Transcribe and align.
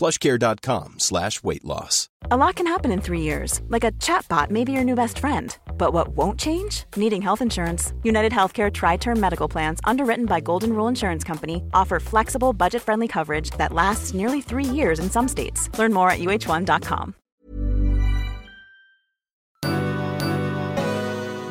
plushcare.com 0.00 0.94
slash 0.98 1.42
weight 1.44 1.64
loss. 1.64 2.08
A 2.30 2.36
lot 2.36 2.56
can 2.56 2.66
happen 2.66 2.90
in 2.92 3.00
three 3.00 3.20
years, 3.20 3.60
like 3.68 3.84
a 3.84 3.92
chatbot 3.92 4.50
may 4.50 4.64
be 4.64 4.72
your 4.72 4.84
new 4.84 4.94
best 4.94 5.18
friend. 5.18 5.56
But 5.78 5.92
what 5.92 6.08
won't 6.16 6.40
change? 6.40 6.84
Needing 6.96 7.22
health 7.22 7.42
insurance. 7.42 7.92
United 8.02 8.32
Healthcare 8.32 8.70
Tri 8.72 8.96
Term 8.96 9.20
Medical 9.20 9.48
Plans, 9.50 9.80
underwritten 9.84 10.26
by 10.26 10.40
Golden 10.40 10.72
Rule 10.72 10.88
Insurance 10.88 11.24
Company, 11.26 11.62
offer 11.74 12.00
flexible, 12.00 12.52
budget 12.52 12.82
friendly 12.82 13.08
coverage 13.08 13.50
that 13.58 13.72
lasts 13.72 14.14
nearly 14.14 14.40
three 14.40 14.64
years 14.76 15.00
in 15.00 15.10
some 15.10 15.28
states. 15.28 15.68
Learn 15.78 15.92
more 15.92 16.10
at 16.10 16.18
uh1.com. 16.20 17.14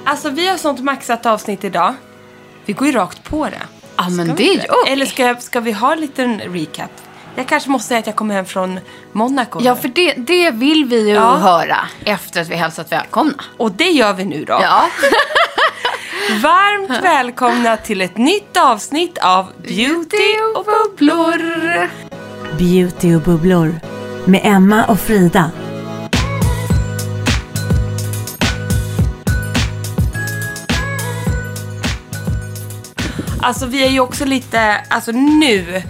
Alltså 0.05 0.29
vi 0.29 0.47
har 0.47 0.57
sånt 0.57 0.79
maxat 0.83 1.25
avsnitt 1.25 1.63
idag. 1.63 1.93
Vi 2.65 2.73
går 2.73 2.87
ju 2.87 2.93
rakt 2.93 3.23
på 3.23 3.45
det. 3.45 3.61
Ja, 3.97 4.09
men 4.09 4.25
Ska 4.25 4.35
det 4.35 4.43
vi 4.43 4.49
är 4.49 4.53
inte? 4.53 4.65
ju 4.67 4.73
okej. 4.81 4.93
Eller 4.93 5.05
ska, 5.05 5.35
ska 5.35 5.59
vi 5.59 5.71
ha 5.71 5.93
en 5.93 5.99
liten 6.01 6.39
recap? 6.39 6.91
Jag 7.35 7.47
kanske 7.47 7.69
måste 7.69 7.87
säga 7.87 7.99
att 7.99 8.07
jag 8.07 8.15
kommer 8.15 8.35
hem 8.35 8.45
från 8.45 8.79
Monaco. 9.11 9.59
Ja, 9.63 9.73
nu. 9.73 9.81
för 9.81 9.87
det, 9.89 10.13
det 10.13 10.51
vill 10.51 10.85
vi 10.85 11.07
ju 11.09 11.15
Ja. 11.15 11.35
höra 11.37 11.77
efter 12.05 12.41
att 12.41 12.49
vi 12.49 12.55
hälsat 12.55 12.91
välkomna. 12.91 13.33
Och 13.57 13.71
det 13.71 13.89
gör 13.89 14.13
vi 14.13 14.25
nu 14.25 14.45
då. 14.45 14.59
Ja. 14.63 14.89
Varmt 16.43 17.03
välkomna 17.03 17.77
till 17.77 18.01
ett 18.01 18.17
nytt 18.17 18.57
avsnitt 18.57 19.17
av 19.17 19.45
Beauty 19.63 20.35
och 20.55 20.65
bubblor. 20.65 21.89
Beauty 22.57 23.15
och 23.15 23.21
bubblor 23.21 23.79
med 24.25 24.41
Emma 24.43 24.85
och 24.85 24.99
Frida. 24.99 25.51
Alltså 33.41 33.65
vi 33.65 33.85
är 33.85 33.89
ju 33.89 33.99
också 33.99 34.25
lite, 34.25 34.81
alltså 34.89 35.11
nu 35.11 35.83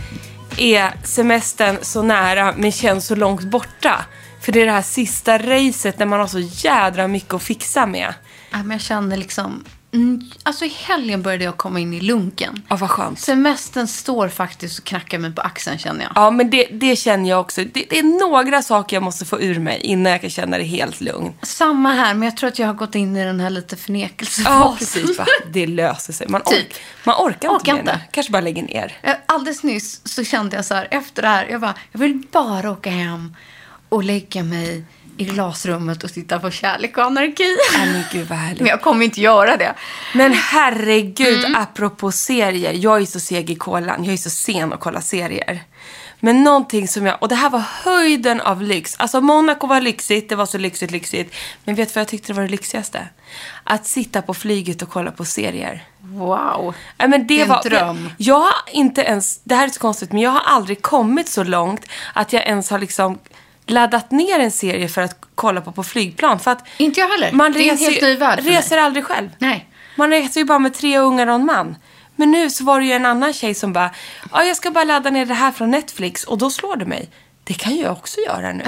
är 0.62 0.94
semestern 1.04 1.78
så 1.82 2.02
nära 2.02 2.54
men 2.58 2.72
känns 2.72 3.06
så 3.06 3.16
långt 3.16 3.44
borta. 3.44 4.06
För 4.42 4.52
det 4.52 4.62
är 4.62 4.66
det 4.66 4.72
här 4.72 4.82
sista 4.82 5.38
racet 5.38 6.00
när 6.00 6.06
man 6.06 6.20
har 6.20 6.28
så 6.28 6.40
jädra 6.40 7.08
mycket 7.08 7.34
att 7.34 7.44
fixa 7.44 7.86
med. 7.86 8.14
ja 8.52 8.58
men 8.58 8.72
jag 8.72 8.82
känner 8.82 9.18
liksom... 9.18 9.66
Mm, 9.94 10.22
alltså 10.44 10.66
i 10.66 10.68
helgen 10.68 11.22
började 11.22 11.44
jag 11.44 11.58
komma 11.58 11.80
in 11.80 11.94
i 11.94 12.02
lunken. 12.02 12.64
Ja, 12.68 12.76
vad 12.76 12.90
skönt. 12.90 13.20
Semestern 13.20 13.88
står 13.88 14.28
faktiskt 14.30 14.80
och 14.80 14.86
knackar 14.86 15.18
mig 15.18 15.32
på 15.32 15.42
axeln 15.42 15.78
känner 15.78 16.04
jag. 16.04 16.12
Ja, 16.16 16.32
men 16.32 16.50
det, 16.50 16.68
det 16.72 16.96
känner 16.96 17.30
jag 17.30 17.40
också. 17.42 17.62
Det, 17.64 17.86
det 17.90 18.00
är 18.00 18.20
några 18.20 18.62
saker 18.62 18.96
jag 18.96 19.04
måste 19.04 19.26
få 19.26 19.42
ur 19.42 19.60
mig 19.60 19.80
innan 19.80 20.12
jag 20.12 20.22
kan 20.22 20.30
känna 20.30 20.58
det 20.58 20.64
helt 20.64 21.02
lugn. 21.02 21.34
Samma 21.42 21.92
här, 21.94 22.14
men 22.14 22.24
jag 22.24 22.38
tror 22.38 22.48
att 22.48 22.60
jag 22.60 22.68
har 22.68 22.74
gått 22.74 22.96
in 22.96 23.16
i 23.18 23.26
den 23.26 23.40
här 23.40 23.50
lite 23.50 23.76
Ja, 23.76 23.78
förnekelsefasen. 23.86 24.78
precis. 24.78 25.18
Va? 25.18 25.26
Det 25.52 25.68
löser 25.68 26.14
sig. 26.14 26.28
Man, 26.28 26.42
Typ. 26.42 26.60
ork, 26.60 26.76
man 27.04 27.16
orkar, 27.16 27.50
Orkar 27.50 27.72
inte 27.72 27.80
inte. 27.92 28.00
Kanske 28.12 28.32
bara 28.32 28.42
lägger 28.42 28.64
ner. 28.64 28.98
Eh, 29.02 29.16
Alldeles 29.26 29.64
nyss 29.64 30.02
så 30.04 30.24
kände 30.24 30.56
jag 30.56 30.66
så 30.66 30.74
här, 30.76 30.88
efter 30.92 31.22
det 31.22 31.28
här, 31.28 31.48
jag 31.52 31.62
bara, 31.62 31.76
jag 31.92 32.00
vill 32.00 32.24
bara 32.32 32.72
åka 32.72 32.90
hem 32.90 33.36
och 33.90 34.04
lägga 34.04 34.44
mig 34.44 34.84
i 35.20 35.26
glasrummet 35.26 36.04
och 36.04 36.14
titta 36.14 36.40
på 36.40 36.52
Kärlek 36.52 36.98
och 36.98 37.04
anarki. 37.04 37.58
Men 37.78 38.04
gud 38.12 38.28
vad 38.28 38.38
härligt. 38.38 38.60
Men 38.62 38.68
jag 38.70 38.82
kommer 38.82 39.06
inte 39.06 39.22
göra 39.22 39.58
det. 39.58 39.74
Men 40.16 40.34
herregud, 40.34 41.46
Mm. 41.46 41.56
apropå 41.62 42.12
serier. 42.12 42.74
Jag 42.74 43.02
är 43.02 43.06
så 43.06 43.20
seg 43.20 43.50
i 43.50 43.56
kolan. 43.56 44.04
Jag 44.06 44.14
är 44.14 44.18
så 44.18 44.30
sen 44.30 44.74
att 44.74 44.80
kolla 44.80 45.02
serier. 45.02 45.60
Men 46.20 46.44
någonting 46.44 46.88
som 46.88 47.06
jag... 47.06 47.18
Och 47.22 47.28
det 47.28 47.36
här 47.36 47.50
var 47.50 47.64
höjden 47.84 48.42
av 48.42 48.62
lyx. 48.62 48.96
Alltså 49.00 49.22
Monaco 49.22 49.68
var 49.68 49.82
lyxigt. 49.82 50.30
Det 50.30 50.36
var 50.36 50.46
så 50.46 50.58
lyxigt, 50.58 50.92
lyxigt. 50.92 51.36
Men 51.64 51.76
vet 51.76 51.88
du 51.90 51.94
vad 51.94 52.02
jag 52.02 52.08
tyckte 52.08 52.34
var 52.34 52.42
det 52.44 52.50
lyxigaste? 52.50 53.08
Att 53.64 53.88
sitta 53.88 54.22
på 54.22 54.34
flyget 54.34 54.82
och 54.82 54.90
kolla 54.90 55.12
på 55.12 55.26
serier. 55.26 55.84
Wow. 56.02 56.74
Ja, 56.98 57.08
men 57.08 57.12
det 57.12 57.28
Det 57.28 57.40
är 57.40 57.44
en 57.44 57.50
var, 57.50 57.64
dröm. 57.64 58.10
Jag 58.18 58.40
har 58.40 58.54
inte 58.72 59.02
ens... 59.02 59.40
Det 59.44 59.56
här 59.56 59.66
är 59.68 59.70
så 59.72 59.80
konstigt, 59.80 60.12
men 60.12 60.22
jag 60.22 60.32
har 60.32 60.42
aldrig 60.46 60.82
kommit 60.82 61.30
så 61.30 61.44
långt 61.44 61.86
att 62.14 62.34
jag 62.34 62.44
ens 62.48 62.70
har 62.70 62.80
liksom 62.80 63.18
laddat 63.70 64.12
ner 64.12 64.40
en 64.40 64.52
serie 64.52 64.88
för 64.88 65.02
att 65.02 65.18
kolla 65.36 65.62
på 65.62 65.72
på 65.72 65.84
flygplan. 65.84 66.40
För 66.40 66.52
att 66.52 66.68
Inte 66.78 67.00
jag 67.00 67.08
heller. 67.10 67.32
Man 67.32 67.52
Det 67.52 67.60
är 67.60 67.72
en 67.72 67.78
helt 67.78 68.02
ny 68.02 68.16
värld 68.16 68.40
för 68.40 68.46
mig. 68.46 68.58
reser 68.58 68.78
aldrig 68.78 69.06
själv. 69.06 69.30
Nej. 69.38 69.70
Man 69.96 70.10
reser 70.10 70.42
ju 70.42 70.46
bara 70.46 70.60
med 70.60 70.74
tre 70.74 70.98
ungar 70.98 71.28
och 71.28 71.36
en 71.36 71.46
man. 71.46 71.76
Men 72.16 72.32
nu 72.32 72.50
så 72.50 72.64
var 72.64 72.80
det 72.80 72.86
ju 72.86 72.92
en 72.92 73.06
annan 73.06 73.34
tjej 73.34 73.54
som 73.54 73.74
bara, 73.74 73.92
ja 74.32 74.44
jag 74.44 74.58
ska 74.58 74.72
bara 74.72 74.84
ladda 74.84 75.10
ner 75.10 75.26
det 75.26 75.34
här 75.34 75.52
från 75.52 75.72
Netflix 75.72 76.24
och 76.24 76.38
då 76.38 76.50
slår 76.50 76.76
det 76.76 76.86
mig. 76.86 77.10
Det 77.44 77.54
kan 77.54 77.76
ju 77.76 77.82
jag 77.82 77.92
också 77.92 78.22
göra 78.28 78.54
nu. 78.54 78.64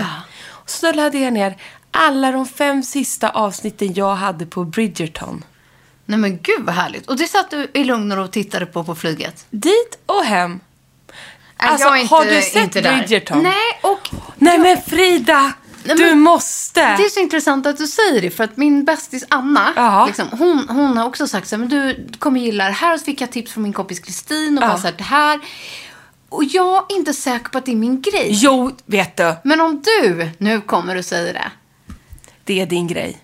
Och 0.50 0.70
så 0.70 0.86
då 0.86 0.92
laddade 0.92 1.20
jag 1.20 1.34
ner 1.34 1.58
alla 1.92 2.32
de 2.32 2.46
fem 2.46 2.84
sista 2.84 3.30
avsnitten 3.30 3.94
jag 3.94 4.16
hade 4.16 4.46
på 4.46 4.64
Bridgerton. 4.66 5.44
Nej 6.06 6.20
men 6.20 6.38
gud 6.42 6.60
vad 6.66 6.76
härligt. 6.76 7.08
Och 7.08 7.18
det 7.18 7.28
satt 7.28 7.50
du 7.50 7.72
i 7.74 7.84
lugn 7.84 8.12
och 8.12 8.18
ro 8.18 8.24
och 8.24 8.32
tittade 8.32 8.66
på 8.66 8.84
på 8.84 8.96
flyget? 8.96 9.46
Dit 9.50 10.00
och 10.06 10.24
hem. 10.24 10.60
Alltså, 11.70 11.88
jag 11.88 11.98
är 11.98 12.02
inte- 12.02 12.16
har 12.16 12.26
du 12.26 12.42
sett 12.42 12.56
inte 12.56 12.82
där. 12.82 12.98
Bridgerton? 12.98 13.44
Nej, 13.44 13.80
och 13.82 14.10
Nej 14.36 14.58
men 14.58 14.82
Frida! 14.82 15.54
Nej, 15.84 15.96
du 15.98 16.04
men- 16.06 16.20
måste! 16.20 16.82
det 16.82 17.04
är 17.06 17.10
så 17.10 17.20
intressant 17.20 17.66
att 17.68 17.78
du 17.78 17.88
säger 17.88 18.22
det. 18.22 18.30
För 18.32 18.44
att 18.44 18.58
min 18.58 18.84
bästis 18.86 19.26
Anna, 19.30 20.06
liksom, 20.08 20.28
hon, 20.32 20.66
hon 20.70 20.98
har 20.98 21.06
också 21.08 21.28
sagt 21.28 21.48
så 21.48 21.56
här, 21.56 21.60
men 21.60 21.70
du 21.70 22.08
kommer 22.20 22.40
gilla 22.40 22.66
det 22.66 22.72
här. 22.72 22.94
Och 22.94 23.00
så 23.00 23.06
fick 23.06 23.22
jag 23.22 23.32
tips 23.32 23.52
från 23.54 23.64
min 23.64 23.74
kompis 23.74 24.00
Kristin 24.00 24.58
och 24.58 24.64
Ja. 24.64 24.68
bara 24.68 24.78
så 24.78 24.88
här, 24.88 24.94
det 24.98 25.04
här. 25.04 25.40
Och 26.30 26.44
jag 26.44 26.86
är 26.92 26.96
inte 26.96 27.14
säker 27.14 27.50
på 27.50 27.58
att 27.58 27.66
det 27.66 27.72
är 27.72 27.76
min 27.76 28.02
grej. 28.02 28.28
Jo, 28.30 28.72
vet 28.86 29.18
du. 29.18 29.36
Men 29.44 29.62
om 29.62 29.82
du 29.86 30.30
nu 30.38 30.62
kommer 30.62 30.96
och 30.96 31.06
säger 31.06 31.34
det. 31.34 31.52
Det 32.44 32.62
är 32.62 32.66
din 32.66 32.88
grej. 32.88 33.18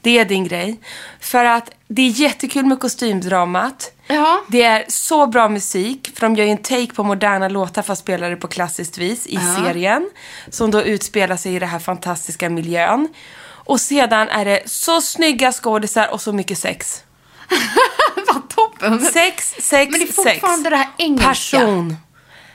Det 0.00 0.18
är 0.18 0.24
din 0.24 0.44
grej. 0.44 0.80
För 1.20 1.44
att 1.44 1.70
det 1.88 2.02
är 2.02 2.08
jättekul 2.10 2.64
med 2.66 2.80
kostymdramat. 2.80 3.92
Ja. 4.14 4.44
Det 4.48 4.62
är 4.62 4.84
så 4.88 5.26
bra 5.26 5.48
musik, 5.48 6.10
för 6.14 6.20
de 6.20 6.36
gör 6.36 6.44
ju 6.44 6.50
en 6.50 6.58
take 6.62 6.94
på 6.94 7.04
moderna 7.04 7.48
låtar 7.48 7.82
fast 7.82 8.02
spelar 8.02 8.30
det 8.30 8.36
på 8.36 8.48
klassiskt 8.48 8.98
vis 8.98 9.26
i 9.26 9.38
serien. 9.56 10.10
Som 10.50 10.70
då 10.70 10.82
utspelar 10.82 11.36
sig 11.36 11.54
i 11.54 11.58
den 11.58 11.68
här 11.68 11.78
fantastiska 11.78 12.50
miljön. 12.50 13.08
Och 13.64 13.80
sedan 13.80 14.28
är 14.28 14.44
det 14.44 14.62
så 14.66 15.00
snygga 15.00 15.52
skådisar 15.52 16.08
och 16.12 16.20
så 16.20 16.32
mycket 16.32 16.58
sex. 16.58 17.04
Vad 18.26 18.48
toppen. 18.48 19.00
Sex, 19.00 19.54
sex, 19.58 19.90
Men 19.90 20.00
det 20.00 20.06
är 20.08 20.12
sex. 20.12 20.16
fortfarande 20.16 20.70
det 20.70 20.76
här 20.76 20.88
engelska. 20.98 21.58
Passion. 21.58 21.96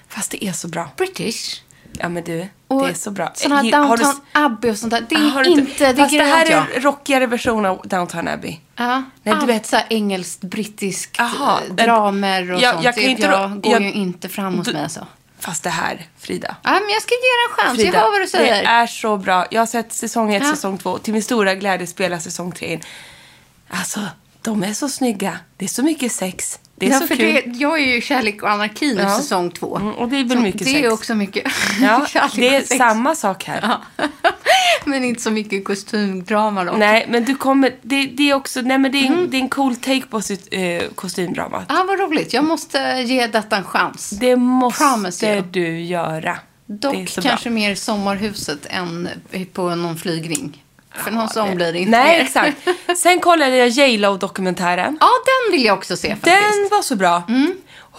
Fast 0.09 0.31
det 0.31 0.45
är 0.45 0.53
så 0.53 0.68
bra. 0.68 0.89
British. 0.97 1.62
Ja 1.99 2.09
men 2.09 2.23
du, 2.23 2.47
Och 2.67 2.83
det 2.83 2.89
är 2.89 2.93
så 2.93 3.11
bra. 3.11 3.31
Sådana 3.35 3.55
här 3.55 3.63
du- 3.63 3.71
Downton 3.71 4.21
Abbey 4.31 4.71
och 4.71 4.77
sånt 4.77 4.91
där. 4.91 5.05
Det 5.09 5.15
är 5.15 5.47
inte, 5.47 5.94
det 5.94 5.97
Fast 5.97 6.12
det 6.12 6.23
här 6.23 6.45
jag. 6.51 6.71
är 6.71 6.75
en 6.75 6.81
rockigare 6.81 7.27
version 7.27 7.65
av 7.65 7.81
Downton 7.83 8.27
Abbey. 8.27 8.59
Ja, 8.75 9.03
Nej, 9.23 9.35
du 9.39 9.45
vet- 9.45 9.65
så 9.65 9.77
engelskt, 9.89 10.41
brittiskt, 10.41 11.15
Jaha, 11.19 11.59
eh, 11.69 11.75
dramer 11.75 12.51
och 12.51 12.62
jag- 12.62 12.73
sånt. 12.73 12.85
jag 12.85 12.95
kan 12.95 13.03
inte- 13.03 13.23
jag 13.23 13.62
går 13.62 13.71
jag- 13.73 13.81
ju 13.81 13.91
inte 13.94 14.29
fram 14.29 14.57
hos 14.57 14.67
du- 14.67 14.73
mig 14.73 14.83
alltså. 14.83 15.07
Fast 15.39 15.63
det 15.63 15.69
här, 15.69 16.06
Frida. 16.19 16.56
Ja, 16.63 16.71
men 16.71 16.89
jag 16.89 17.01
ska 17.01 17.12
ge 17.13 17.17
det 17.19 17.63
en 17.63 17.67
chans. 17.69 17.79
jag 17.94 18.01
hör 18.01 18.12
vad 18.12 18.21
du 18.21 18.27
säger. 18.27 18.62
det 18.63 18.67
är 18.69 18.88
så 18.88 19.17
bra. 19.17 19.45
Jag 19.51 19.62
har 19.62 19.65
sett 19.65 19.94
säsong 19.94 20.33
ett, 20.33 20.44
Ja. 20.44 20.50
säsong 20.56 20.77
två. 20.77 20.97
Till 20.97 21.13
min 21.13 21.23
stora 21.23 21.56
glädje 21.56 21.88
spelar 21.88 22.19
säsong 22.19 22.51
tre 22.51 22.73
in. 22.73 22.81
Alltså, 23.69 24.00
de 24.41 24.63
är 24.63 24.73
så 24.73 24.89
snygga. 24.89 25.38
Det 25.57 25.65
är 25.65 25.69
så 25.69 25.83
mycket 25.83 26.12
sex. 26.12 26.59
Det 26.79 26.85
är 26.85 26.89
ja, 26.91 27.00
så 27.00 27.07
för 27.07 27.15
kul. 27.15 27.33
det, 27.33 27.57
jag 27.57 27.79
är 27.79 27.94
ju 27.95 28.01
Kärlek 28.01 28.44
och 28.44 28.50
anarki 28.51 28.94
nu, 28.94 29.01
Ja. 29.01 29.18
säsong 29.18 29.51
två. 29.51 29.77
Mm, 29.77 29.94
och 29.94 30.09
det 30.09 30.19
är 30.19 30.24
väl 30.24 30.38
Så 30.38 30.44
mycket 30.44 30.59
Det 30.63 30.69
är 30.69 30.81
sex. 30.81 30.94
också 30.94 31.15
mycket 31.15 31.44
Ja, 31.81 32.06
kärlek 32.09 32.31
det 32.35 32.56
är 32.56 32.62
sex. 32.62 32.77
samma 32.77 33.15
sak 33.15 33.44
här. 33.44 33.59
Ja. 33.97 34.07
men 34.85 35.03
inte 35.03 35.21
så 35.21 35.31
mycket 35.31 35.65
kostymdrama 35.65 36.63
då. 36.63 36.71
Nej, 36.71 37.06
men 37.09 37.25
du 37.25 37.35
kommer... 37.35 37.75
Det, 37.81 38.06
det 38.06 38.29
är 38.29 38.33
också... 38.33 38.62
Nej, 38.62 38.77
men 38.77 38.91
det 38.91 38.97
är, 38.97 39.06
en, 39.06 39.29
det 39.29 39.38
är 39.38 39.41
en 39.41 39.50
cool 39.50 39.75
take 39.75 40.01
på 40.09 40.21
sitt 40.21 40.47
eh, 40.51 40.81
kostymdrama. 40.95 41.65
Ja, 41.69 41.85
vad 41.88 42.00
roligt. 42.00 42.33
Jag 42.33 42.44
måste 42.45 43.03
ge 43.06 43.27
detta 43.27 43.57
en 43.57 43.63
chans. 43.63 44.09
Det 44.09 44.35
måste 44.35 45.41
du 45.41 45.79
göra. 45.81 46.38
Dock 46.65 47.09
så 47.09 47.21
bra. 47.21 47.29
kanske 47.29 47.50
mer 47.50 47.75
sommarhuset 47.75 48.65
än 48.69 49.09
på 49.53 49.75
någon 49.75 49.97
flygring. 49.97 50.63
För 50.97 51.11
någon 51.11 51.29
sån 51.29 51.55
blir 51.55 51.73
det 51.73 51.79
inte 51.79 51.91
Nej, 51.91 52.21
exakt. 52.21 52.57
Sen 52.97 53.19
kollade 53.19 53.55
jag 53.57 53.67
J 53.67 53.97
Lo-dokumentären. 53.97 54.97
Ja, 55.01 55.09
den 55.25 55.51
vill 55.57 55.65
jag 55.65 55.77
också 55.77 55.97
se 55.97 56.09
faktiskt. 56.15 56.35
Mm. 56.38 56.61
Den 56.61 56.69
var 56.71 56.81
så 56.81 56.95
bra. 56.95 57.23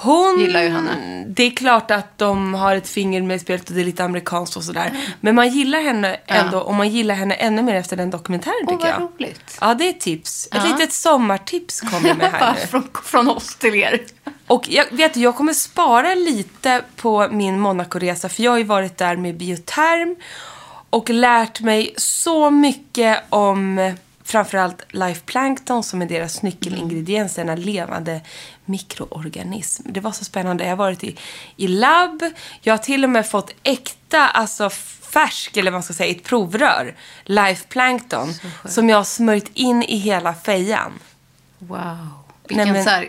Hon, 0.00 0.40
Gillar 0.40 0.62
ju 0.62 0.68
henne. 0.68 1.24
Det 1.28 1.42
är 1.42 1.50
klart 1.50 1.90
att 1.90 2.18
de 2.18 2.54
har 2.54 2.76
ett 2.76 2.88
finger 2.88 3.22
med 3.22 3.36
i 3.36 3.38
spelet 3.38 3.68
och 3.68 3.74
det 3.74 3.80
är 3.80 3.84
lite 3.84 4.04
amerikanskt 4.04 4.56
och 4.56 4.64
sådär. 4.64 4.92
Men 5.20 5.34
man 5.34 5.48
gillar 5.48 5.80
henne 5.80 6.16
ändå 6.26 6.58
och 6.58 6.74
man 6.74 6.88
gillar 6.88 7.14
henne 7.14 7.34
ännu 7.34 7.62
mer 7.62 7.74
efter 7.74 7.96
den 7.96 8.10
dokumentären 8.10 8.54
Åh, 8.66 8.68
tycker 8.72 8.92
vad 8.92 9.02
jag. 9.02 9.10
roligt. 9.20 9.58
Ja, 9.60 9.74
det 9.74 9.84
är 9.84 9.90
ett 9.90 10.00
tips. 10.00 10.46
Ett 10.46 10.52
Ja. 10.54 10.72
litet 10.72 10.92
sommartips 10.92 11.80
kommer 11.80 12.14
med 12.14 12.30
här 12.32 12.54
nu. 12.60 12.66
från, 12.66 12.88
från 13.04 13.28
oss 13.28 13.56
till 13.56 13.74
er. 13.74 14.00
Och 14.46 14.64
jag 14.68 14.84
vet 14.90 15.16
jag 15.16 15.36
kommer 15.36 15.52
spara 15.52 16.14
lite 16.14 16.82
på 16.96 17.28
min 17.30 17.60
Monaco-resa 17.60 18.28
för 18.28 18.42
jag 18.42 18.50
har 18.50 18.58
ju 18.58 18.64
varit 18.64 18.98
där 18.98 19.16
med 19.16 19.36
bioterm 19.36 20.16
och 20.90 21.10
lärt 21.10 21.60
mig 21.60 21.94
så 21.96 22.50
mycket 22.50 23.22
om 23.30 23.94
framförallt 24.24 24.84
life 24.88 25.20
plankton 25.26 25.82
som 25.82 26.02
är 26.02 26.06
deras 26.06 26.42
nyckelingrediens, 26.42 27.34
denna 27.34 27.54
levande 27.54 28.20
mikroorganism. 28.64 29.82
Det 29.86 30.00
var 30.00 30.12
så 30.12 30.24
spännande. 30.24 30.64
Jag 30.64 30.70
har 30.70 30.76
varit 30.76 31.04
i, 31.04 31.16
i 31.56 31.68
labb. 31.68 32.22
Jag 32.60 32.72
har 32.72 32.78
till 32.78 33.04
och 33.04 33.10
med 33.10 33.30
fått 33.30 33.54
äkta, 33.62 34.28
alltså 34.28 34.70
färsk, 35.12 35.56
eller 35.56 35.70
vad 35.70 35.76
man 35.76 35.82
ska 35.82 35.94
säga, 35.94 36.10
ett 36.10 36.24
provrör, 36.24 36.94
life 37.24 37.66
plankton, 37.68 38.34
som 38.64 38.88
jag 38.88 38.96
har 38.96 39.04
smörjt 39.04 39.50
in 39.54 39.82
i 39.82 39.96
hela 39.96 40.34
fejan. 40.34 40.92
Wow. 41.58 42.17
Nej, 42.50 42.56
Vilken 42.56 42.72
men 42.72 42.84
så 42.84 42.90
här, 42.90 43.08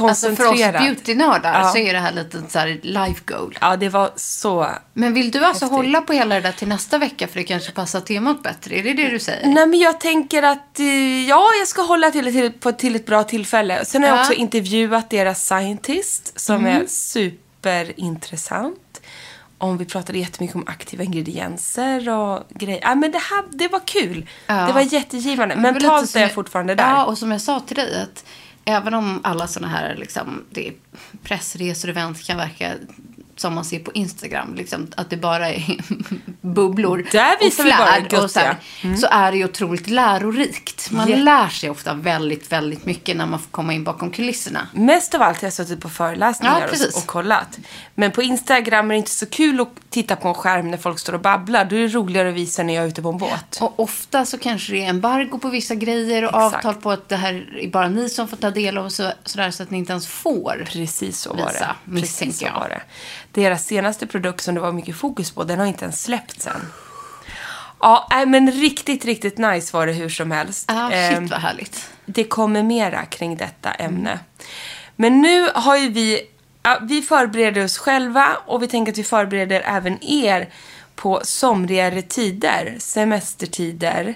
alltså 0.00 0.36
för 0.36 0.46
oss 0.46 0.60
beautynördar 0.60 1.60
Ja. 1.60 1.68
så 1.68 1.78
är 1.78 1.92
det 1.92 1.98
här 1.98 2.12
lite 2.12 2.42
så 2.48 2.58
här 2.58 2.80
life 2.82 3.20
goal. 3.24 3.58
Ja, 3.60 3.76
det 3.76 3.88
var 3.88 4.10
så 4.16 4.68
Men 4.92 5.14
vill 5.14 5.30
du 5.30 5.44
alltså 5.44 5.64
Häftigt. 5.64 5.76
hålla 5.76 6.00
på 6.00 6.12
hela 6.12 6.34
det 6.34 6.40
där 6.40 6.52
till 6.52 6.68
nästa 6.68 6.98
vecka 6.98 7.28
för 7.28 7.34
det 7.38 7.44
kanske 7.44 7.72
passar 7.72 8.00
temat 8.00 8.42
bättre? 8.42 8.78
Är 8.78 8.82
det 8.82 8.92
det 8.92 9.08
du 9.08 9.18
säger? 9.18 9.46
Nej, 9.48 9.66
men 9.66 9.78
jag 9.80 10.00
tänker 10.00 10.42
att 10.42 10.78
eh, 10.80 11.28
ja, 11.28 11.50
jag 11.58 11.68
ska 11.68 11.82
hålla 11.82 12.10
till, 12.10 12.24
till, 12.32 12.52
på, 12.52 12.72
till 12.72 12.96
ett 12.96 13.06
bra 13.06 13.24
tillfälle. 13.24 13.84
Sen 13.84 14.02
har 14.02 14.08
jag 14.08 14.16
Ja. 14.18 14.20
också 14.20 14.32
intervjuat 14.32 15.10
deras 15.10 15.46
scientist 15.46 16.40
som 16.40 16.66
är 16.66 16.86
superintressant. 16.86 18.78
Om 19.58 19.78
vi 19.78 19.84
pratade 19.84 20.18
jättemycket 20.18 20.56
om 20.56 20.64
aktiva 20.66 21.04
ingredienser 21.04 22.08
och 22.08 22.42
grejer. 22.50 22.80
Ja, 22.82 22.94
men 22.94 23.10
det, 23.12 23.18
här, 23.18 23.44
det 23.50 23.68
var 23.68 23.80
kul. 23.86 24.28
Ja. 24.46 24.54
Det 24.66 24.72
var 24.72 24.80
jättegivande. 24.80 25.56
Mentalt 25.56 26.16
är 26.16 26.20
jag 26.20 26.32
fortfarande 26.32 26.74
där. 26.74 26.90
Ja, 26.90 27.04
och 27.04 27.18
som 27.18 27.30
jag 27.32 27.40
sa 27.40 27.60
till 27.60 27.76
dig 27.76 28.02
att 28.02 28.24
även 28.64 28.94
om 28.94 29.20
alla 29.24 29.46
sådana 29.46 29.72
här 29.72 29.96
liksom, 29.96 30.44
det 30.50 30.68
är 30.68 30.74
pressresor 31.22 31.88
och 31.88 31.96
event 31.96 32.26
kan 32.26 32.36
verka 32.36 32.74
som 33.42 33.54
man 33.54 33.64
ser 33.64 33.78
på 33.78 33.92
Instagram, 33.92 34.54
liksom, 34.54 34.86
att 34.96 35.10
det 35.10 35.16
bara 35.16 35.48
är 35.50 35.76
bubblor 36.40 37.06
Där 37.12 37.38
visar 37.40 37.64
och 37.64 37.70
flärd 37.70 38.14
och 38.24 38.30
så, 38.30 38.40
här, 38.40 38.56
så 38.96 39.06
är 39.10 39.32
det 39.32 39.38
ju 39.38 39.44
otroligt 39.44 39.88
lärorikt. 39.88 40.90
Man 40.90 41.08
Jätte- 41.08 41.22
lär 41.22 41.48
sig 41.48 41.70
ofta 41.70 41.94
väldigt, 41.94 42.52
väldigt 42.52 42.86
mycket 42.86 43.16
när 43.16 43.26
man 43.26 43.38
får 43.38 43.50
komma 43.50 43.72
in 43.72 43.84
bakom 43.84 44.10
kulisserna. 44.10 44.68
Mest 44.72 45.14
av 45.14 45.22
allt 45.22 45.40
har 45.40 45.46
jag 45.46 45.52
suttit 45.52 45.80
på 45.80 45.88
föreläsningar 45.88 46.60
Ja, 46.60 46.86
och, 46.88 46.96
och 47.02 47.06
kollat. 47.06 47.58
Men 47.94 48.10
på 48.10 48.22
Instagram 48.22 48.90
är 48.90 48.94
det 48.94 48.98
inte 48.98 49.10
så 49.10 49.26
kul 49.26 49.60
att 49.60 49.68
titta 49.90 50.16
på 50.16 50.28
en 50.28 50.34
skärm 50.34 50.70
när 50.70 50.78
folk 50.78 50.98
står 50.98 51.12
och 51.12 51.20
babblar. 51.20 51.64
Då 51.64 51.76
är 51.76 51.80
det 51.80 51.88
roligare 51.88 52.28
att 52.28 52.34
visa 52.34 52.62
när 52.62 52.74
jag 52.74 52.84
är 52.84 52.88
ute 52.88 53.02
på 53.02 53.08
en 53.08 53.18
båt. 53.18 53.58
Och 53.60 53.80
ofta 53.80 54.24
så 54.26 54.38
kanske 54.38 54.72
det 54.72 54.84
är 54.84 54.88
embargo 54.88 55.38
på 55.38 55.48
vissa 55.48 55.74
grejer 55.74 56.22
och 56.22 56.46
Exakt. 56.46 56.54
avtal 56.64 56.74
på 56.74 56.90
att 56.90 57.08
det 57.08 57.16
här 57.16 57.58
är 57.62 57.68
bara 57.68 57.88
ni 57.88 58.08
som 58.08 58.28
får 58.28 58.36
ta 58.36 58.50
del 58.50 58.78
av 58.78 58.84
och 58.84 58.92
så, 58.92 59.12
sådär 59.24 59.50
så 59.50 59.62
att 59.62 59.70
ni 59.70 59.78
inte 59.78 59.92
ens 59.92 60.06
får. 60.06 60.64
Precis 60.66 61.18
så 61.20 61.34
var 61.34 61.52
Visa, 61.52 61.76
det. 61.84 62.00
Precis 62.00 62.38
så 62.38 62.44
var 62.44 62.68
det. 62.68 62.82
Deras 63.32 63.66
senaste 63.66 64.06
produkt 64.06 64.40
som 64.44 64.54
det 64.54 64.60
var 64.60 64.72
mycket 64.72 64.96
fokus 64.96 65.30
på, 65.30 65.44
den 65.44 65.58
har 65.58 65.66
inte 65.66 65.84
ens 65.84 66.02
släppts 66.02 66.46
än. 66.46 66.66
Ja, 67.80 68.06
nej, 68.10 68.26
men 68.26 68.52
riktigt, 68.52 69.04
riktigt 69.04 69.38
nice 69.38 69.76
var 69.76 69.86
det 69.86 69.92
hur 69.92 70.08
som 70.08 70.30
helst. 70.30 70.64
Ja, 70.68 70.92
Ehm, 70.92 71.22
shit 71.22 71.30
vad 71.30 71.40
härligt. 71.40 71.88
det 72.06 72.24
kommer 72.24 72.62
mera 72.62 73.04
kring 73.06 73.36
detta 73.36 73.70
ämne. 73.70 74.18
Men 74.96 75.20
nu 75.22 75.48
har 75.54 75.76
ju 75.76 75.88
vi, 75.88 76.20
ja, 76.62 76.78
vi 76.82 77.02
förbereder 77.02 77.64
oss 77.64 77.78
själva 77.78 78.36
och 78.46 78.62
vi 78.62 78.68
tänker 78.68 78.92
att 78.92 78.98
vi 78.98 79.04
förbereder 79.04 79.60
även 79.66 80.04
er 80.04 80.48
på 80.94 81.20
somrigare 81.24 82.02
tider, 82.02 82.76
semestertider. 82.78 84.14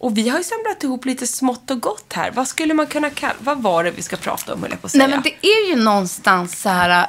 Och 0.00 0.18
vi 0.18 0.28
har 0.28 0.38
ju 0.38 0.44
samlat 0.44 0.82
ihop 0.84 1.04
lite 1.04 1.26
smått 1.26 1.70
och 1.70 1.80
gott 1.80 2.12
här. 2.12 2.30
Vad 2.30 2.48
skulle 2.48 2.74
man 2.74 2.86
kunna 2.86 3.10
kalla, 3.10 3.34
vad 3.38 3.62
var 3.62 3.84
det 3.84 3.90
vi 3.90 4.02
ska 4.02 4.16
prata 4.16 4.54
om 4.54 4.62
höll 4.62 4.70
jag 4.70 4.80
på 4.80 4.86
att 4.86 4.90
säga? 4.92 5.06
Nej, 5.06 5.16
men 5.16 5.22
det 5.22 5.46
är 5.48 5.68
ju 5.70 5.76
någonstans 5.82 6.60
så 6.62 6.68
här 6.68 7.00
äh, 7.02 7.06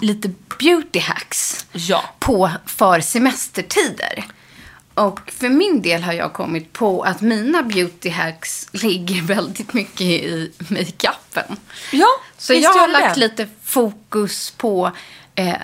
lite 0.00 0.30
beauty 0.58 0.98
hacks 0.98 1.66
Ja. 1.72 2.04
på 2.18 2.50
för 2.66 3.00
semestertider. 3.00 4.24
Och 4.94 5.20
för 5.38 5.48
min 5.48 5.82
del 5.82 6.02
har 6.02 6.12
jag 6.12 6.32
kommit 6.32 6.72
på 6.72 7.02
att 7.02 7.20
mina 7.20 7.62
beauty 7.62 8.10
hacks 8.10 8.68
ligger 8.72 9.22
väldigt 9.22 9.72
mycket 9.74 10.00
i 10.00 10.52
makeupen. 10.68 11.56
Ja, 11.92 12.06
Så 12.38 12.54
jag 12.54 12.72
har 12.72 12.88
lagt 12.88 13.14
det. 13.14 13.20
lite 13.20 13.48
fokus 13.64 14.50
på 14.50 14.90
eh, 15.34 15.54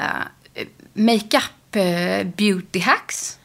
makeup 0.94 1.76
eh, 1.76 2.26
beauty 2.26 2.80
hacks. 2.80 3.38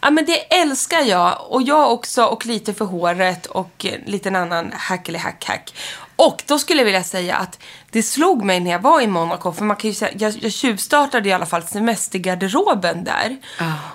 Ja, 0.00 0.10
men 0.10 0.24
det 0.24 0.54
älskar 0.54 1.00
jag. 1.00 1.46
Och 1.52 1.62
jag 1.62 1.92
också. 1.92 2.24
Och 2.24 2.46
lite 2.46 2.74
för 2.74 2.84
håret 2.84 3.46
och 3.46 3.84
en 3.84 4.00
liten 4.06 4.36
annan 4.36 4.72
hack 4.74 5.08
eller 5.08 5.18
hack 5.18 5.44
hack. 5.44 5.74
Och 6.16 6.42
då 6.46 6.58
skulle 6.58 6.80
jag 6.80 6.84
vilja 6.84 7.04
säga 7.04 7.36
att 7.36 7.58
det 7.90 8.02
slog 8.02 8.44
mig 8.44 8.60
när 8.60 8.70
jag 8.70 8.78
var 8.78 9.00
i 9.00 9.06
Monaco. 9.06 9.52
För 9.52 9.64
man 9.64 9.76
kan 9.76 9.90
ju 9.90 9.94
säga, 9.94 10.12
jag, 10.18 10.34
jag 10.40 10.52
tjuvstartade 10.52 11.28
i 11.28 11.32
alla 11.32 11.46
fall 11.46 11.62
semestergarderoben 11.62 13.04
där. 13.04 13.36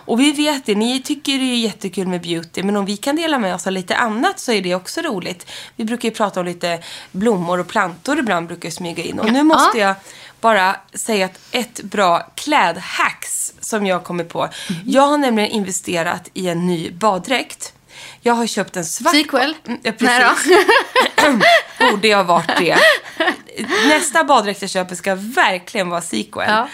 Och 0.05 0.19
vi 0.19 0.31
vet 0.31 0.65
det, 0.65 0.75
ni 0.75 1.01
tycker 1.01 1.31
det 1.31 1.43
är 1.43 1.57
jättekul 1.57 2.07
med 2.07 2.21
beauty. 2.21 2.63
Men 2.63 2.75
om 2.75 2.85
vi 2.85 2.97
kan 2.97 3.15
dela 3.15 3.39
med 3.39 3.55
oss 3.55 3.67
av 3.67 3.73
lite 3.73 3.95
annat 3.95 4.39
så 4.39 4.51
är 4.51 4.61
det 4.61 4.75
också 4.75 5.01
roligt. 5.01 5.51
Vi 5.75 5.85
brukar 5.85 6.09
ju 6.09 6.15
prata 6.15 6.39
om 6.39 6.45
lite 6.45 6.79
blommor 7.11 7.59
och 7.59 7.67
plantor 7.67 8.19
ibland 8.19 8.47
brukar 8.47 8.67
jag 8.67 8.73
smyga 8.73 9.03
in. 9.03 9.19
Och 9.19 9.31
nu 9.31 9.43
måste 9.43 9.77
jag 9.77 9.95
bara 10.41 10.75
säga 10.93 11.25
att 11.25 11.39
ett 11.51 11.83
bra 11.83 12.31
klädhacks 12.35 13.53
som 13.59 13.85
jag 13.85 14.03
kommer 14.03 14.23
på. 14.23 14.49
Jag 14.85 15.07
har 15.07 15.17
nämligen 15.17 15.49
investerat 15.49 16.29
i 16.33 16.47
en 16.47 16.67
ny 16.67 16.91
baddräkt. 16.91 17.73
Jag 18.23 18.33
har 18.33 18.47
köpt 18.47 18.77
en 18.77 18.85
svart... 18.85 19.11
Sequel? 19.15 19.55
Mm, 19.67 19.79
Ja, 19.83 19.91
precis. 19.91 20.53
Borde 21.91 22.07
jag 22.07 22.23
varit 22.23 22.51
det. 22.57 22.77
Nästa 23.87 24.23
baddräkt 24.23 24.61
jag 24.61 24.71
köper 24.71 24.95
ska 24.95 25.15
verkligen 25.15 25.89
vara 25.89 26.01
sequel. 26.01 26.49
Ja. 26.49 26.67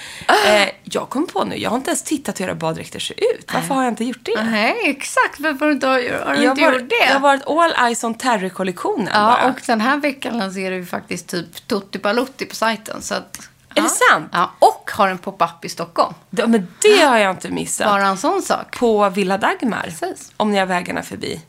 Eh, 0.46 0.70
jag 0.84 1.10
kom 1.10 1.28
på 1.28 1.44
nu, 1.44 1.56
jag 1.58 1.70
har 1.70 1.78
inte 1.78 1.90
ens 1.90 2.04
tittat 2.04 2.40
hur 2.40 2.46
era 2.46 2.56
baddräkter 2.56 3.00
ser 3.00 3.16
ut. 3.36 3.50
Varför 3.54 3.76
har 3.76 3.84
jag 3.84 3.92
inte 3.92 4.04
gjort 4.04 4.20
det? 4.26 4.44
Nej, 4.44 4.76
exakt. 4.84 5.40
Varför 5.40 5.60
har 5.60 5.68
du 5.68 5.74
inte, 5.74 5.88
har 5.88 5.98
du 5.98 6.04
Jag 6.44 6.52
inte 6.54 6.64
har, 6.66 6.74
gjort 6.74 6.89
det? 6.89 7.06
jag 7.06 7.13
har 7.13 7.20
varit 7.20 7.48
all 7.48 7.86
eyes 7.88 8.04
on 8.04 8.13
Terry-kollektionen 8.13 9.10
Ja, 9.13 9.38
bara. 9.42 9.50
och 9.51 9.60
den 9.68 9.82
här 9.82 9.98
veckan 9.98 10.38
lanserar 10.38 10.75
vi 10.75 10.86
faktiskt 10.86 11.27
typ 11.27 11.68
Tutti 11.68 12.00
Balutti 12.00 12.46
på 12.46 12.56
sajten. 12.56 13.01
Så 13.01 13.16
att, 13.16 13.50
Är 13.77 13.81
det 13.81 13.89
ja. 14.00 14.13
sant? 14.13 14.29
Ja, 14.31 14.51
och 14.60 14.91
har 14.93 15.07
en 15.07 15.17
pop-up 15.17 15.65
i 15.65 15.69
Stockholm. 15.69 16.13
Ja, 16.29 16.48
men 16.48 16.67
det 16.81 17.05
har 17.05 17.17
jag 17.17 17.31
inte 17.31 17.50
missat. 17.50 17.88
Bara 17.88 18.07
en 18.07 18.17
sån 18.17 18.41
sak. 18.41 18.77
På 18.77 19.10
Villa 19.10 19.38
Dagmar. 19.38 19.81
Precis. 19.84 20.31
Om 20.38 20.51
ni 20.51 20.57
har 20.57 20.65
vägarna 20.65 21.03
förbi. 21.03 21.41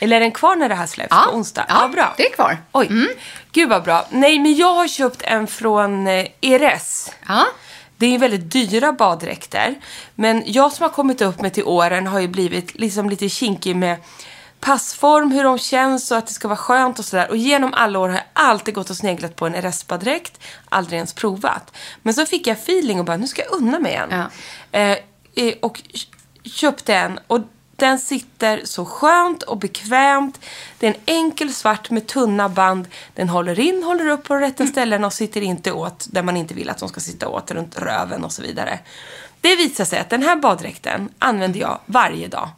Eller 0.00 0.16
är 0.16 0.20
den 0.20 0.32
kvar 0.32 0.56
när 0.56 0.68
det 0.68 0.74
här 0.74 0.86
släpps? 0.86 1.10
Ja. 1.10 1.24
På 1.30 1.36
onsdag? 1.36 1.66
Ja, 1.68 1.88
bra. 1.88 2.14
det 2.16 2.26
är 2.26 2.34
kvar. 2.34 2.58
Oj, 2.72 3.16
gud 3.52 3.68
vad 3.68 3.82
bra. 3.82 4.06
Nej, 4.10 4.38
men 4.38 4.54
jag 4.54 4.74
har 4.74 4.88
köpt 4.88 5.22
en 5.22 5.46
från 5.46 6.06
eh, 6.06 6.26
Eres. 6.40 7.12
Ja. 7.28 7.46
Det 7.96 8.06
är 8.06 8.10
ju 8.10 8.18
väldigt 8.18 8.52
dyra 8.52 8.92
baddräkter. 8.92 9.74
Men 10.14 10.42
jag 10.46 10.72
som 10.72 10.82
har 10.82 10.90
kommit 10.90 11.20
upp 11.20 11.40
med 11.40 11.54
till 11.54 11.64
åren 11.64 12.06
har 12.06 12.20
ju 12.20 12.28
blivit 12.28 12.74
liksom 12.74 13.10
lite 13.10 13.28
kinkig 13.28 13.76
med 13.76 13.96
passform, 14.64 15.30
hur 15.30 15.44
de 15.44 15.58
känns 15.58 16.10
och 16.10 16.18
att 16.18 16.26
det 16.26 16.32
ska 16.32 16.48
vara 16.48 16.56
skönt 16.56 16.98
och 16.98 17.04
sådär. 17.04 17.30
Och 17.30 17.36
genom 17.36 17.74
alla 17.74 17.98
år 17.98 18.08
har 18.08 18.16
jag 18.16 18.24
alltid 18.32 18.74
gått 18.74 18.90
och 18.90 18.96
sneglat 18.96 19.36
på 19.36 19.46
en 19.46 19.54
Eres-baddräkt. 19.54 20.40
Aldrig 20.68 20.96
ens 20.96 21.12
provat. 21.12 21.72
Men 22.02 22.14
så 22.14 22.26
fick 22.26 22.46
jag 22.46 22.56
feeling 22.56 22.98
och 22.98 23.04
bara, 23.04 23.16
nu 23.16 23.26
ska 23.26 23.42
jag 23.42 23.52
unna 23.52 23.78
mig 23.78 23.94
en. 23.94 24.10
Ja. 24.10 24.26
Eh, 24.78 24.98
eh, 25.34 25.54
och 25.60 25.82
köpte 26.44 26.94
en. 26.94 27.20
Och 27.26 27.40
den 27.76 27.98
sitter 27.98 28.60
så 28.64 28.84
skönt 28.84 29.42
och 29.42 29.58
bekvämt. 29.58 30.40
Det 30.78 30.86
är 30.86 30.90
en 30.90 31.00
enkel 31.06 31.54
svart 31.54 31.90
med 31.90 32.06
tunna 32.06 32.48
band. 32.48 32.88
Den 33.14 33.28
håller 33.28 33.60
in, 33.60 33.82
håller 33.82 34.06
upp 34.06 34.24
på 34.24 34.36
rätta 34.36 34.66
ställen 34.66 35.04
och 35.04 35.12
sitter 35.12 35.40
inte 35.40 35.72
åt 35.72 36.06
där 36.10 36.22
man 36.22 36.36
inte 36.36 36.54
vill 36.54 36.70
att 36.70 36.78
de 36.78 36.88
ska 36.88 37.00
sitta 37.00 37.28
åt, 37.28 37.50
runt 37.50 37.78
röven 37.78 38.24
och 38.24 38.32
så 38.32 38.42
vidare. 38.42 38.78
Det 39.40 39.56
visar 39.56 39.84
sig 39.84 39.98
att 39.98 40.10
den 40.10 40.22
här 40.22 40.36
baddräkten 40.36 41.08
använder 41.18 41.60
jag 41.60 41.80
varje 41.86 42.28
dag. 42.28 42.48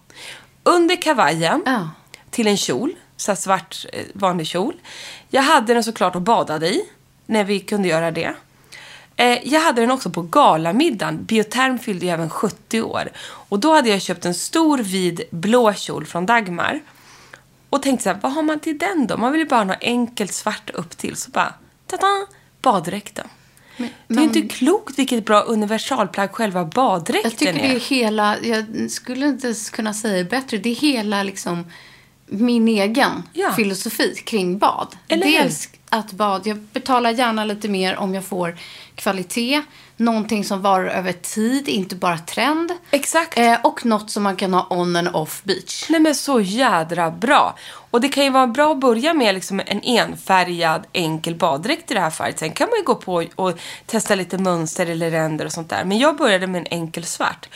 Under 0.66 1.02
kavajen 1.02 1.62
Ja. 1.66 1.90
till 2.30 2.46
en 2.46 2.56
kjol, 2.56 2.94
så 3.16 3.36
svart 3.36 3.86
eh, 3.92 4.04
vanlig 4.14 4.46
kjol. 4.46 4.74
Jag 5.28 5.42
hade 5.42 5.74
den 5.74 5.84
såklart 5.84 6.14
och 6.14 6.22
badade 6.22 6.68
i, 6.68 6.82
när 7.26 7.44
vi 7.44 7.60
kunde 7.60 7.88
göra 7.88 8.10
det. 8.10 8.34
Eh, 9.16 9.48
jag 9.48 9.60
hade 9.60 9.80
den 9.80 9.90
också 9.90 10.10
på 10.10 10.22
galamiddagen. 10.22 11.24
Bioterm 11.24 11.78
fyllde 11.78 12.06
ju 12.06 12.12
även 12.12 12.30
70 12.30 12.82
år. 12.82 13.08
Och 13.48 13.58
då 13.58 13.74
hade 13.74 13.88
jag 13.88 14.02
köpt 14.02 14.24
en 14.24 14.34
stor 14.34 14.78
vid 14.78 15.20
blå 15.30 15.72
kjol 15.72 16.06
från 16.06 16.26
Dagmar. 16.26 16.80
Och 17.70 17.82
tänkte 17.82 18.02
så 18.02 18.08
här, 18.10 18.18
vad 18.22 18.32
har 18.32 18.42
man 18.42 18.60
till 18.60 18.78
den 18.78 19.06
då? 19.06 19.16
Man 19.16 19.32
vill 19.32 19.40
ju 19.40 19.46
bara 19.48 19.56
ha 19.60 19.64
något 19.64 19.76
enkelt 19.80 20.32
svart 20.32 20.70
upp 20.70 20.96
till. 20.96 21.16
Så 21.16 21.30
bara, 21.30 21.54
tada, 21.86 22.26
baddräkten. 22.62 23.28
Det 24.08 24.14
är 24.14 24.22
inte 24.22 24.42
klokt 24.42 24.98
vilket 24.98 25.24
bra 25.24 25.40
universalplagg 25.40 26.32
själva 26.32 26.64
baddräkten 26.64 27.30
Jag 27.30 27.38
tycker 27.38 27.52
det 27.52 27.74
är 27.74 27.80
hela, 27.80 28.36
jag 28.42 28.90
skulle 28.90 29.26
inte 29.26 29.54
kunna 29.72 29.94
säga 29.94 30.16
det 30.16 30.24
bättre, 30.30 30.56
det 30.58 30.70
är 30.70 30.74
hela 30.74 31.22
liksom 31.22 31.64
min 32.26 32.68
egen 32.68 33.22
Ja. 33.32 33.52
filosofi 33.52 34.14
kring 34.24 34.58
bad. 34.58 34.96
Eller 35.08 35.26
hur? 35.26 35.32
Dels 35.32 35.68
att 35.88 36.12
bad, 36.12 36.46
jag 36.46 36.56
betalar 36.58 37.10
gärna 37.10 37.44
lite 37.44 37.68
mer 37.68 37.96
om 37.96 38.14
jag 38.14 38.24
får 38.24 38.56
kvalitet, 38.94 39.62
någonting 39.96 40.44
som 40.44 40.62
varar 40.62 40.88
över 40.88 41.12
tid, 41.12 41.68
inte 41.68 41.96
bara 41.96 42.18
trend. 42.18 42.72
Exakt. 42.90 43.38
Eh, 43.38 43.56
och 43.62 43.86
något 43.86 44.10
som 44.10 44.22
man 44.22 44.36
kan 44.36 44.54
ha 44.54 44.66
on 44.70 44.96
and 44.96 45.08
off 45.08 45.42
beach. 45.44 45.86
Nej 45.88 46.00
men 46.00 46.14
så 46.14 46.40
jädra 46.40 47.10
bra. 47.10 47.56
Och 47.90 48.00
det 48.00 48.08
kan 48.08 48.24
ju 48.24 48.30
vara 48.30 48.46
bra 48.46 48.72
att 48.72 48.80
börja 48.80 49.14
med 49.14 49.34
liksom 49.34 49.60
en 49.66 49.82
enfärgad 49.82 50.86
enkel 50.92 51.34
baddräkt 51.34 51.90
i 51.90 51.94
det 51.94 52.00
här 52.00 52.10
fallet. 52.10 52.38
Sen 52.38 52.50
kan 52.50 52.68
man 52.68 52.78
ju 52.78 52.84
gå 52.84 52.94
på 52.94 53.24
och 53.34 53.58
testa 53.86 54.14
lite 54.14 54.38
mönster 54.38 54.86
eller 54.86 55.10
ränder 55.10 55.44
och 55.44 55.52
sånt 55.52 55.70
där. 55.70 55.84
Men 55.84 55.98
jag 55.98 56.16
började 56.16 56.46
med 56.46 56.60
en 56.60 56.66
enkel 56.66 57.04
svart. 57.04 57.48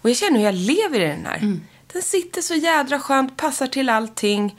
Och 0.00 0.10
jag 0.10 0.16
känner 0.16 0.38
hur 0.38 0.46
jag 0.46 0.54
lever 0.54 1.00
i 1.00 1.08
den 1.08 1.26
här. 1.26 1.36
Mm. 1.36 1.60
Den 1.92 2.02
sitter 2.02 2.42
så 2.42 2.54
jädra 2.54 2.98
skönt, 2.98 3.36
passar 3.36 3.66
till 3.66 3.88
allting. 3.88 4.56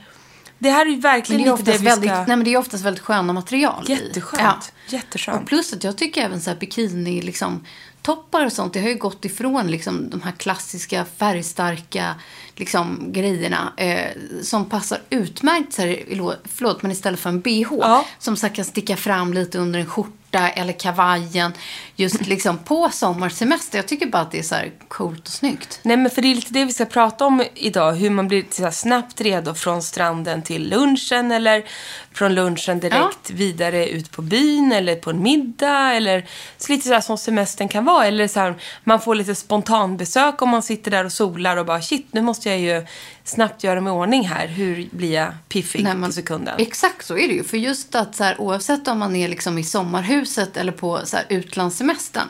Det 0.62 0.70
här 0.70 0.86
är 0.86 0.90
ju 0.90 0.92
Men 0.92 1.00
verkligen 1.00 1.42
det 1.42 1.48
är, 1.48 1.50
inte 1.50 1.62
det 1.62 1.70
oftast 1.70 1.80
vi 1.80 1.84
väldigt, 1.84 2.10
ska... 2.10 2.18
nej, 2.18 2.36
men 2.36 2.44
det 2.44 2.54
är 2.54 2.56
oftast 2.56 2.84
väldigt 2.84 3.02
sköna 3.04 3.32
material 3.32 3.84
i. 3.88 3.92
Jätteskönt. 3.92 4.42
Ja. 4.42 4.96
Jätteskönt. 4.96 5.40
Och 5.42 5.48
plus 5.48 5.72
att 5.72 5.84
jag 5.84 5.98
tycker 5.98 6.24
även 6.24 6.40
så 6.40 6.50
här 6.50 6.56
bikini, 6.56 7.22
liksom, 7.22 7.64
toppar 8.02 8.46
och 8.46 8.52
sånt, 8.52 8.72
det 8.72 8.80
har 8.80 8.88
ju 8.88 8.94
gått 8.94 9.24
ifrån 9.24 9.66
liksom, 9.66 10.10
de 10.10 10.22
här 10.22 10.32
klassiska 10.32 11.04
färgstarka 11.16 12.14
liksom, 12.56 13.12
grejerna 13.12 13.72
eh, 13.76 14.10
som 14.42 14.64
passar 14.64 14.98
utmärkt, 15.10 15.72
så 15.72 15.82
här, 15.82 16.36
förlåt, 16.44 16.82
men 16.82 16.90
istället 16.90 17.20
för 17.20 17.30
en 17.30 17.40
bh 17.40 17.68
Ja. 17.80 18.04
som 18.18 18.36
så 18.36 18.46
här, 18.46 18.54
kan 18.54 18.64
sticka 18.64 18.96
fram 18.96 19.32
lite 19.32 19.58
under 19.58 19.80
en 19.80 19.86
skjorta 19.86 20.12
eller 20.38 20.72
kavajen 20.72 21.52
just 21.96 22.26
liksom 22.26 22.58
på 22.58 22.90
sommarsemester. 22.92 23.78
Jag 23.78 23.88
tycker 23.88 24.06
bara 24.06 24.22
att 24.22 24.30
det 24.30 24.38
är 24.38 24.42
så 24.42 24.54
här 24.54 24.72
coolt 24.88 25.26
och 25.26 25.32
snyggt. 25.32 25.80
Nej, 25.82 25.96
men 25.96 26.10
för 26.10 26.22
det 26.22 26.28
är 26.28 26.34
lite 26.34 26.52
det 26.52 26.64
vi 26.64 26.72
ska 26.72 26.84
prata 26.84 27.26
om 27.26 27.44
idag. 27.54 27.92
Hur 27.92 28.10
man 28.10 28.28
blir 28.28 28.44
så 28.50 28.70
snabbt 28.70 29.20
redo 29.20 29.54
från 29.54 29.82
stranden 29.82 30.42
till 30.42 30.68
lunchen 30.68 31.32
eller 31.32 31.64
från 32.12 32.34
lunchen 32.34 32.80
direkt 32.80 33.30
vidare 33.30 33.88
ut 33.88 34.10
på 34.10 34.22
byn 34.22 34.72
eller 34.72 34.96
på 34.96 35.10
en 35.10 35.22
middag 35.22 35.92
eller 35.92 36.26
så 36.58 36.72
lite 36.72 36.88
så 36.88 36.94
här 36.94 37.00
som 37.00 37.18
semestern 37.18 37.68
kan 37.68 37.84
vara. 37.84 38.06
Eller 38.06 38.28
så 38.28 38.40
här, 38.40 38.54
man 38.84 39.00
får 39.00 39.14
lite 39.14 39.34
spontanbesök 39.34 40.42
om 40.42 40.48
man 40.48 40.62
sitter 40.62 40.90
där 40.90 41.04
och 41.04 41.12
solar 41.12 41.56
och 41.56 41.66
bara 41.66 41.82
shit, 41.82 42.06
nu 42.10 42.22
måste 42.22 42.48
jag 42.48 42.58
ju 42.58 42.86
snabbt 43.24 43.64
göra 43.64 43.80
mig 43.80 43.90
i 43.90 43.94
ordning 43.94 44.28
här. 44.28 44.46
Hur 44.46 44.88
blir 44.90 45.12
jag 45.12 45.32
piffig 45.48 45.84
Nej, 45.84 45.94
men 45.94 46.10
på 46.10 46.12
sekunden? 46.12 46.54
Exakt 46.58 47.06
så 47.06 47.18
är 47.18 47.28
det 47.28 47.34
ju. 47.34 47.44
För 47.44 47.56
just 47.56 47.94
att 47.94 48.14
så 48.14 48.24
här, 48.24 48.40
oavsett 48.40 48.88
om 48.88 48.98
man 48.98 49.16
är 49.16 49.28
liksom 49.28 49.58
i 49.58 49.64
sommarhuset 49.64 50.56
eller 50.56 50.72
på 50.72 51.00
så 51.04 51.16
här, 51.16 51.26
utlandssemestern 51.28 52.28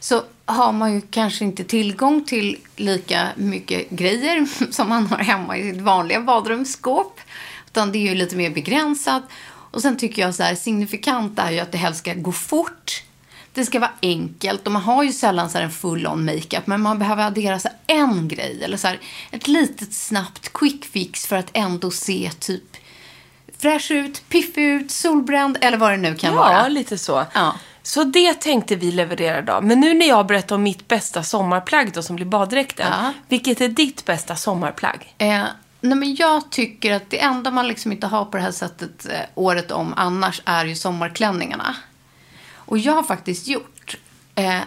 så 0.00 0.22
har 0.44 0.72
man 0.72 0.94
ju 0.94 1.00
kanske 1.00 1.44
inte 1.44 1.64
tillgång 1.64 2.24
till 2.24 2.58
lika 2.76 3.28
mycket 3.36 3.90
grejer 3.90 4.46
som 4.72 4.88
man 4.88 5.06
har 5.06 5.18
hemma 5.18 5.56
i 5.56 5.72
sitt 5.72 5.80
vanliga 5.80 6.20
badrumsskåp. 6.20 7.20
Utan 7.66 7.92
det 7.92 7.98
är 7.98 8.08
ju 8.08 8.14
lite 8.14 8.36
mer 8.36 8.50
begränsat. 8.50 9.22
Och 9.70 9.82
sen 9.82 9.96
tycker 9.96 10.22
jag 10.22 10.34
så 10.34 10.42
här, 10.42 10.54
signifikant 10.54 11.38
är 11.38 11.50
ju 11.50 11.58
att 11.58 11.72
det 11.72 11.78
helst 11.78 11.98
ska 11.98 12.14
gå 12.14 12.32
fort. 12.32 13.02
Det 13.54 13.64
ska 13.64 13.80
vara 13.80 13.92
enkelt 14.02 14.66
och 14.66 14.72
man 14.72 14.82
har 14.82 15.02
ju 15.02 15.12
sällan 15.12 15.50
så 15.50 15.58
en 15.58 15.70
full-on 15.70 16.24
makeup 16.24 16.66
men 16.66 16.80
man 16.80 16.98
behöver 16.98 17.26
addera 17.26 17.58
så 17.58 17.68
en 17.86 18.28
grej 18.28 18.60
eller 18.64 18.76
så 18.76 18.86
här 18.86 19.00
ett 19.30 19.48
litet 19.48 19.94
snabbt 19.94 20.52
quick 20.52 20.84
fix 20.84 21.26
för 21.26 21.36
att 21.36 21.50
ändå 21.52 21.90
se 21.90 22.30
typ 22.38 22.76
fräsch 23.58 23.90
ut, 23.90 24.28
piffig 24.28 24.64
ut, 24.64 24.90
solbränd 24.90 25.58
eller 25.60 25.76
vad 25.76 25.90
det 25.90 25.96
nu 25.96 26.14
kan 26.14 26.34
ja, 26.34 26.40
vara. 26.40 26.68
lite 26.68 26.98
så. 26.98 27.24
Ja. 27.34 27.54
Så 27.82 28.04
det 28.04 28.34
tänkte 28.34 28.76
vi 28.76 28.92
leverera 28.92 29.38
idag. 29.38 29.64
Men 29.64 29.80
nu 29.80 29.94
när 29.94 30.06
jag 30.06 30.26
berättar 30.26 30.56
om 30.56 30.62
mitt 30.62 30.88
bästa 30.88 31.22
sommarplagg 31.22 31.92
då, 31.92 32.02
som 32.02 32.16
blir 32.16 32.26
baddräkten. 32.26 32.86
Ja. 32.90 33.12
Vilket 33.28 33.60
är 33.60 33.68
ditt 33.68 34.04
bästa 34.04 34.36
sommarplagg? 34.36 35.14
Eh, 35.18 35.44
nej 35.80 35.98
men 35.98 36.14
jag 36.14 36.50
tycker 36.50 36.92
att 36.92 37.10
det 37.10 37.20
enda 37.20 37.50
man 37.50 37.68
liksom 37.68 37.92
inte 37.92 38.06
har 38.06 38.24
på 38.24 38.36
det 38.36 38.42
här 38.42 38.52
sättet 38.52 39.06
eh, 39.06 39.18
året 39.34 39.70
om 39.70 39.94
annars 39.96 40.42
är 40.44 40.64
ju 40.64 40.74
sommarklänningarna. 40.74 41.76
Och 42.66 42.78
jag 42.78 42.92
har 42.92 43.02
faktiskt 43.02 43.46
gjort 43.46 43.96
eh, 44.34 44.60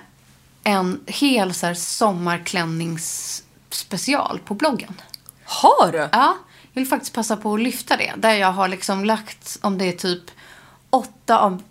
en 0.64 1.00
hel 1.06 1.54
så 1.54 1.66
här, 1.66 1.74
sommarklänningsspecial 1.74 4.40
på 4.46 4.54
bloggen. 4.54 5.02
Har 5.44 5.92
du? 5.92 6.10
Ja, 6.12 6.38
jag 6.74 6.82
vill 6.82 6.88
faktiskt 6.88 7.14
passa 7.14 7.38
på 7.38 7.54
att 7.54 7.62
lyfta 7.62 7.98
det. 7.98 8.14
Där 8.18 8.34
jag 8.34 8.52
har 8.52 8.68
liksom 8.68 9.06
lagt, 9.06 9.58
om 9.62 9.78
det 9.78 9.86
är 9.86 9.92
typ 9.92 10.24
åtta 10.90 11.40
av 11.40 11.64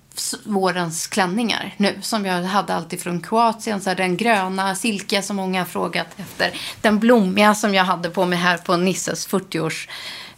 vårens 0.44 1.06
klänningar 1.06 1.74
nu. 1.76 1.98
Som 2.02 2.26
jag 2.26 2.42
hade 2.42 2.74
alltid 2.74 3.00
från 3.00 3.20
Kroatien. 3.20 3.80
Så 3.80 3.90
här, 3.90 3.96
den 3.96 4.16
gröna 4.16 4.74
silke 4.74 5.22
som 5.22 5.36
många 5.36 5.60
har 5.60 5.66
frågat 5.66 6.06
efter. 6.16 6.60
Den 6.80 6.98
blommiga 6.98 7.54
som 7.54 7.74
jag 7.74 7.84
hade 7.84 8.10
på 8.10 8.24
mig 8.24 8.38
här 8.38 8.58
på 8.58 8.76
Nisses 8.76 9.28
40-års 9.28 9.88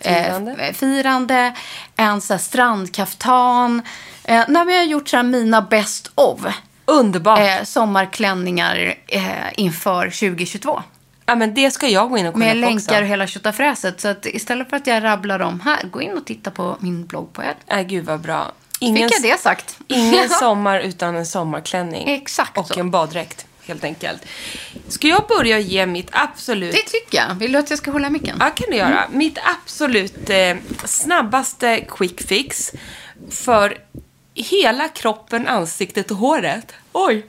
Firande. 0.01 0.53
eh, 0.53 0.73
firande. 0.75 1.55
En 1.97 2.21
så 2.21 2.35
här 2.35 2.39
strandkaftan. 2.39 3.83
Eh, 4.29 4.45
nej, 4.49 4.65
men 4.65 4.69
jag 4.75 4.81
har 4.83 4.87
gjort 4.87 5.09
så 5.09 5.17
här 5.17 5.23
mina 5.25 5.63
best 5.63 6.11
of. 6.15 6.41
Underbart. 6.85 7.39
Eh, 7.39 7.65
sommarklänningar 7.65 8.95
eh, 9.07 9.23
inför 9.57 10.05
2022. 10.05 10.83
Ja, 11.27 11.35
men 11.35 11.55
det 11.55 11.71
ska 11.71 11.89
jag 11.89 12.11
gå 12.11 12.19
in 12.19 12.27
och 12.27 12.33
kolla 12.35 12.45
Med 12.47 12.55
på 12.55 12.61
länkar 12.61 12.93
också. 12.93 13.01
och 13.01 13.07
hela 13.07 13.27
tjotafräset. 13.27 14.01
Så 14.01 14.09
att 14.09 14.27
istället 14.27 14.71
för 14.71 14.77
att 14.77 14.87
jag 14.87 15.05
rabblar 15.05 15.39
dem 15.39 15.61
här, 15.61 15.83
gå 15.83 16.03
in 16.03 16.13
och 16.13 16.25
titta 16.27 16.51
på 16.51 16.77
min 16.81 17.07
blogg 17.07 17.33
på 17.33 17.43
Ed. 17.43 17.55
Nej, 17.71 17.85
gud 17.85 18.05
vad 18.05 18.21
bra. 18.21 18.53
Fick 18.81 18.99
jag 18.99 19.11
det 19.23 19.41
sagt? 19.41 19.79
ingen 19.89 20.29
sommar 20.41 20.81
utan 20.81 21.17
en 21.17 21.27
sommarklänning. 21.27 22.09
Exakt 22.09 22.59
Och 22.59 22.67
så. 22.67 22.81
en 22.81 22.91
baddräkt, 22.91 23.47
helt 23.67 23.85
enkelt. 23.85 24.23
Ska 24.89 25.09
jag 25.09 25.25
börja 25.29 25.59
ge 25.59 25.87
mitt 25.87 26.09
absolut... 26.13 26.73
Det 26.75 26.83
tycker 26.83 27.19
jag. 27.19 27.35
Vill 27.35 27.53
du 27.53 27.59
att 27.59 27.71
jag 27.71 27.79
ska 27.79 27.91
hålla 27.91 28.11
micken? 28.11 28.37
Ja, 28.41 28.51
kan 28.51 28.71
du 28.71 28.77
göra. 28.77 29.05
Mitt 29.11 29.39
absolut 29.65 30.31
eh, 30.31 30.57
snabbaste 30.85 31.81
quick 31.89 32.29
fix 32.29 32.73
för 33.31 33.79
hela 34.43 34.89
kroppen, 34.89 35.49
ansiktet 35.49 36.11
och 36.11 36.17
håret. 36.17 36.73
Oj! 36.93 37.27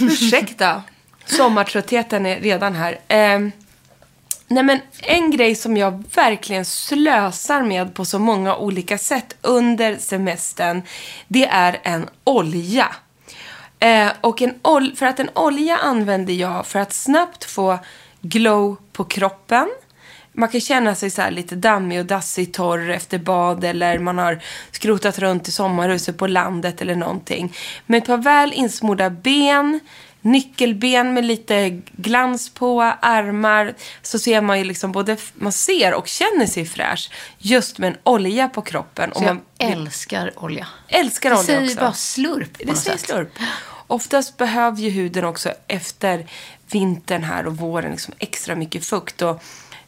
Ursäkta. 0.00 0.82
Sommartröttheten 1.26 2.26
är 2.26 2.40
redan 2.40 2.74
här. 2.74 2.92
Eh, 3.08 3.38
nej 4.46 4.62
men 4.62 4.80
en 5.02 5.30
grej 5.30 5.54
som 5.54 5.76
jag 5.76 6.04
verkligen 6.14 6.64
slösar 6.64 7.62
med 7.62 7.94
på 7.94 8.04
så 8.04 8.18
många 8.18 8.56
olika 8.56 8.98
sätt 8.98 9.36
under 9.42 9.96
semestern, 9.96 10.82
det 11.28 11.46
är 11.46 11.80
en 11.82 12.08
olja. 12.24 12.88
Eh, 13.78 14.08
och 14.20 14.42
en 14.42 14.54
ol- 14.62 14.96
för 14.96 15.06
att 15.06 15.20
en 15.20 15.30
olja 15.34 15.76
använder 15.76 16.34
jag 16.34 16.66
för 16.66 16.78
att 16.78 16.92
snabbt 16.92 17.44
få 17.44 17.78
glow 18.20 18.76
på 18.92 19.04
kroppen. 19.04 19.68
Man 20.34 20.48
kan 20.48 20.60
känna 20.60 20.94
sig 20.94 21.10
så 21.10 21.22
här 21.22 21.30
lite 21.30 21.56
dammig 21.56 22.00
och 22.00 22.06
dassig, 22.06 22.52
torr 22.54 22.90
efter 22.90 23.18
bad 23.18 23.64
eller 23.64 23.98
man 23.98 24.18
har 24.18 24.42
skrotat 24.70 25.18
runt 25.18 25.48
i 25.48 25.52
sommarhuset 25.52 26.18
på 26.18 26.26
landet 26.26 26.82
eller 26.82 26.94
någonting. 26.94 27.52
Med 27.86 27.98
ett 27.98 28.06
par 28.06 28.16
väl 28.16 28.52
insmorda 28.52 29.10
ben, 29.10 29.80
nyckelben 30.20 31.14
med 31.14 31.24
lite 31.24 31.68
glans 31.92 32.50
på, 32.54 32.82
armar, 33.00 33.74
så 34.02 34.18
ser 34.18 34.40
man 34.40 34.58
ju 34.58 34.64
liksom 34.64 34.92
både, 34.92 35.16
man 35.34 35.52
ser 35.52 35.94
och 35.94 36.06
känner 36.08 36.46
sig 36.46 36.64
fräsch 36.66 37.10
just 37.38 37.78
med 37.78 37.88
en 37.88 37.96
olja 38.02 38.48
på 38.48 38.62
kroppen. 38.62 39.10
Så 39.12 39.18
Och 39.18 39.22
man 39.24 39.40
jag 39.58 39.70
älskar 39.70 40.32
olja. 40.44 40.66
älskar 40.88 41.30
Det 41.30 41.36
olja 41.36 41.46
säger 41.46 41.64
också. 41.64 41.80
bara 41.80 41.92
slurp 41.92 42.52
på 42.52 42.58
Det 42.58 42.66
något 42.66 42.78
säger 42.78 42.98
sätt. 42.98 43.06
slurp. 43.10 43.28
Oftast 43.86 44.36
behöver 44.36 44.78
ju 44.78 44.90
huden 44.90 45.24
också 45.24 45.52
efter 45.68 46.26
vintern 46.70 47.22
här 47.24 47.46
och 47.46 47.56
våren 47.56 47.90
liksom 47.90 48.14
extra 48.18 48.54
mycket 48.54 48.84
fukt. 48.84 49.22
Och 49.22 49.42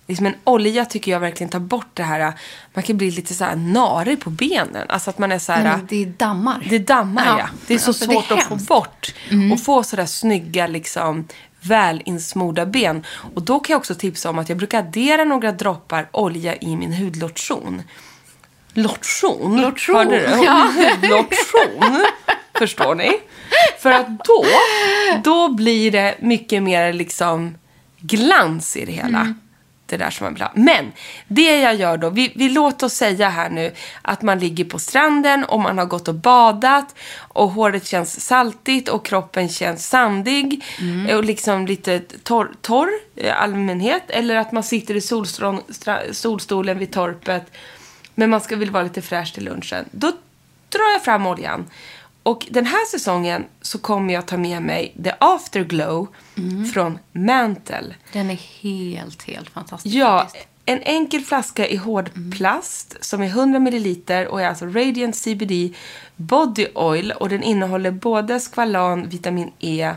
liksom 0.07 0.27
en 0.27 0.35
olja 0.45 0.85
tycker 0.85 1.13
jag 1.13 1.21
verkligen 1.21 1.51
tar 1.51 1.59
bort 1.59 1.91
det 1.95 2.03
här. 2.03 2.33
Man 2.75 2.83
kan 2.83 2.97
bli 2.97 3.11
lite 3.11 3.35
så 3.35 3.45
här 3.45 3.57
narig 3.57 4.21
på 4.21 4.31
benen. 4.31 4.87
Alltså 4.89 5.11
att 5.11 5.19
man 5.19 5.33
är 5.33 5.39
så 5.39 5.53
här... 5.53 5.63
Men 5.63 5.87
det 5.87 6.03
är 6.03 6.07
dammar. 6.07 6.67
Det 6.71 6.79
dammar, 6.79 7.27
ja. 7.27 7.39
Ja, 7.39 7.49
Det 7.67 7.75
är 7.75 7.79
så 7.79 7.91
alltså, 7.91 8.07
det 8.07 8.15
är 8.15 8.21
svårt 8.21 8.39
att 8.39 8.45
få 8.45 8.57
bort. 8.57 9.15
Och 9.53 9.61
få 9.61 9.83
sådär 9.83 10.07
snygga, 10.07 10.67
liksom, 10.67 11.29
välinsmorda 11.61 12.67
ben. 12.67 13.05
Och 13.35 13.43
då 13.43 13.61
kan 13.61 13.75
jag 13.75 13.79
också 13.79 13.95
tipsa 13.95 14.31
om 14.31 14.39
att 14.39 14.49
jag 14.49 14.59
brukar 14.59 14.79
addera 14.79 15.25
några 15.25 15.53
droppar 15.53 16.09
olja 16.13 16.57
i 16.57 16.77
min 16.77 16.93
hudlotion. 16.93 17.83
Lotion? 18.75 19.61
Lotion, 19.61 19.97
Hörde 19.97 20.19
du? 20.19 20.45
ja. 20.45 20.71
Hudlotion. 21.01 22.05
Förstår 22.59 22.95
ni? 22.95 23.13
För 23.79 23.91
att 23.91 24.07
då, 24.25 24.45
då 25.25 25.49
blir 25.49 25.91
det 25.91 26.15
mycket 26.21 26.63
mer 26.63 26.93
liksom 26.93 27.55
glans 28.01 28.77
i 28.77 28.85
det 28.85 28.93
hela. 28.93 29.21
Mm. 29.21 29.41
Det 29.87 29.97
där 29.97 30.11
som 30.11 30.25
man 30.25 30.35
vill 30.35 30.43
ha. 30.43 30.53
Men 30.55 30.93
det 31.29 31.61
jag 31.61 31.75
gör 31.75 31.97
då, 31.97 32.11
vi, 32.11 32.33
vi 32.37 32.49
låter 32.49 32.87
oss 32.87 32.95
säga 32.95 33.29
här 33.29 33.50
nu 33.50 33.73
att 34.03 34.23
man 34.23 34.38
ligger 34.38 34.64
på 34.64 34.79
stranden 34.79 35.45
och 35.45 35.61
man 35.61 35.79
har 35.79 35.87
gått 35.87 36.09
och 36.09 36.14
badat 36.14 36.95
och 37.19 37.50
håret 37.50 37.87
känns 37.87 38.21
saltigt 38.21 38.88
och 38.88 39.05
kroppen 39.07 39.49
känns 39.49 39.88
sandig 39.88 40.64
Mm. 40.81 41.17
och 41.17 41.25
liksom 41.25 41.67
lite 41.67 42.00
torr, 42.23 42.50
torr 42.61 42.88
allmänhet. 43.35 44.03
Eller 44.09 44.37
att 44.37 44.53
man 44.53 44.62
sitter 44.62 44.97
i 44.97 45.00
solstrån, 45.00 45.61
solstolen 46.12 46.79
vid 46.79 46.93
torpet 46.93 47.53
men 48.14 48.31
man 48.31 48.41
ska 48.41 48.57
vill 48.57 48.71
vara 48.71 48.83
lite 48.83 49.03
fräsch 49.03 49.35
till 49.35 49.45
lunchen. 49.45 49.85
Då 49.91 50.07
drar 50.69 50.93
jag 50.93 51.05
fram 51.05 51.26
oljan 51.26 51.67
Och 52.25 52.47
den 52.50 52.66
här 52.66 52.87
säsongen 52.87 53.45
så 53.62 53.78
kommer 53.78 54.14
jag 54.14 54.26
ta 54.26 54.37
med 54.37 54.62
mig 54.62 54.95
The 55.04 55.12
Afterglow 55.19 56.09
från 56.75 56.99
Mantle. 57.12 57.95
Den 58.12 58.31
är 58.31 58.40
helt, 58.62 59.23
helt 59.23 59.50
fantastisk. 59.50 59.95
Ja, 59.95 60.28
en 60.66 60.83
enkel 60.83 61.21
flaska 61.21 61.69
i 61.69 61.76
hård 61.76 62.11
plast 62.37 62.97
som 63.00 63.23
är 63.23 63.26
100 63.26 63.59
ml 63.59 63.97
och 64.28 64.43
är 64.43 64.49
alltså 64.49 64.66
Radiant 64.66 65.16
CBD 65.16 65.75
Body 66.16 66.66
Oil 66.75 67.12
och 67.12 67.28
den 67.28 67.43
innehåller 67.43 67.90
både 67.90 68.40
skvalan, 68.40 69.09
vitamin 69.09 69.52
E 69.59 69.95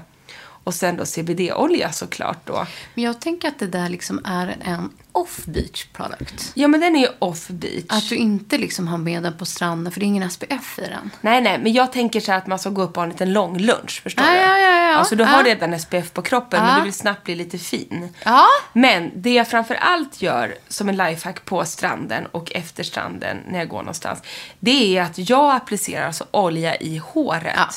och 0.63 0.73
sen 0.73 0.97
då 0.97 1.05
CBD-olja 1.05 1.91
såklart 1.91 2.47
då. 2.47 2.67
Men 2.93 3.03
jag 3.03 3.21
tänker 3.21 3.47
att 3.47 3.59
det 3.59 3.67
där 3.67 3.89
liksom 3.89 4.21
är 4.25 4.57
en 4.61 4.89
off-beach 5.17 5.85
product. 5.93 6.51
Ja, 6.53 6.67
men 6.67 6.79
den 6.81 6.95
är 6.95 6.99
ju 6.99 7.07
off 7.19 7.47
beach. 7.47 7.83
Att 7.89 8.09
du 8.09 8.15
inte 8.15 8.57
liksom 8.57 8.87
har 8.87 8.97
med 8.97 9.23
den 9.23 9.37
på 9.37 9.45
stranden, 9.45 9.93
för 9.93 9.99
det 9.99 10.05
är 10.05 10.07
ingen 10.07 10.29
SPF 10.29 10.79
i 10.79 10.81
den. 10.81 11.11
Nej, 11.21 11.41
nej, 11.41 11.59
men 11.59 11.73
jag 11.73 11.91
tänker 11.93 12.19
så 12.19 12.31
här 12.31 12.37
att 12.37 12.47
man 12.47 12.59
ska 12.59 12.69
gå 12.69 12.81
upp 12.81 12.89
och 12.89 12.95
ha 12.95 13.03
en 13.03 13.09
liten 13.09 13.33
lång 13.33 13.57
lunch, 13.57 14.01
förstår 14.03 14.25
Ja, 14.25 14.31
du? 14.33 14.37
ja, 14.39 14.57
ja, 14.59 14.91
ja. 14.91 14.97
Alltså 14.97 15.15
du 15.15 15.23
har 15.23 15.43
redan 15.43 15.79
SPF 15.79 16.13
på 16.13 16.21
kroppen, 16.21 16.61
men 16.63 16.69
Ja. 16.71 16.77
du 16.77 16.83
vill 16.83 16.93
snabbt 16.93 17.23
bli 17.23 17.35
lite 17.35 17.57
fin. 17.57 18.13
Ja. 18.25 18.45
Men 18.73 19.11
det 19.15 19.33
jag 19.33 19.47
framför 19.47 19.75
allt 19.75 20.21
gör 20.21 20.55
som 20.67 20.89
en 20.89 20.97
lifehack 20.97 21.45
på 21.45 21.65
stranden 21.65 22.25
och 22.25 22.51
efter 22.55 22.83
stranden 22.83 23.37
när 23.49 23.59
jag 23.59 23.69
går 23.69 23.79
någonstans, 23.79 24.19
det 24.59 24.97
är 24.97 25.01
att 25.01 25.29
jag 25.29 25.55
applicerar 25.55 26.07
alltså 26.07 26.25
olja 26.31 26.75
i 26.75 26.97
håret. 26.97 27.53
Ja. 27.55 27.69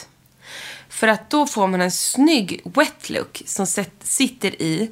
För 0.88 1.09
att 1.09 1.30
då 1.30 1.47
får 1.47 1.66
man 1.66 1.80
en 1.80 1.90
snygg 1.90 2.61
wet 2.64 3.11
look 3.11 3.42
som 3.47 3.66
sitter 4.02 4.62
i 4.62 4.90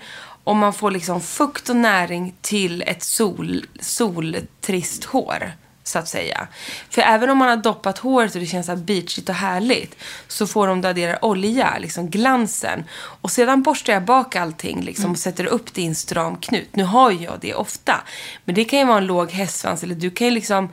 om 0.48 0.58
man 0.58 0.72
får 0.72 0.90
liksom 0.90 1.20
fukt 1.20 1.68
och 1.68 1.76
näring 1.76 2.34
till 2.40 2.82
ett 2.82 3.02
sol, 3.02 3.66
soltrist 3.80 5.04
hår. 5.04 5.52
Så 5.84 5.98
att 5.98 6.08
säga. 6.08 6.48
För 6.90 7.02
även 7.02 7.30
om 7.30 7.38
man 7.38 7.48
har 7.48 7.56
doppat 7.56 7.98
håret 7.98 8.34
och 8.34 8.40
det 8.40 8.46
känns 8.46 8.66
så 8.66 8.72
här 8.72 8.78
beachigt 8.78 9.28
och 9.28 9.34
härligt 9.34 9.96
så 10.28 10.46
får 10.46 10.66
de 10.66 10.84
addera 10.84 11.24
olja, 11.24 11.78
liksom 11.78 12.10
glansen. 12.10 12.84
Och 12.98 13.30
sedan 13.30 13.62
borstar 13.62 13.92
jag 13.92 14.04
bak 14.04 14.36
allting 14.36 14.80
liksom, 14.80 15.10
och 15.10 15.18
sätter 15.18 15.46
upp 15.46 15.74
det 15.74 15.82
i 15.82 15.86
en 15.86 15.94
stram 15.94 16.36
knut. 16.36 16.76
Nu 16.76 16.84
har 16.84 17.10
ju 17.10 17.24
jag 17.24 17.38
det 17.40 17.54
ofta. 17.54 18.00
Men 18.44 18.54
det 18.54 18.64
kan 18.64 18.78
ju 18.78 18.84
vara 18.84 18.98
en 18.98 19.06
låg 19.06 19.30
hästsvans 19.30 19.82
eller 19.82 19.94
du 19.94 20.10
kan 20.10 20.26
ju 20.26 20.30
liksom 20.30 20.68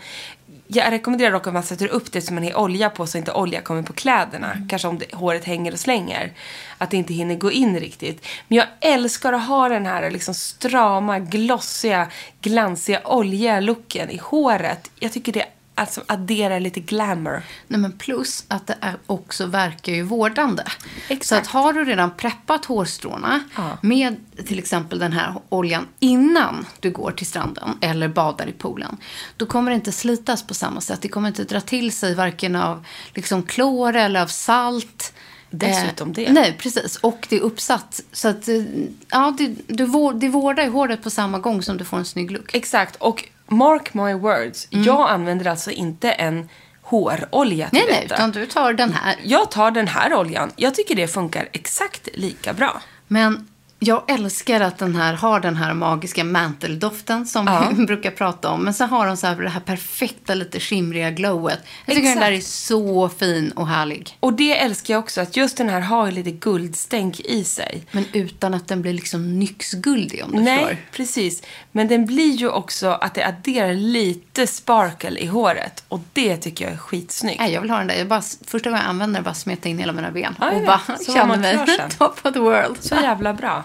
jag 0.68 0.92
rekommenderar 0.92 1.32
dock 1.32 1.48
att 1.48 1.54
man 1.54 1.64
sätter 1.64 1.88
upp 1.88 2.12
det 2.12 2.22
så 2.22 2.34
man 2.34 2.44
har 2.44 2.56
olja 2.56 2.90
på 2.90 3.08
så 3.08 3.18
inte 3.18 3.32
olja 3.32 3.62
kommer 3.62 3.84
på 3.84 3.94
kläderna. 3.94 4.58
Kanske 4.70 4.88
om 4.88 4.98
det, 4.98 5.14
håret 5.14 5.46
hänger 5.46 5.72
och 5.72 5.80
slänger. 5.80 6.34
Att 6.78 6.92
det 6.92 6.98
inte 6.98 7.14
hinner 7.14 7.36
gå 7.36 7.52
in 7.52 7.80
riktigt. 7.80 8.26
Men 8.48 8.58
jag 8.58 8.68
älskar 8.82 9.34
att 9.34 9.48
ha 9.48 9.70
den 9.70 9.86
här 9.86 10.12
liksom 10.12 10.34
strama, 10.34 11.20
glossiga, 11.20 12.08
glansiga, 12.42 13.02
oljiga 13.06 13.60
looken 13.60 14.10
i 14.10 14.18
håret. 14.18 14.92
Jag 15.00 15.12
tycker 15.12 15.32
det 15.32 15.46
alltså 15.76 16.04
adderar 16.08 16.60
lite 16.60 16.80
glamour. 16.80 17.42
Nej, 17.68 17.80
men 17.80 17.92
plus 17.92 18.44
att 18.48 18.68
det 18.68 18.78
är 18.82 18.96
också 19.08 19.46
verkar 19.46 19.94
ju 19.94 20.02
vårdande. 20.04 20.64
Exakt. 21.08 21.26
Så 21.26 21.36
att 21.36 21.48
har 21.64 21.74
du 21.74 21.86
redan 21.86 22.12
preppat 22.18 22.66
hårstråna 22.66 23.40
Ja. 23.56 23.78
med 23.82 24.16
till 24.48 24.60
exempel 24.60 25.00
den 25.00 25.14
här 25.14 25.34
oljan 25.50 25.88
innan 26.00 26.66
du 26.80 26.92
går 26.92 27.12
till 27.12 27.28
stranden 27.28 27.78
eller 27.82 28.08
badar 28.08 28.48
i 28.48 28.52
poolen. 28.52 28.98
Då 29.38 29.46
kommer 29.46 29.72
det 29.72 29.76
inte 29.76 29.92
slitas 29.92 30.44
på 30.48 30.54
samma 30.54 30.82
sätt. 30.82 31.02
Det 31.02 31.08
kommer 31.10 31.28
inte 31.28 31.44
dra 31.44 31.62
till 31.62 31.92
sig 31.92 32.16
varken 32.16 32.56
av 32.56 32.86
liksom 33.14 33.44
klor 33.44 33.96
eller 33.96 34.22
av 34.22 34.28
salt. 34.28 35.14
Dessutom 35.50 36.08
Eh, 36.10 36.14
det. 36.14 36.32
Nej, 36.32 36.56
precis. 36.60 36.96
Och 36.96 37.26
det 37.30 37.36
är 37.36 37.42
uppsatt. 37.42 38.02
Så 38.12 38.28
att 38.28 38.48
eh, 38.48 38.64
ja, 39.10 39.36
det, 39.38 39.56
du, 39.68 39.86
vår- 39.86 40.14
det 40.14 40.30
vårdar 40.30 40.64
ju 40.64 40.70
håret 40.70 41.04
på 41.04 41.10
samma 41.10 41.40
gång 41.40 41.62
som 41.62 41.78
du 41.78 41.86
får 41.86 41.98
en 41.98 42.06
snygg 42.06 42.32
look. 42.32 42.56
Exakt. 42.56 42.96
Och 42.96 43.24
mark 43.48 43.94
my 43.94 44.14
words. 44.14 44.68
Jag 44.70 45.10
använder 45.10 45.46
alltså 45.48 45.72
inte 45.72 46.12
en 46.12 46.50
hårolja 46.82 47.70
till 47.70 47.80
Nej, 47.80 47.88
nej, 47.92 48.02
detta. 48.02 48.16
utan 48.16 48.32
du 48.32 48.46
tar 48.46 48.74
den 48.74 48.94
här. 48.94 49.16
Jag 49.24 49.52
tar 49.52 49.72
den 49.72 49.88
här 49.88 50.14
oljan. 50.14 50.52
Jag 50.56 50.76
tycker 50.76 50.96
det 50.96 51.08
funkar 51.08 51.50
exakt 51.52 52.10
lika 52.14 52.54
bra. 52.54 52.82
Men 53.08 53.48
jag 53.80 54.04
älskar 54.12 54.62
att 54.62 54.78
den 54.78 54.96
här 54.96 55.14
har 55.14 55.40
den 55.40 55.56
här 55.56 55.74
magiska 55.74 56.24
manteldoften 56.24 57.26
som 57.26 57.46
Ja. 57.48 57.70
vi 57.78 57.86
brukar 57.86 58.12
prata 58.12 58.50
om. 58.50 58.64
Men 58.64 58.74
så 58.74 58.86
har 58.86 59.08
de 59.08 59.18
så 59.18 59.28
här 59.28 59.36
det 59.36 59.50
här 59.50 59.60
perfekta, 59.60 60.34
lite 60.36 60.60
skimriga 60.60 61.12
glowet. 61.12 61.60
Jag 61.86 61.96
tycker 61.96 62.10
Exakt. 62.10 62.22
den 62.22 62.32
där 62.32 62.38
är 62.38 62.42
så 62.42 63.10
fin 63.10 63.52
och 63.52 63.68
härlig. 63.68 64.18
Och 64.20 64.34
det 64.34 64.58
älskar 64.60 64.94
jag 64.94 65.00
också, 65.04 65.22
att 65.22 65.38
just 65.38 65.58
den 65.58 65.70
här 65.70 65.80
har 65.82 66.12
lite 66.12 66.32
guldstänk 66.32 67.20
i 67.20 67.44
sig. 67.44 67.84
Men 67.92 68.06
utan 68.14 68.54
att 68.54 68.68
den 68.68 68.82
blir 68.82 68.94
liksom 68.94 69.40
nyxguldig 69.40 70.24
om 70.24 70.32
du 70.32 70.40
Nej, 70.42 70.60
förstår. 70.60 70.78
precis. 70.92 71.44
Men 71.72 71.88
den 71.88 72.06
blir 72.06 72.32
ju 72.36 72.50
också 72.50 72.88
att 72.88 73.14
det 73.14 73.24
adderar 73.28 73.74
lite 73.74 74.48
sparkle 74.48 75.20
i 75.20 75.26
håret. 75.28 75.84
Och 75.88 76.00
det 76.14 76.38
tycker 76.38 76.66
jag 76.66 76.74
är 76.74 76.78
skitsnyggt. 76.78 77.40
Nej, 77.40 77.54
jag 77.54 77.62
vill 77.62 77.70
ha 77.70 77.78
den 77.78 77.88
där. 77.88 77.96
Jag 77.96 78.08
bara, 78.08 78.22
första 78.48 78.70
gången 78.70 78.84
jag 78.84 78.90
använder 78.90 79.18
den 79.18 79.24
bara 79.24 79.34
smeta 79.34 79.70
in 79.70 79.80
hela 79.80 79.94
mina 79.94 80.12
ben. 80.12 80.36
Ja, 80.40 80.52
och 80.52 80.66
bara 80.66 80.82
känner 81.06 81.38
mig 81.38 81.60
top 81.98 82.20
of 82.26 82.34
the 82.34 82.40
world. 82.40 82.78
Så 82.80 82.96
jävla 82.96 83.34
bra. 83.34 83.64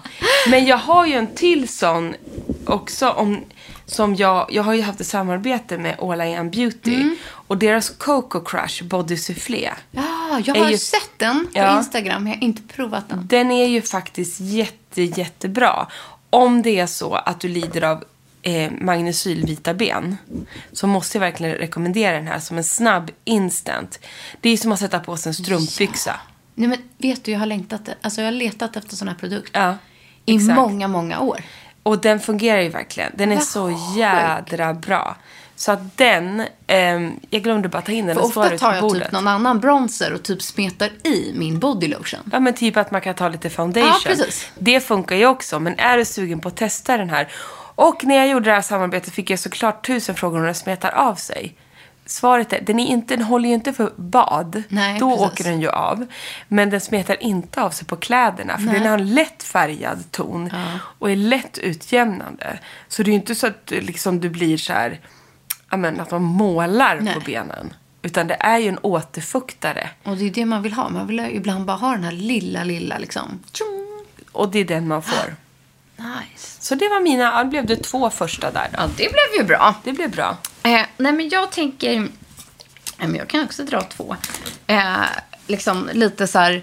Men 0.50 0.64
jag 0.66 0.76
har 0.76 1.06
ju 1.06 1.12
en 1.14 1.34
till 1.34 1.68
sån 1.68 2.14
också 2.66 3.10
om, 3.10 3.44
som 3.86 4.14
jag, 4.14 4.46
jag 4.52 4.62
har 4.62 4.74
ju 4.74 4.82
haft 4.82 5.00
ett 5.00 5.06
samarbete 5.06 5.78
med 5.78 5.96
All 6.00 6.20
I 6.20 6.34
Am 6.34 6.50
Beauty. 6.50 6.94
Mm. 6.94 7.16
Och 7.30 7.58
deras 7.58 7.90
Coco 7.90 8.40
Crush 8.40 8.84
Body 8.84 9.16
Soufflé. 9.16 9.70
Ja, 9.90 10.40
jag 10.44 10.54
har 10.54 10.70
ju- 10.70 10.78
sett 10.78 11.10
den 11.16 11.46
på 11.46 11.58
Ja. 11.58 11.78
Instagram. 11.78 12.24
men 12.24 12.32
Jag 12.32 12.38
har 12.38 12.44
inte 12.44 12.62
provat 12.74 13.08
den. 13.08 13.26
Den 13.26 13.50
är 13.50 13.66
ju 13.68 13.82
faktiskt 13.82 14.40
jätte, 14.40 15.02
jättebra. 15.02 15.86
Om 16.30 16.62
det 16.62 16.78
är 16.78 16.86
så 16.86 17.14
att 17.14 17.40
du 17.40 17.48
lider 17.48 17.82
av 17.84 18.04
eh, 18.42 18.72
magnesylvita 18.80 19.74
ben 19.74 20.16
så 20.72 20.86
måste 20.86 21.18
jag 21.18 21.20
verkligen 21.20 21.54
rekommendera 21.54 22.16
den 22.16 22.26
här 22.26 22.38
som 22.38 22.56
en 22.58 22.64
snabb 22.64 23.10
instant. 23.24 23.98
Det 24.40 24.50
är 24.50 24.56
som 24.56 24.72
att 24.72 24.78
sätta 24.80 24.98
på 25.00 25.16
sig 25.16 25.30
en 25.30 25.34
strumpbyxa. 25.34 26.20
Nej, 26.54 26.68
men 26.68 26.78
vet 26.98 27.24
du, 27.24 27.32
jag 27.32 27.38
har 27.38 27.46
längtat. 27.46 27.80
Alltså, 28.02 28.20
jag 28.20 28.26
har 28.26 28.32
letat 28.32 28.76
efter 28.76 28.96
sån 28.96 29.08
här 29.08 29.14
produkt. 29.14 29.50
Ja, 29.54 29.76
I 30.24 30.36
exakt. 30.36 30.56
många, 30.56 30.88
många 30.88 31.20
år. 31.20 31.40
Och 31.82 32.00
den 32.00 32.20
fungerar 32.20 32.60
ju 32.60 32.68
verkligen. 32.68 33.12
Den 33.14 33.32
är 33.32 33.36
Vad 33.36 33.44
så 33.44 33.68
sjukt. 33.68 33.96
jädra 33.96 34.74
bra. 34.74 35.16
Så 35.56 35.72
att 35.72 35.96
den, 35.96 36.46
ehm, 36.66 37.12
jag 37.30 37.42
glömde 37.42 37.68
bara 37.68 37.82
ta 37.82 37.92
in 37.92 38.06
den. 38.06 38.16
För 38.16 38.22
den 38.22 38.28
ofta 38.52 38.58
tar 38.58 38.74
jag 38.74 38.82
bordet. 38.82 39.02
typ 39.02 39.12
någon 39.12 39.28
annan 39.28 39.60
bronzer 39.60 40.12
och 40.12 40.22
typ 40.22 40.42
smetar 40.42 40.90
i 41.04 41.32
min 41.36 41.58
body 41.58 41.88
lotion. 41.88 42.20
Ja 42.32 42.40
men 42.40 42.54
typ 42.54 42.76
att 42.76 42.90
man 42.90 43.00
kan 43.00 43.14
ta 43.14 43.28
lite 43.28 43.50
foundation. 43.50 43.88
Ja, 43.88 43.98
precis. 44.04 44.50
Det 44.58 44.80
funkar 44.80 45.16
ju 45.16 45.26
också. 45.26 45.60
Men 45.60 45.78
är 45.78 45.98
du 45.98 46.04
sugen 46.04 46.40
på 46.40 46.48
att 46.48 46.56
testa 46.56 46.96
den 46.96 47.10
här? 47.10 47.28
Och 47.74 48.04
när 48.04 48.16
jag 48.16 48.28
gjorde 48.28 48.44
det 48.50 48.54
här 48.54 48.62
samarbetet 48.62 49.14
fick 49.14 49.30
jag 49.30 49.38
såklart 49.38 49.86
tusen 49.86 50.14
frågor 50.14 50.38
om 50.38 50.44
den 50.44 50.54
smetar 50.54 50.90
av 50.90 51.14
sig. 51.14 51.54
Svaret 52.10 52.52
är, 52.52 52.60
den, 52.60 52.80
är 52.80 52.86
inte, 52.86 53.16
den 53.16 53.24
håller 53.24 53.48
ju 53.48 53.54
inte 53.54 53.72
för 53.72 53.92
bad. 53.96 54.62
Nej, 54.68 54.98
Då 54.98 55.10
precis. 55.10 55.26
åker 55.26 55.44
den 55.44 55.60
ju 55.60 55.68
av. 55.68 56.06
Men 56.48 56.70
den 56.70 56.80
smetar 56.80 57.22
inte 57.22 57.62
av 57.62 57.70
sig 57.70 57.86
på 57.86 57.96
kläderna. 57.96 58.58
För 58.58 58.66
den 58.66 58.86
har 58.86 58.98
en 58.98 59.14
lätt 59.14 59.42
färgad 59.42 60.10
ton. 60.10 60.50
Och 60.98 61.10
är 61.10 61.16
lätt 61.16 61.58
utjämnande. 61.58 62.58
Så 62.88 63.02
det 63.02 63.08
är 63.08 63.12
ju 63.12 63.18
inte 63.18 63.34
så 63.34 63.46
att 63.46 63.66
du, 63.66 63.80
liksom, 63.80 64.20
du 64.20 64.28
blir 64.30 64.56
så 64.56 64.72
här, 64.72 65.00
ja, 65.70 65.76
men, 65.76 66.00
att 66.00 66.10
man 66.10 66.22
målar 66.22 67.00
Nej. 67.00 67.14
på 67.14 67.20
benen. 67.20 67.74
Utan 68.02 68.26
det 68.26 68.36
är 68.40 68.58
ju 68.58 68.68
en 68.68 68.78
återfuktare. 68.82 69.90
Och 70.04 70.16
det 70.16 70.24
är 70.24 70.30
det 70.30 70.44
man 70.44 70.62
vill 70.62 70.72
ha. 70.72 70.88
Man 70.88 71.06
vill 71.06 71.20
ibland 71.20 71.64
bara 71.64 71.76
ha 71.76 71.90
den 71.90 72.04
här 72.04 72.12
lilla, 72.12 72.64
lilla 72.64 72.98
liksom. 72.98 73.40
Och 74.32 74.48
det 74.48 74.58
är 74.58 74.64
den 74.64 74.88
man 74.88 75.02
får. 75.02 75.34
Nice. 75.96 76.56
Så 76.60 76.74
det 76.74 76.88
var 76.88 77.00
mina, 77.00 77.22
ja, 77.22 77.44
blev 77.44 77.66
det 77.66 77.76
två 77.76 78.10
första 78.10 78.50
där. 78.50 78.68
Ja, 78.72 78.86
det 78.86 79.08
blev 79.12 79.40
ju 79.40 79.44
bra. 79.44 79.74
Det 79.84 79.92
blev 79.92 80.10
bra. 80.10 80.36
Eh, 80.62 80.86
nej, 80.96 81.12
men 81.12 81.28
jag 81.28 81.52
tänker... 81.52 82.08
Men 82.98 83.14
jag 83.14 83.28
kan 83.28 83.44
också 83.44 83.64
dra 83.64 83.80
två. 83.82 84.16
Eh, 84.66 85.00
liksom 85.46 85.90
lite 85.92 86.26
så 86.26 86.38
här... 86.38 86.62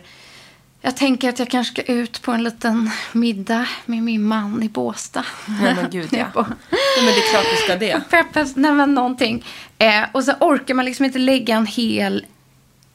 Jag 0.81 0.97
tänker 0.97 1.29
att 1.29 1.39
jag 1.39 1.49
kanske 1.49 1.73
ska 1.83 1.93
ut 1.93 2.21
på 2.21 2.31
en 2.31 2.43
liten 2.43 2.91
middag 3.12 3.67
med 3.86 4.03
min 4.03 4.23
man 4.23 4.63
i 4.63 4.69
Båstad. 4.69 5.25
Nej 5.62 5.75
men 5.75 5.89
gud 5.91 6.07
ja. 6.13 6.25
på- 6.33 6.41
Nej, 6.41 6.79
men 6.97 7.05
det 7.05 7.19
är 7.19 7.31
klart 7.31 7.45
du 7.51 7.63
ska 7.63 7.75
det. 7.75 8.01
Peppas, 8.10 8.55
nej 8.55 8.71
men 8.71 8.93
någonting. 8.93 9.45
Eh, 9.77 10.03
och 10.12 10.23
så 10.23 10.31
orkar 10.39 10.73
man 10.73 10.86
liksom 10.86 11.05
inte 11.05 11.19
lägga 11.19 11.55
en 11.55 11.65
hel 11.65 12.25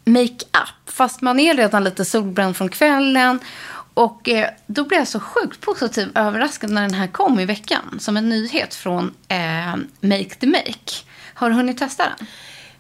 make-up. 0.05 0.69
Fast 0.87 1.21
man 1.21 1.41
är 1.41 1.55
redan 1.55 1.85
lite 1.85 2.05
solbränd 2.05 2.57
från 2.57 2.69
kvällen. 2.69 3.41
Och 3.95 4.29
eh, 4.29 4.49
då 4.67 4.85
blev 4.85 4.99
jag 5.01 5.09
så 5.09 5.21
sjukt 5.21 5.61
positiv 5.61 6.09
överraskad 6.15 6.71
när 6.71 6.83
den 6.83 6.95
här 6.95 7.07
kom 7.07 7.41
i 7.41 7.45
veckan. 7.45 7.99
Som 8.01 8.17
en 8.17 8.29
nyhet 8.29 8.75
från 8.75 9.15
eh, 9.29 9.77
Make 10.01 10.25
the 10.41 10.47
Make. 10.47 10.93
Har 11.35 11.51
du 11.51 11.57
hunnit 11.57 11.79
testa 11.79 12.05
den? 12.05 12.27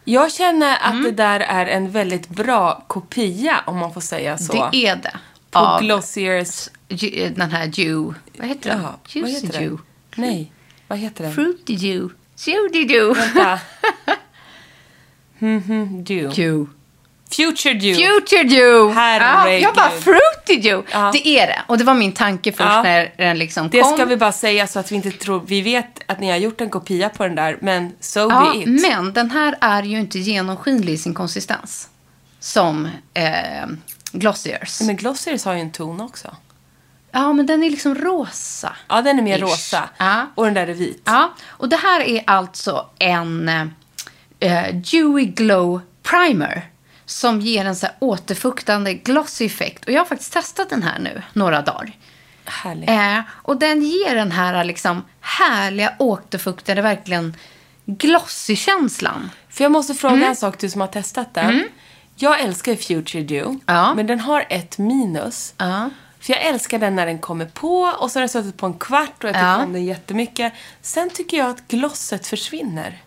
Jag 0.04 0.32
känner 0.32 0.76
att 0.76 0.92
Mm. 0.92 1.02
det 1.02 1.10
där 1.10 1.40
är 1.40 1.66
en 1.66 1.90
väldigt 1.90 2.28
bra 2.28 2.84
kopia, 2.86 3.60
om 3.66 3.78
man 3.78 3.94
får 3.94 4.00
säga 4.00 4.38
så. 4.38 4.68
Det 4.72 4.86
är 4.86 4.96
det. 4.96 5.16
På 5.50 5.58
Av 5.58 5.80
Glossiers... 5.82 6.68
Ju- 6.88 7.32
den 7.36 7.50
här 7.50 7.66
Dew. 7.66 8.14
Vad 8.38 8.48
heter 8.48 8.70
den? 8.70 8.82
Ja, 8.82 8.88
vad 8.90 9.10
Juicy 9.14 9.46
heter 9.46 9.58
Dew. 9.60 9.70
den? 9.70 9.80
Nej, 10.28 10.52
vad 10.88 10.98
heter 10.98 11.24
den? 11.24 11.34
Fruity 11.34 11.76
Dew. 11.76 12.14
Judy 12.46 12.84
Dew. 12.84 13.20
Vänta. 13.20 13.58
Mhm, 15.38 16.04
Dew. 16.04 16.42
Dew. 16.42 16.66
Future 17.36 17.74
Dew. 17.74 17.94
Future 17.94 18.42
Dew! 18.42 18.92
Herregud. 18.94 19.62
Ja, 19.62 19.68
jag 19.68 19.74
bara, 19.74 19.90
Fruity 19.90 20.68
Dew! 20.68 20.88
Ja. 20.92 21.10
Det 21.12 21.28
är 21.28 21.46
det. 21.46 21.62
Och 21.66 21.78
det 21.78 21.84
var 21.84 21.94
min 21.94 22.12
tanke 22.12 22.52
först 22.52 22.60
Ja. 22.70 22.82
när 22.82 23.12
den 23.16 23.38
liksom 23.38 23.68
Det 23.70 23.80
kom. 23.82 23.92
ska 23.94 24.04
vi 24.04 24.16
bara 24.16 24.32
säga 24.32 24.66
så 24.66 24.78
att 24.78 24.92
vi 24.92 24.96
inte 24.96 25.10
tror... 25.10 25.42
Vi 25.46 25.60
vet 25.62 25.98
att 26.06 26.20
ni 26.20 26.30
har 26.30 26.36
gjort 26.36 26.60
en 26.60 26.70
kopia 26.70 27.08
på 27.08 27.22
den 27.24 27.34
där, 27.34 27.58
men 27.60 27.92
so 28.00 28.20
ja, 28.20 28.52
be 28.54 28.58
it. 28.58 28.82
men 28.82 29.12
den 29.12 29.30
här 29.30 29.54
är 29.60 29.82
ju 29.82 29.98
inte 30.00 30.18
genomskinlig 30.18 30.92
i 30.92 30.96
sin 30.98 31.14
konsistens. 31.14 31.88
som 32.40 32.88
eh, 33.14 33.66
Glossiers. 34.12 34.80
Men 34.80 34.96
Glossiers 34.96 35.44
har 35.44 35.54
ju 35.54 35.60
en 35.60 35.70
ton 35.72 36.00
också. 36.00 36.36
Ja, 37.12 37.32
men 37.32 37.46
den 37.46 37.62
är 37.62 37.70
liksom 37.70 37.94
rosa. 37.94 38.76
Ja, 38.88 39.02
den 39.02 39.18
är 39.18 39.22
mer 39.22 39.38
Ish. 39.38 39.42
rosa. 39.42 39.88
Ja. 39.98 40.26
Och 40.34 40.44
den 40.44 40.54
där 40.54 40.66
är 40.66 40.74
vit. 40.74 41.02
Ja, 41.04 41.32
och 41.46 41.68
det 41.68 41.76
här 41.76 42.00
är 42.00 42.22
alltså 42.26 42.86
en 42.98 43.48
eh, 44.40 44.74
Dewy 44.74 45.24
Glow 45.24 45.80
Primer 46.02 46.68
som 47.12 47.40
ger 47.40 47.64
en 47.64 47.76
så 47.76 47.86
här 47.86 47.94
återfuktande 47.98 48.94
glossy 48.94 49.46
effekt. 49.46 49.84
Och 49.84 49.92
jag 49.92 50.00
har 50.00 50.04
faktiskt 50.06 50.32
testat 50.32 50.70
den 50.70 50.82
här 50.82 50.98
nu 50.98 51.22
några 51.32 51.62
dagar. 51.62 51.92
Härligt. 52.44 52.90
Eh, 52.90 53.20
och 53.30 53.56
den 53.56 53.82
ger 53.82 54.14
den 54.14 54.32
här 54.32 54.64
liksom 54.64 55.04
härliga 55.20 55.92
återfuktande, 55.98 56.82
verkligen 56.82 57.36
glossy-känslan. 57.86 59.30
För 59.48 59.64
jag 59.64 59.72
måste 59.72 59.94
fråga 59.94 60.14
Mm. 60.14 60.28
en 60.28 60.36
sak, 60.36 60.58
du 60.58 60.70
som 60.70 60.80
har 60.80 60.88
testat 60.88 61.34
den. 61.34 61.68
Jag 62.16 62.40
älskar 62.40 62.74
Future 62.76 63.22
Dew, 63.22 63.58
Ja. 63.66 63.94
men 63.94 64.06
den 64.06 64.20
har 64.20 64.44
ett 64.48 64.78
minus. 64.78 65.54
Ja. 65.56 65.90
För 66.20 66.32
jag 66.32 66.42
älskar 66.42 66.78
den 66.78 66.96
när 66.96 67.06
den 67.06 67.18
kommer 67.18 67.46
på 67.46 67.80
och 67.80 68.10
så 68.10 68.18
har 68.18 68.20
den 68.22 68.28
suttit 68.28 68.56
på 68.56 68.66
en 68.66 68.74
kvart 68.74 69.24
och 69.24 69.28
jag 69.30 69.34
tycker 69.34 69.46
Ja. 69.46 69.62
om 69.62 69.72
den 69.72 69.84
jättemycket. 69.84 70.52
Sen 70.82 71.10
tycker 71.10 71.36
jag 71.36 71.50
att 71.50 71.68
glosset 71.68 72.26
försvinner. 72.26 73.02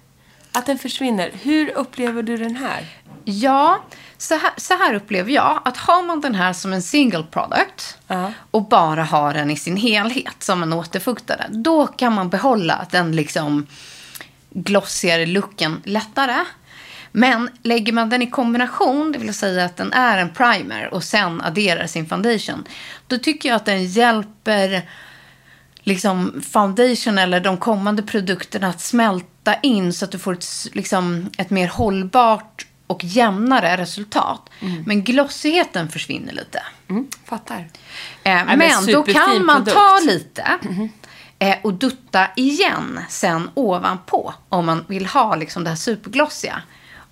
Att 0.51 0.65
den 0.65 0.77
försvinner. 0.79 1.31
Hur 1.41 1.69
upplever 1.71 2.23
du 2.23 2.37
den 2.37 2.55
här? 2.55 2.85
Ja, 3.25 3.83
så 4.17 4.35
här, 4.35 4.51
så 4.57 4.73
här 4.73 4.93
upplever 4.93 5.31
jag 5.31 5.61
att 5.65 5.77
har 5.77 6.03
man 6.03 6.21
den 6.21 6.35
här 6.35 6.53
som 6.53 6.73
en 6.73 6.81
single 6.81 7.23
product 7.31 7.97
Ja. 8.07 8.31
och 8.51 8.67
bara 8.67 9.03
har 9.03 9.33
den 9.33 9.51
i 9.51 9.55
sin 9.55 9.77
helhet 9.77 10.43
som 10.43 10.63
en 10.63 10.73
återfuktare, 10.73 11.45
då 11.49 11.87
kan 11.87 12.13
man 12.13 12.29
behålla 12.29 12.85
den 12.91 13.15
liksom 13.15 13.67
glossigare 14.49 15.25
looken 15.25 15.81
lättare. 15.85 16.45
Men 17.11 17.49
lägger 17.63 17.93
man 17.93 18.09
den 18.09 18.21
i 18.21 18.29
kombination, 18.29 19.11
det 19.11 19.19
vill 19.19 19.33
säga 19.33 19.65
att 19.65 19.77
den 19.77 19.93
är 19.93 20.17
en 20.17 20.33
primer 20.33 20.93
och 20.93 21.03
sen 21.03 21.41
adderar 21.41 21.87
sin 21.87 22.05
foundation, 22.05 22.63
då 23.07 23.17
tycker 23.17 23.49
jag 23.49 23.55
att 23.55 23.65
den 23.65 23.85
hjälper 23.85 24.89
liksom 25.83 26.41
foundation 26.51 27.17
eller 27.17 27.39
de 27.39 27.57
kommande 27.57 28.03
produkterna 28.03 28.67
att 28.67 28.81
smälta 28.81 29.55
in 29.55 29.93
så 29.93 30.05
att 30.05 30.11
du 30.11 30.19
får 30.19 30.33
ett, 30.33 30.45
liksom, 30.73 31.29
ett 31.37 31.49
mer 31.49 31.67
hållbart 31.67 32.64
och 32.87 33.03
jämnare 33.03 33.77
resultat. 33.77 34.49
Men 34.85 35.03
glossigheten 35.03 35.89
försvinner 35.89 36.33
lite. 36.33 36.63
Mm, 36.89 37.07
fattar. 37.25 37.67
Eh, 38.23 38.45
men 38.45 38.57
men 38.57 38.85
då 38.85 39.03
kan 39.03 39.45
man 39.45 39.55
produkt. 39.55 39.77
ta 39.77 39.99
lite 40.03 40.59
eh, 41.39 41.57
och 41.61 41.73
dutta 41.73 42.27
igen 42.35 42.99
sen 43.09 43.49
ovanpå 43.53 44.33
om 44.49 44.65
man 44.65 44.85
vill 44.87 45.05
ha 45.05 45.35
liksom 45.35 45.63
det 45.63 45.69
här 45.69 45.77
superglossiga. 45.77 46.61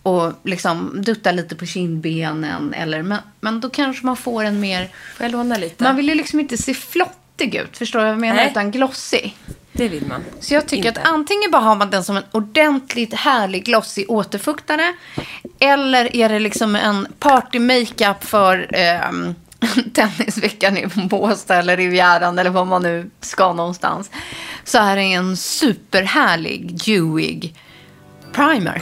Och 0.04 0.34
liksom 0.44 1.02
dutta 1.02 1.32
lite 1.32 1.56
på 1.56 1.66
kindbenen. 1.66 2.74
Eller, 2.74 3.02
men, 3.04 3.20
men 3.40 3.60
då 3.60 3.70
kanske 3.70 4.06
man 4.06 4.18
får 4.18 4.44
en 4.44 4.60
mer... 4.60 4.90
Får 5.18 5.24
jag 5.24 5.32
låna 5.32 5.58
lite? 5.58 5.84
Man 5.84 5.96
vill 5.96 6.10
ju 6.10 6.16
liksom 6.16 6.40
inte 6.40 6.58
se 6.58 6.74
flottig 6.74 7.56
ut, 7.56 7.78
förstår 7.78 8.00
du 8.00 8.06
vad 8.06 8.14
jag 8.14 8.20
menar? 8.20 8.36
Nej. 8.36 8.52
Utan 8.52 8.72
glossy. 8.72 9.32
Det 9.74 9.90
vill 9.90 10.06
man. 10.06 10.24
Så 10.40 10.54
jag 10.54 10.68
tycker 10.68 10.88
Inte. 10.88 11.02
att 11.02 11.08
antingen 11.08 11.52
bara 11.52 11.62
har 11.62 11.76
man 11.76 11.90
den 11.90 12.04
som 12.04 12.18
en 12.18 12.24
ordentligt 12.32 13.14
härlig 13.14 13.66
glossy 13.66 14.06
återfuktare. 14.06 14.94
Eller 15.60 16.16
är 16.16 16.30
det 16.30 16.40
liksom 16.40 16.76
en 16.76 17.08
party 17.20 17.60
makeup 17.60 18.24
för 18.24 18.70
ehm, 18.74 19.36
tennisveckan 19.94 20.78
i 20.78 20.88
Båstad 20.88 21.56
eller 21.56 21.78
Rivieran 21.78 22.40
eller 22.40 22.50
var 22.50 22.66
man 22.66 22.84
nu 22.84 23.10
ska 23.22 23.54
någonstans. 23.54 24.12
Så 24.64 24.78
är 24.78 24.96
det 24.96 25.02
en 25.02 25.38
superhärlig, 25.38 26.80
dewig 26.86 27.56
primer. 28.32 28.82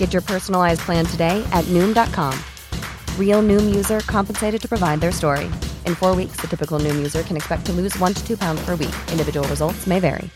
Get 0.00 0.14
your 0.14 0.22
personalized 0.22 0.80
plan 0.80 1.04
today 1.04 1.46
at 1.52 1.66
Noom.com. 1.66 2.32
Real 3.18 3.42
Noom 3.42 3.74
user 3.74 4.00
compensated 4.00 4.62
to 4.62 4.68
provide 4.68 4.98
their 4.98 5.12
story. 5.12 5.44
In 5.84 5.94
four 5.94 6.16
weeks, 6.16 6.40
the 6.40 6.48
typical 6.48 6.78
Noom 6.80 6.96
user 6.96 7.22
can 7.22 7.36
expect 7.36 7.66
to 7.66 7.72
lose 7.72 7.96
one 7.98 8.14
to 8.14 8.26
two 8.26 8.36
pounds 8.36 8.64
per 8.64 8.76
week. 8.76 8.96
Individual 9.12 9.46
results 9.48 9.86
may 9.86 10.00
vary. 10.00 10.30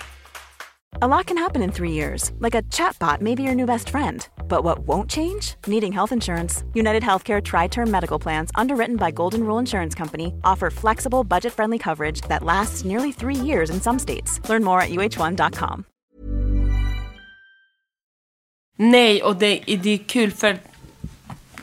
A 1.00 1.08
lot 1.08 1.24
can 1.24 1.38
happen 1.38 1.62
in 1.62 1.72
three 1.72 1.92
years, 1.92 2.30
like 2.40 2.54
a 2.54 2.62
chatbot 2.64 3.22
may 3.22 3.34
be 3.34 3.42
your 3.42 3.54
new 3.54 3.64
best 3.64 3.88
friend. 3.88 4.28
But 4.48 4.64
what 4.64 4.80
won't 4.80 5.08
change? 5.10 5.54
Needing 5.66 5.92
health 5.92 6.12
insurance. 6.12 6.62
United 6.74 7.02
Healthcare 7.02 7.42
Tri 7.42 7.66
Term 7.68 7.90
Medical 7.90 8.18
Plans, 8.18 8.50
underwritten 8.54 8.96
by 8.96 9.12
Golden 9.12 9.44
Rule 9.44 9.58
Insurance 9.58 9.94
Company, 9.94 10.34
offer 10.44 10.70
flexible, 10.70 11.24
budget 11.24 11.54
friendly 11.54 11.78
coverage 11.78 12.20
that 12.28 12.42
lasts 12.42 12.84
nearly 12.84 13.12
three 13.12 13.34
years 13.50 13.70
in 13.70 13.80
some 13.80 13.98
states. 13.98 14.46
Learn 14.50 14.62
more 14.62 14.82
at 14.82 14.90
uh1.com. 14.90 15.86
Nej, 18.76 19.22
och 19.22 19.36
det, 19.36 19.62
det 19.82 19.94
är 19.94 19.98
kul 19.98 20.32
för 20.32 20.58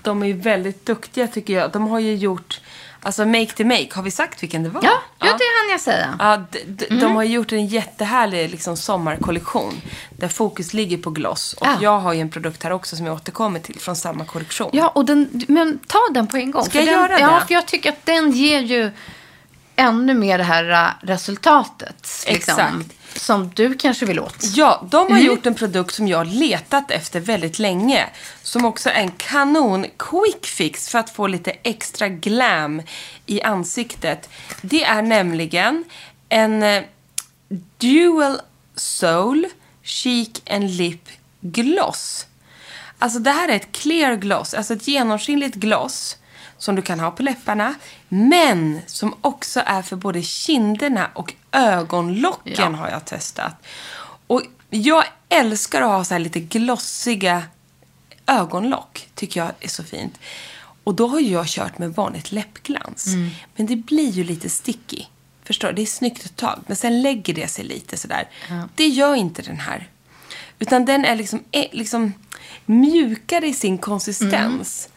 de 0.02 0.24
är 0.24 0.34
väldigt 0.34 0.86
duktiga 0.86 1.28
tycker 1.28 1.54
jag. 1.54 1.72
De 1.72 1.88
har 1.88 2.00
ju 2.00 2.16
gjort, 2.16 2.62
alltså 3.02 3.26
Make 3.26 3.46
to 3.52 3.64
Make, 3.66 3.88
har 3.92 4.04
vi 4.04 4.12
sagt 4.12 4.44
vilken 4.44 4.64
det 4.64 4.70
var? 4.70 4.82
Ja, 4.84 4.92
ja. 5.20 5.26
det 5.26 5.32
hann 5.32 5.72
jag 5.72 5.80
säga. 5.82 6.16
Ja, 6.20 6.38
d- 6.52 6.60
d- 6.68 6.86
De 6.90 7.16
har 7.16 7.24
gjort 7.24 7.52
en 7.52 7.66
jättehärlig 7.68 8.50
liksom, 8.52 8.78
sommarkollektion 8.78 9.74
där 10.10 10.28
fokus 10.28 10.74
ligger 10.74 10.98
på 10.98 11.10
gloss. 11.10 11.54
Och 11.54 11.68
Ja. 11.68 11.78
jag 11.82 12.00
har 12.00 12.14
ju 12.14 12.22
en 12.22 12.30
produkt 12.30 12.64
här 12.64 12.72
också 12.72 12.96
som 12.96 13.06
jag 13.06 13.16
återkommer 13.16 13.60
till 13.60 13.80
från 13.80 13.96
samma 13.96 14.26
kollektion. 14.26 14.70
Ja, 14.74 14.88
och 14.88 15.06
den, 15.06 15.46
men 15.48 15.80
ta 15.88 16.00
den 16.14 16.28
på 16.28 16.38
en 16.38 16.52
gång. 16.52 16.64
Ska 16.66 16.78
jag 16.78 16.88
den, 16.88 16.94
göra 16.94 17.20
Ja, 17.20 17.40
det? 17.40 17.48
för 17.48 17.54
jag 17.54 17.66
tycker 17.68 17.90
att 17.90 18.06
den 18.06 18.32
ger 18.32 18.60
ju 18.62 18.92
ännu 19.82 20.14
mer 20.14 20.38
det 20.38 20.44
här 20.44 20.70
äh, 20.70 21.08
resultatet. 21.08 22.26
Liksom, 22.28 22.54
Exakt. 22.54 23.22
Som 23.22 23.52
du 23.56 23.74
kanske 23.74 24.06
vill 24.06 24.20
åt. 24.20 24.44
Ja, 24.56 24.88
de 24.92 25.12
har 25.12 25.20
gjort 25.20 25.46
en 25.46 25.56
produkt 25.56 25.94
som 25.94 26.08
jag 26.08 26.18
har 26.18 26.26
letat 26.26 26.92
efter 26.92 27.20
väldigt 27.20 27.60
länge. 27.60 28.06
Som 28.44 28.66
också 28.66 28.90
är 28.90 28.94
en 28.94 29.12
kanon 29.12 29.86
quick 29.98 30.46
fix 30.46 30.90
för 30.90 31.00
att 31.00 31.10
få 31.10 31.28
lite 31.28 31.52
extra 31.52 32.10
glam 32.10 32.82
i 33.26 33.42
ansiktet. 33.42 34.30
Det 34.62 34.84
är 34.84 35.02
nämligen 35.02 35.84
en 36.30 36.64
eh, 36.64 36.84
Dual 37.78 38.42
Soul 38.76 39.48
Cheek 39.84 40.50
and 40.50 40.70
Lip 40.70 41.10
Gloss. 41.42 42.28
Alltså 43.00 43.20
det 43.20 43.32
här 43.32 43.50
är 43.50 43.56
ett 43.56 43.72
clear 43.72 44.16
gloss, 44.16 44.54
alltså 44.54 44.74
ett 44.74 44.88
genomskinligt 44.88 45.56
gloss 45.56 46.18
som 46.62 46.76
du 46.76 46.82
kan 46.82 47.00
ha 47.00 47.12
på 47.12 47.24
läpparna, 47.24 47.74
men 48.10 48.82
som 48.88 49.16
också 49.22 49.62
är 49.66 49.82
för 49.82 49.96
både 49.96 50.22
kinderna 50.22 51.10
och 51.14 51.34
ögonlocken 51.52 52.54
Ja. 52.58 52.66
har 52.78 52.90
jag 52.90 53.06
testat. 53.06 53.54
Och 54.28 54.42
jag 54.70 55.04
älskar 55.30 55.82
att 55.82 55.88
ha 55.90 56.04
så 56.04 56.14
här 56.14 56.20
lite 56.20 56.40
glossiga 56.40 57.44
ögonlock, 58.28 59.08
tycker 59.16 59.40
jag 59.40 59.52
är 59.60 59.68
så 59.68 59.84
fint. 59.84 60.20
Och 60.84 60.96
då 60.96 61.08
har 61.08 61.20
jag 61.20 61.48
kört 61.48 61.78
med 61.78 61.94
vanligt 61.96 62.32
läppglans. 62.32 63.06
Men 63.56 63.66
det 63.66 63.76
blir 63.76 64.10
ju 64.10 64.24
lite 64.24 64.50
sticky. 64.50 65.06
Förstår 65.44 65.68
du? 65.68 65.74
Det 65.74 65.82
är 65.82 65.86
snyggt 65.86 66.26
ett 66.26 66.36
tag, 66.36 66.60
men 66.68 66.76
sen 66.78 67.02
lägger 67.02 67.34
det 67.34 67.48
sig 67.48 67.66
lite 67.66 67.98
sådär. 67.98 68.28
Det 68.76 68.88
gör 68.88 69.16
inte 69.16 69.42
den 69.42 69.60
här. 69.60 69.90
Utan 70.60 70.86
den 70.86 71.06
är 71.06 71.16
liksom, 71.16 71.44
eh, 71.52 71.66
liksom 71.72 72.14
mjukare 72.66 73.48
i 73.48 73.54
sin 73.54 73.78
konsistens. 73.78 74.90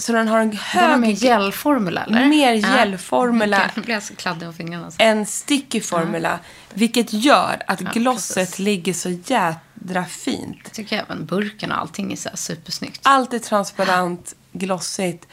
Så 0.00 0.12
den 0.12 0.28
har 0.28 0.38
en 0.40 0.48
Den 0.50 0.58
har 0.58 0.88
hög... 0.88 1.00
mer 1.00 1.10
gelformula, 1.10 2.04
eller? 2.04 2.24
Mer 2.26 2.52
Ja. 2.54 2.76
gelformula. 2.76 3.70
Blir 3.74 3.90
jag 3.94 4.02
så 4.02 4.14
kladdig 4.14 4.48
om 4.48 4.54
fingrarna. 4.54 4.90
så. 4.90 4.96
en 5.02 5.26
sticky 5.26 5.80
formula. 5.80 6.38
Vilket 6.74 7.12
gör 7.12 7.62
att 7.66 7.80
Ja, 7.80 7.90
glosset 7.92 8.34
precis. 8.36 8.58
ligger 8.58 8.92
så 8.94 9.10
jädra 9.10 10.04
fint. 10.04 10.58
Jag 10.64 10.72
tycker 10.72 10.98
även 10.98 11.26
burken 11.26 11.72
och 11.72 11.78
allting 11.78 12.12
är 12.12 12.16
så 12.16 12.28
supersnyggt. 12.34 13.00
Allt 13.02 13.32
är 13.32 13.38
transparent, 13.38 14.34
glossigt. 14.52 15.26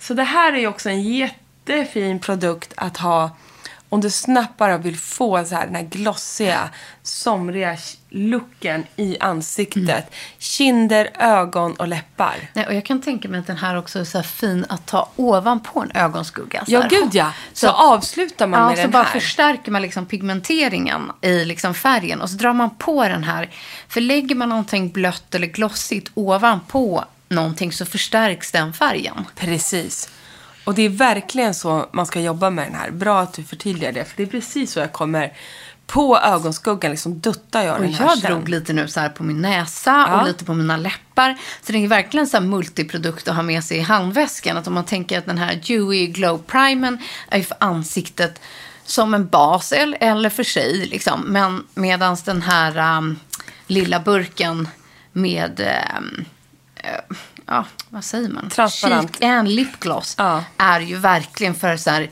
Så 0.00 0.14
det 0.14 0.22
här 0.24 0.52
är 0.52 0.58
ju 0.58 0.66
också 0.66 0.88
en 0.88 1.02
jättefin 1.02 2.18
produkt 2.18 2.72
att 2.76 2.96
ha 2.96 3.30
om 3.88 4.00
du 4.00 4.10
snabbt 4.10 4.56
bara 4.58 4.78
vill 4.78 4.96
få 4.98 5.44
så 5.44 5.54
här, 5.54 5.66
den 5.66 5.74
här 5.74 5.82
glossiga, 5.82 6.70
somriga 7.02 7.76
looken 8.10 8.84
i 8.96 9.16
ansiktet. 9.20 9.88
Mm. 9.88 10.02
Kinder, 10.38 11.10
ögon 11.18 11.74
och 11.74 11.88
läppar. 11.88 12.34
Nej, 12.52 12.66
och 12.66 12.74
jag 12.74 12.84
kan 12.84 13.02
tänka 13.02 13.28
mig 13.28 13.40
att 13.40 13.46
den 13.46 13.56
här 13.56 13.76
också 13.76 13.98
är 13.98 14.04
så 14.04 14.22
fin 14.22 14.66
att 14.68 14.86
ta 14.86 15.08
ovanpå 15.16 15.80
en 15.80 15.90
ögonskugga. 16.02 16.64
Så 16.64 16.72
Ja, 16.72 16.86
gud 16.90 17.14
ja. 17.14 17.32
Så, 17.52 17.68
avslutar 17.68 18.46
man 18.46 18.60
ja, 18.60 18.66
med 18.68 18.76
så 18.76 18.82
den 18.82 18.90
bara 18.90 19.02
här. 19.02 19.20
förstärker 19.20 19.72
man 19.72 19.82
liksom 19.82 20.06
pigmenteringen 20.06 21.12
i 21.20 21.44
liksom 21.44 21.74
färgen 21.74 22.20
och 22.20 22.30
så 22.30 22.36
drar 22.36 22.52
man 22.52 22.70
på 22.70 23.08
den 23.08 23.24
här. 23.24 23.50
För 23.88 24.00
lägger 24.00 24.34
man 24.34 24.48
någonting 24.48 24.90
blött 24.90 25.34
eller 25.34 25.46
glossigt 25.46 26.10
ovanpå 26.14 27.04
någonting 27.28 27.72
så 27.72 27.86
förstärks 27.86 28.52
den 28.52 28.72
färgen. 28.72 29.26
Precis. 29.36 30.08
Och 30.64 30.74
det 30.74 30.82
är 30.82 30.88
verkligen 30.88 31.54
så 31.54 31.86
man 31.92 32.06
ska 32.06 32.20
jobba 32.20 32.50
med 32.50 32.66
den 32.66 32.74
här. 32.74 32.90
Bra 32.90 33.20
att 33.20 33.32
du 33.32 33.44
förtydligar 33.44 33.92
det, 33.92 34.04
för 34.04 34.16
det 34.16 34.22
är 34.22 34.26
precis 34.26 34.72
så 34.72 34.80
jag 34.80 34.92
kommer 34.92 35.32
på 35.90 36.18
ögonskuggan, 36.18 36.90
liksom 36.90 37.20
duttar 37.20 37.62
jag 37.62 37.74
Och 37.76 37.80
den 37.82 37.94
här 37.94 38.06
jag 38.06 38.18
sen. 38.18 38.30
drog 38.30 38.48
lite 38.48 38.72
nu 38.72 38.88
så 38.88 39.00
här 39.00 39.08
på 39.08 39.22
min 39.22 39.42
näsa 39.42 40.06
Ja. 40.08 40.20
och 40.20 40.26
lite 40.26 40.44
på 40.44 40.54
mina 40.54 40.76
läppar. 40.76 41.36
Så 41.62 41.72
det 41.72 41.84
är 41.84 41.88
verkligen 41.88 42.26
så 42.26 42.36
här 42.36 42.44
multiprodukt 42.44 43.28
att 43.28 43.34
ha 43.34 43.42
med 43.42 43.64
sig 43.64 43.76
i 43.76 43.80
handväskan. 43.80 44.56
Att 44.56 44.66
om 44.66 44.74
man 44.74 44.84
tänker 44.84 45.18
att 45.18 45.26
den 45.26 45.38
här 45.38 45.60
Dewy 45.66 46.06
Glow 46.06 46.38
Primen 46.46 46.98
är 47.28 47.38
ju 47.38 47.44
för 47.44 47.56
ansiktet 47.60 48.40
som 48.84 49.14
en 49.14 49.28
bas 49.28 49.72
eller, 49.72 50.28
för 50.30 50.44
sig. 50.44 50.86
Liksom. 50.86 51.20
Men 51.20 51.66
medan 51.74 52.16
den 52.24 52.42
här 52.42 52.96
um, 52.98 53.18
lilla 53.66 54.00
burken 54.00 54.68
med, 55.12 55.60
um, 55.98 56.24
eh, 56.76 57.16
ja, 57.46 57.64
vad 57.88 58.04
säger 58.04 58.28
man? 58.28 58.50
Transparent. 58.50 59.16
Cheek 59.16 59.22
and 59.22 59.48
lipgloss 59.48 60.14
Ja. 60.18 60.44
är 60.56 60.80
ju 60.80 60.96
verkligen 60.96 61.54
för 61.54 61.76
så 61.76 61.90
här 61.90 62.10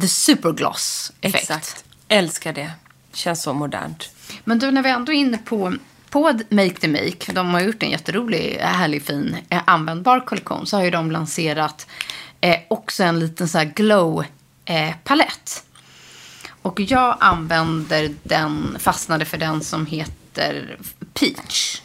the 0.00 0.08
supergloss-effekt. 0.08 1.50
Exakt. 1.50 1.84
Älskar 2.08 2.52
det. 2.52 2.70
Känns 3.16 3.42
så 3.42 3.52
modernt. 3.52 4.10
Men 4.44 4.58
du, 4.58 4.70
när 4.70 4.82
vi 4.82 4.90
ändå 4.90 5.12
är 5.12 5.16
inne 5.16 5.38
på, 5.38 5.74
på 6.10 6.38
Make 6.48 6.74
the 6.74 6.88
Make, 6.88 7.32
de 7.32 7.54
har 7.54 7.60
gjort 7.60 7.82
en 7.82 7.90
jätterolig, 7.90 8.58
härlig, 8.60 9.02
fin, 9.02 9.36
eh, 9.48 9.62
användbar 9.64 10.20
kollektion, 10.20 10.66
så 10.66 10.76
har 10.76 10.84
ju 10.84 10.90
de 10.90 11.10
lanserat 11.10 11.86
eh, 12.40 12.56
också 12.68 13.04
en 13.04 13.20
liten 13.20 13.48
så 13.48 13.58
här 13.58 13.64
glow-palett. 13.64 15.64
Eh, 15.64 16.50
och 16.62 16.80
jag 16.80 17.16
använder 17.20 18.14
den, 18.22 18.76
fastnade 18.78 19.24
för 19.24 19.38
den 19.38 19.60
som 19.60 19.86
heter 19.86 20.78
Peach. 21.14 21.80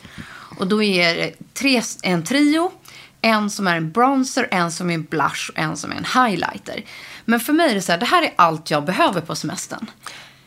Och 0.57 0.67
då 0.67 0.83
är 0.83 1.15
det 1.15 1.33
tre, 1.53 1.81
en 2.03 2.23
trio. 2.23 2.71
En 3.21 3.49
som 3.49 3.67
är 3.67 3.75
en 3.75 3.91
bronzer, 3.91 4.47
en 4.51 4.71
som 4.71 4.89
är 4.89 4.93
en 4.93 5.03
blush 5.03 5.49
och 5.49 5.59
en 5.59 5.77
som 5.77 5.91
är 5.91 5.95
en 5.95 6.25
highlighter. 6.25 6.83
Men 7.25 7.39
för 7.39 7.53
mig 7.53 7.69
är 7.69 7.75
det 7.75 7.81
så 7.81 7.91
här, 7.91 7.99
det 7.99 8.05
här 8.05 8.23
är 8.23 8.33
allt 8.35 8.71
jag 8.71 8.85
behöver 8.85 9.21
på 9.21 9.35
semestern. 9.35 9.87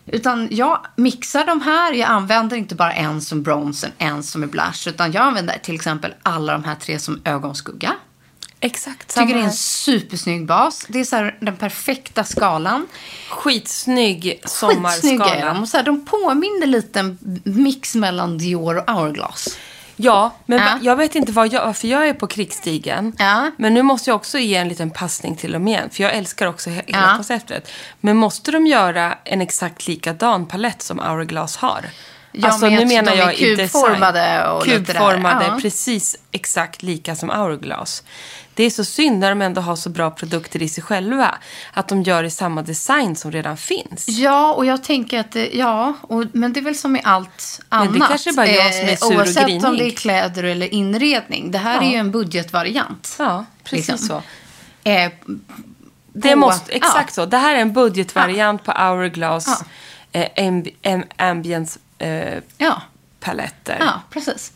Utan 0.07 0.49
jag 0.51 0.87
mixar 0.97 1.47
de 1.47 1.61
här. 1.61 1.93
Jag 1.93 2.11
använder 2.11 2.57
inte 2.57 2.75
bara 2.75 2.93
en 2.93 3.21
som 3.21 3.43
bronzer, 3.43 3.90
en 3.99 4.23
som 4.23 4.43
är 4.43 4.47
blush. 4.47 4.88
Utan 4.88 5.12
jag 5.12 5.23
använder 5.23 5.59
till 5.59 5.75
exempel 5.75 6.14
alla 6.23 6.53
de 6.53 6.64
här 6.64 6.75
tre 6.75 6.99
som 6.99 7.21
ögonskugga. 7.25 7.95
Exakt 8.61 9.11
samma 9.11 9.27
Tycker 9.27 9.38
det 9.38 9.45
är 9.45 9.49
en 9.49 9.53
supersnygg 9.53 10.47
bas. 10.47 10.87
Det 10.88 11.01
är 11.01 11.05
så 11.05 11.17
här 11.17 11.38
den 11.40 11.57
perfekta 11.57 12.25
skalan. 12.25 12.87
Skitsnygg 13.31 14.23
Skitsnygga 14.23 14.35
är 14.43 14.49
sommarskala. 14.49 15.55
de. 15.55 15.62
Och 15.62 15.69
så 15.69 15.77
här, 15.77 15.85
de 15.85 16.05
påminner 16.05 16.67
lite 16.67 17.01
en 17.01 17.19
mix 17.45 17.95
mellan 17.95 18.38
Dior 18.38 18.77
och 18.77 18.95
Hourglass. 18.95 19.59
Ja, 19.96 20.35
men 20.46 20.59
Ja. 20.59 20.78
jag 20.83 20.96
vet 20.96 21.14
inte 21.14 21.33
vad 21.33 21.52
jag, 21.52 21.66
varför 21.66 21.88
jag 21.88 22.09
är 22.09 22.12
på 22.14 22.26
krigsstigen. 22.26 23.12
Ja. 23.18 23.50
Men 23.57 23.74
nu 23.74 23.83
måste 23.83 24.11
jag 24.11 24.16
också 24.16 24.38
ge 24.38 24.54
en 24.57 24.68
liten 24.68 24.90
passning 24.90 25.37
till 25.37 25.52
dem 25.52 25.68
igen. 25.68 25.90
För 25.92 26.02
jag 26.02 26.14
älskar 26.14 26.46
också 26.46 26.70
he- 26.70 26.83
hela 26.87 27.09
Ja. 27.11 27.14
konceptet. 27.16 27.70
Men 28.00 28.16
måste 28.16 28.50
de 28.50 28.66
göra 28.66 29.18
en 29.24 29.40
exakt 29.40 29.87
likadan 29.87 30.46
palett 30.46 30.83
som 30.83 30.98
Hourglass 30.98 31.57
har? 31.57 31.80
Ja, 32.33 32.59
men 32.61 32.72
jag 32.90 33.07
tror 33.07 33.16
de 33.16 33.22
är 33.22 33.57
kubformade 33.57 34.48
och. 34.48 34.64
Kubformade, 34.64 35.59
precis 35.62 36.16
exakt 36.33 36.83
lika 36.83 37.16
som 37.16 37.30
Hourglass. 37.30 38.02
Det 38.55 38.64
är 38.64 38.71
så 38.71 38.85
synd 38.85 39.19
när 39.19 39.29
de 39.31 39.43
ändå 39.43 39.61
har 39.61 39.77
så 39.77 39.90
bra 39.90 40.11
produkter 40.11 40.62
i 40.62 40.69
sig 40.69 40.83
själva. 40.85 41.35
Att 41.73 41.88
de 41.88 42.03
gör 42.03 42.25
i 42.25 42.31
samma 42.31 42.62
design 42.62 43.17
som 43.17 43.33
redan 43.33 43.57
finns. 43.57 44.09
Ja, 44.09 44.53
och 44.55 44.67
jag 44.67 44.83
tänker 44.85 45.21
att 45.21 45.33
det, 45.33 45.51
ja, 45.55 45.95
och, 46.01 46.25
men 46.33 46.53
det 46.53 46.61
är 46.61 46.64
väl 46.64 46.77
som 46.77 46.93
med 46.93 47.01
allt 47.05 47.61
annat. 47.69 47.90
Men 47.90 48.01
det 48.01 48.07
kanske 48.09 48.33
bara 48.33 48.47
jag 48.47 48.75
som 48.75 48.88
är 48.88 48.97
sur 48.97 49.07
och 49.07 49.17
Oavsett 49.19 49.47
grinig. 49.47 49.64
om 49.64 49.77
det 49.77 49.85
är 49.87 49.90
kläder 49.90 50.45
eller 50.45 50.75
inredning. 50.75 51.51
Det 51.51 51.59
här 51.59 51.75
Ja. 51.75 51.83
är 51.88 51.90
ju 51.90 51.97
en 51.97 52.11
budgetvariant. 52.11 53.17
Ja, 53.19 53.45
precis 53.64 53.88
Liksom. 53.88 54.09
så. 54.09 54.23
Eh, 54.90 55.11
Det 56.12 56.31
på- 56.33 56.38
måste, 56.38 56.73
exakt 56.73 57.17
ja. 57.17 57.23
så. 57.23 57.27
Det 57.27 57.37
här 57.38 57.55
är 57.55 57.59
en 57.59 57.73
budgetvariant 57.73 58.64
på 58.64 58.73
Hourglass 58.73 59.64
Ja. 60.12 60.21
eh, 60.21 60.47
amb, 60.49 60.69
am, 60.85 61.05
ambience 61.17 61.79
eh, 61.99 62.38
Ja. 62.59 62.83
paletter. 63.21 63.77
Ja, 63.81 64.03
precis. 64.11 64.53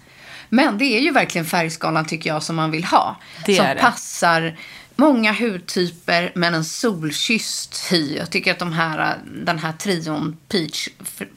Men 0.49 0.79
det 0.79 0.85
är 0.85 1.01
ju 1.01 1.11
verkligen 1.11 1.45
färgskalan 1.45 2.05
tycker 2.07 2.31
jag 2.31 2.43
som 2.43 2.57
man 2.57 2.71
vill 2.71 2.85
ha. 2.85 3.17
Det 3.47 3.57
som 3.57 3.67
passar 3.81 4.57
många 4.97 5.33
hudtyper 5.33 6.33
men 6.35 6.55
en 6.55 6.65
solkysst 6.65 7.93
hy. 7.93 8.17
Jag 8.17 8.31
tycker 8.31 8.51
att 8.53 8.59
de 8.59 8.73
här, 8.73 9.17
den 9.45 9.59
här 9.59 9.73
trion 9.73 10.37
Peach 10.49 10.89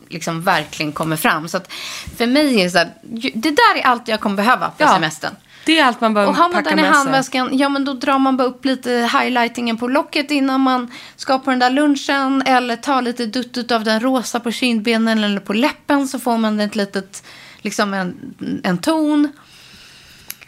liksom 0.10 0.42
verkligen 0.42 0.92
kommer 0.92 1.16
fram. 1.16 1.48
Så 1.48 1.58
att 1.58 1.72
för 2.18 2.28
mig 2.28 2.60
är 2.60 2.64
det 2.64 2.70
så 2.70 2.78
här, 2.78 2.92
det 3.34 3.52
där 3.52 3.78
är 3.78 3.86
allt 3.86 4.08
jag 4.08 4.20
kommer 4.20 4.36
behöva 4.36 4.68
på 4.68 4.76
Ja. 4.84 4.94
semestern. 4.94 5.36
Det 5.66 5.80
är 5.80 5.86
allt 5.86 6.02
man 6.02 6.14
behöver 6.14 6.32
Och 6.32 6.38
har 6.38 6.50
man 6.50 6.64
packa 6.64 6.70
den 6.70 6.80
i 6.80 6.82
med 6.82 6.92
sig. 6.92 6.98
handväskan, 6.98 7.58
ja 7.58 7.70
men 7.70 7.86
då 7.86 7.94
drar 7.94 8.20
man 8.20 8.38
bara 8.38 8.48
upp 8.48 8.66
lite 8.66 8.92
highlightingen 8.92 9.78
på 9.78 9.88
locket 9.88 10.32
innan 10.32 10.62
man 10.62 10.92
ska 11.16 11.40
på 11.40 11.50
den 11.50 11.60
där 11.60 11.70
lunchen. 11.70 12.42
Eller 12.46 12.76
tar 12.76 13.02
lite 13.02 13.26
dutt 13.26 13.72
av 13.72 13.84
den 13.84 14.00
rosa 14.00 14.40
på 14.40 14.52
kindbenen 14.52 15.24
eller 15.24 15.40
på 15.40 15.54
läppen 15.54 16.08
så 16.08 16.20
får 16.20 16.38
man 16.38 16.60
ett 16.60 16.76
litet, 16.76 17.24
liksom 17.62 17.94
en, 17.94 18.34
en 18.64 18.78
ton. 18.78 19.32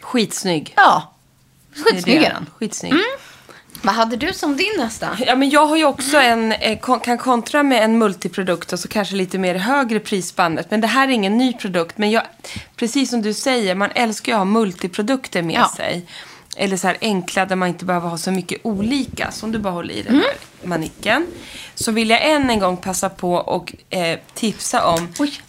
Skitsnygg. 0.00 0.72
Ja, 0.76 1.12
skitsnygg 1.84 2.16
är 2.22 2.30
den. 2.30 2.46
Skitsnygg. 2.58 2.94
Vad 3.82 3.94
hade 3.94 4.16
du 4.16 4.32
som 4.32 4.56
din 4.56 4.72
nästa? 4.78 5.16
Ja, 5.26 5.34
men 5.36 5.50
jag 5.50 5.66
har 5.66 5.76
ju 5.76 5.84
också 5.84 6.16
en, 6.16 6.52
eh, 6.52 6.78
kan 7.02 7.18
kontra 7.18 7.62
med 7.62 7.82
en 7.84 7.98
multiprodukt 7.98 8.72
och 8.72 8.78
så 8.80 8.88
kanske 8.88 9.14
lite 9.14 9.38
mer 9.38 9.54
högre 9.54 10.00
prisspannet. 10.00 10.70
Men 10.70 10.80
det 10.80 10.86
här 10.86 11.08
är 11.08 11.12
ingen 11.12 11.38
ny 11.38 11.52
produkt. 11.52 11.98
Men 11.98 12.10
jag, 12.10 12.22
precis 12.76 13.10
som 13.10 13.22
du 13.22 13.34
säger, 13.34 13.74
man 13.74 13.90
älskar 13.94 14.32
ju 14.32 14.36
att 14.36 14.38
ha 14.40 14.44
multiprodukter 14.44 15.42
med 15.42 15.54
Ja. 15.56 15.72
sig. 15.76 16.06
Eller 16.56 16.76
så 16.76 16.86
här 16.86 16.96
enkla 17.00 17.46
där 17.46 17.56
man 17.56 17.68
inte 17.68 17.84
behöver 17.84 18.08
ha 18.08 18.18
så 18.18 18.30
mycket 18.30 18.60
olika. 18.62 19.30
Som 19.30 19.52
du 19.52 19.58
bara 19.58 19.72
håller 19.72 19.94
i 19.94 20.02
den 20.02 20.14
här 20.14 20.34
manicken. 20.68 21.26
Så 21.74 21.92
vill 21.92 22.10
jag 22.10 22.30
än 22.30 22.50
en 22.50 22.58
gång 22.58 22.76
passa 22.76 23.08
på 23.08 23.34
och 23.34 23.74
eh, 23.90 24.18
tipsa 24.34 24.86
om 24.86 25.08
Oj. 25.18 25.40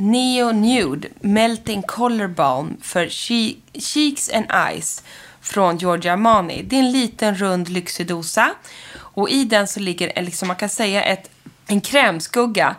Neo 0.00 0.52
Nude 0.52 1.08
Melting 1.20 1.82
Color 1.82 2.28
Balm 2.28 2.76
för 2.82 3.06
che- 3.06 3.56
Cheeks 3.74 4.30
and 4.30 4.46
Eyes 4.68 5.02
från 5.40 5.78
Giorgio 5.78 6.12
Armani. 6.12 6.62
Det 6.62 6.76
är 6.76 6.80
en 6.80 6.92
liten 6.92 7.34
rund 7.34 7.68
lyxig 7.68 8.06
dosa. 8.06 8.54
Och 8.96 9.30
i 9.30 9.44
den 9.44 9.66
så 9.68 9.80
ligger, 9.80 10.12
en, 10.14 10.24
liksom, 10.24 10.48
man 10.48 10.56
kan 10.56 10.68
säga, 10.68 11.02
ett, 11.04 11.30
en 11.66 11.80
krämskugga 11.80 12.74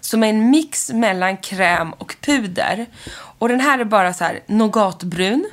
som 0.00 0.22
är 0.22 0.28
en 0.28 0.50
mix 0.50 0.92
mellan 0.92 1.36
kräm 1.36 1.92
och 1.92 2.16
puder. 2.20 2.86
Och 3.38 3.48
den 3.48 3.60
här 3.60 3.78
är 3.78 3.84
bara 3.84 4.14
så 4.14 4.24
här 4.24 4.40
nougatbrun. 4.46 5.46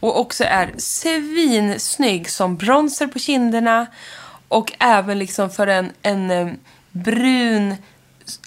Och 0.00 0.20
också 0.20 0.44
är 0.44 0.70
svinsnygg 0.78 2.30
som 2.30 2.56
bronzer 2.56 3.06
på 3.06 3.18
kinderna. 3.18 3.86
Och 4.48 4.72
även 4.78 5.18
liksom 5.18 5.50
för 5.50 5.66
en, 5.66 5.92
en 6.02 6.30
eh, 6.30 6.48
brun, 6.90 7.74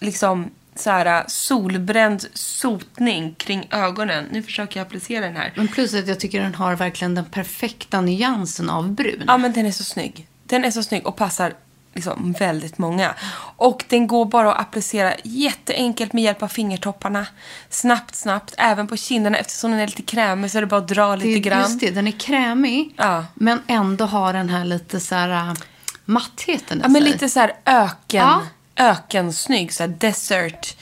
liksom 0.02 0.52
så 0.82 0.90
här 0.90 1.24
solbränd 1.28 2.26
sotning 2.34 3.36
kring 3.38 3.68
ögonen. 3.72 4.26
Nu 4.32 4.44
försöker 4.44 4.80
jag 4.80 4.86
applicera 4.88 5.26
den 5.26 5.36
här. 5.36 5.54
Men 5.56 5.68
plus 5.68 5.94
att 5.94 6.08
jag 6.08 6.20
tycker 6.20 6.42
den 6.42 6.56
har 6.56 6.76
verkligen 6.76 7.16
den 7.16 7.26
perfekta 7.26 8.02
nyansen 8.02 8.70
av 8.70 8.92
brun. 8.92 9.24
Ja, 9.28 9.38
men 9.38 9.54
den 9.54 9.66
är 9.66 9.72
så 9.72 9.84
snygg. 9.84 10.28
Den 10.44 10.66
är 10.66 10.72
så 10.72 10.84
snygg 10.84 11.08
och 11.08 11.16
passar 11.16 11.54
liksom 11.94 12.32
väldigt 12.40 12.78
många. 12.78 13.14
Och 13.56 13.84
den 13.90 14.08
går 14.08 14.26
bara 14.26 14.54
att 14.54 14.60
applicera 14.62 15.14
jätteenkelt 15.24 16.14
med 16.14 16.24
hjälp 16.24 16.44
av 16.44 16.48
fingertopparna. 16.48 17.26
Snabbt, 17.70 18.16
snabbt. 18.16 18.54
Även 18.58 18.88
på 18.88 18.98
kinderna. 18.98 19.38
Eftersom 19.38 19.72
den 19.72 19.80
är 19.80 19.88
lite 19.88 20.02
krämig 20.02 20.52
så 20.52 20.58
är 20.58 20.62
det 20.62 20.68
bara 20.68 20.78
att 20.82 20.88
dra 20.88 21.16
det, 21.16 21.26
lite 21.26 21.40
grann. 21.40 21.62
Just 21.62 21.80
det, 21.80 21.92
den 21.92 22.08
är 22.08 22.12
krämig. 22.20 22.94
Ja. 22.98 23.26
Men 23.34 23.62
ändå 23.68 24.06
har 24.06 24.34
den 24.34 24.50
här 24.50 24.66
lite 24.66 25.00
så 25.00 25.16
här 25.16 25.30
äh, 25.50 25.54
mattheten 26.06 26.78
i 26.78 26.82
Ja, 26.84 26.88
men 26.90 27.02
sig. 27.02 27.12
lite 27.12 27.30
så 27.30 27.40
här 27.40 27.54
öken, 27.66 28.20
Ja. 28.28 28.42
Ökensnygg. 28.80 29.74
Så 29.74 29.84
här 29.84 29.88
desert 29.88 30.78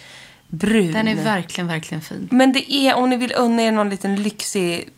brun. 0.48 0.92
Den 0.92 1.08
är 1.08 1.16
verkligen, 1.16 1.68
verkligen 1.68 2.02
fin. 2.02 2.28
Men 2.32 2.54
det 2.54 2.74
är, 2.74 2.96
om 2.96 3.10
ni 3.10 3.18
vill 3.18 3.34
unna 3.38 3.62
er 3.62 3.72
någon 3.72 3.90
liten 3.90 4.24
lyxig 4.24 4.90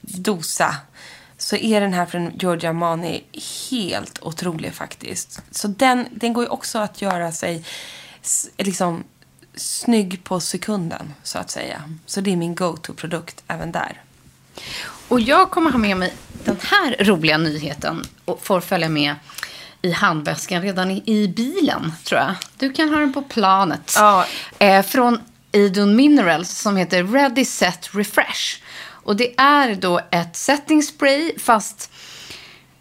dosa 0.00 0.76
så 1.38 1.56
är 1.56 1.80
den 1.80 1.92
här 1.92 2.06
från 2.06 2.30
Giorgio 2.38 2.68
Armani 2.68 3.24
helt 3.70 4.22
otrolig 4.22 4.72
faktiskt. 4.74 5.42
Så 5.50 5.68
den, 5.68 6.06
den 6.10 6.32
går 6.32 6.44
ju 6.44 6.50
också 6.50 6.78
att 6.78 7.02
göra 7.02 7.32
sig 7.32 7.64
liksom 8.56 9.04
snygg 9.54 10.24
på 10.24 10.40
sekunden, 10.40 11.14
så 11.22 11.38
att 11.38 11.50
säga. 11.50 11.82
Så 12.06 12.20
det 12.20 12.32
är 12.32 12.36
min 12.36 12.54
go-to-produkt 12.54 13.42
även 13.46 13.72
där. 13.72 14.02
Och 15.08 15.20
jag 15.20 15.50
kommer 15.50 15.70
ha 15.70 15.78
med 15.78 15.96
mig 15.96 16.14
den 16.44 16.56
här 16.62 17.04
roliga 17.04 17.38
nyheten 17.38 18.04
och 18.24 18.42
får 18.42 18.60
följa 18.60 18.88
med 18.88 19.14
i 19.82 19.90
handväskan 19.92 20.62
redan 20.62 20.90
i, 20.90 21.02
i 21.06 21.28
bilen, 21.28 21.92
tror 22.04 22.20
jag. 22.20 22.34
Du 22.58 22.72
kan 22.72 22.88
ha 22.88 23.00
den 23.00 23.12
på 23.12 23.22
planet. 23.22 23.92
Ja. 23.96 24.26
Eh, 24.58 24.82
från 24.82 25.20
Idun 25.52 25.96
Minerals 25.96 26.50
som 26.50 26.76
heter 26.76 27.04
Ready 27.04 27.44
Set 27.44 27.90
Refresh. 27.92 28.62
Och 29.08 29.16
det 29.16 29.40
är 29.40 29.74
då 29.74 30.00
ett 30.10 30.36
setting 30.36 30.82
spray 30.82 31.38
fast 31.38 31.90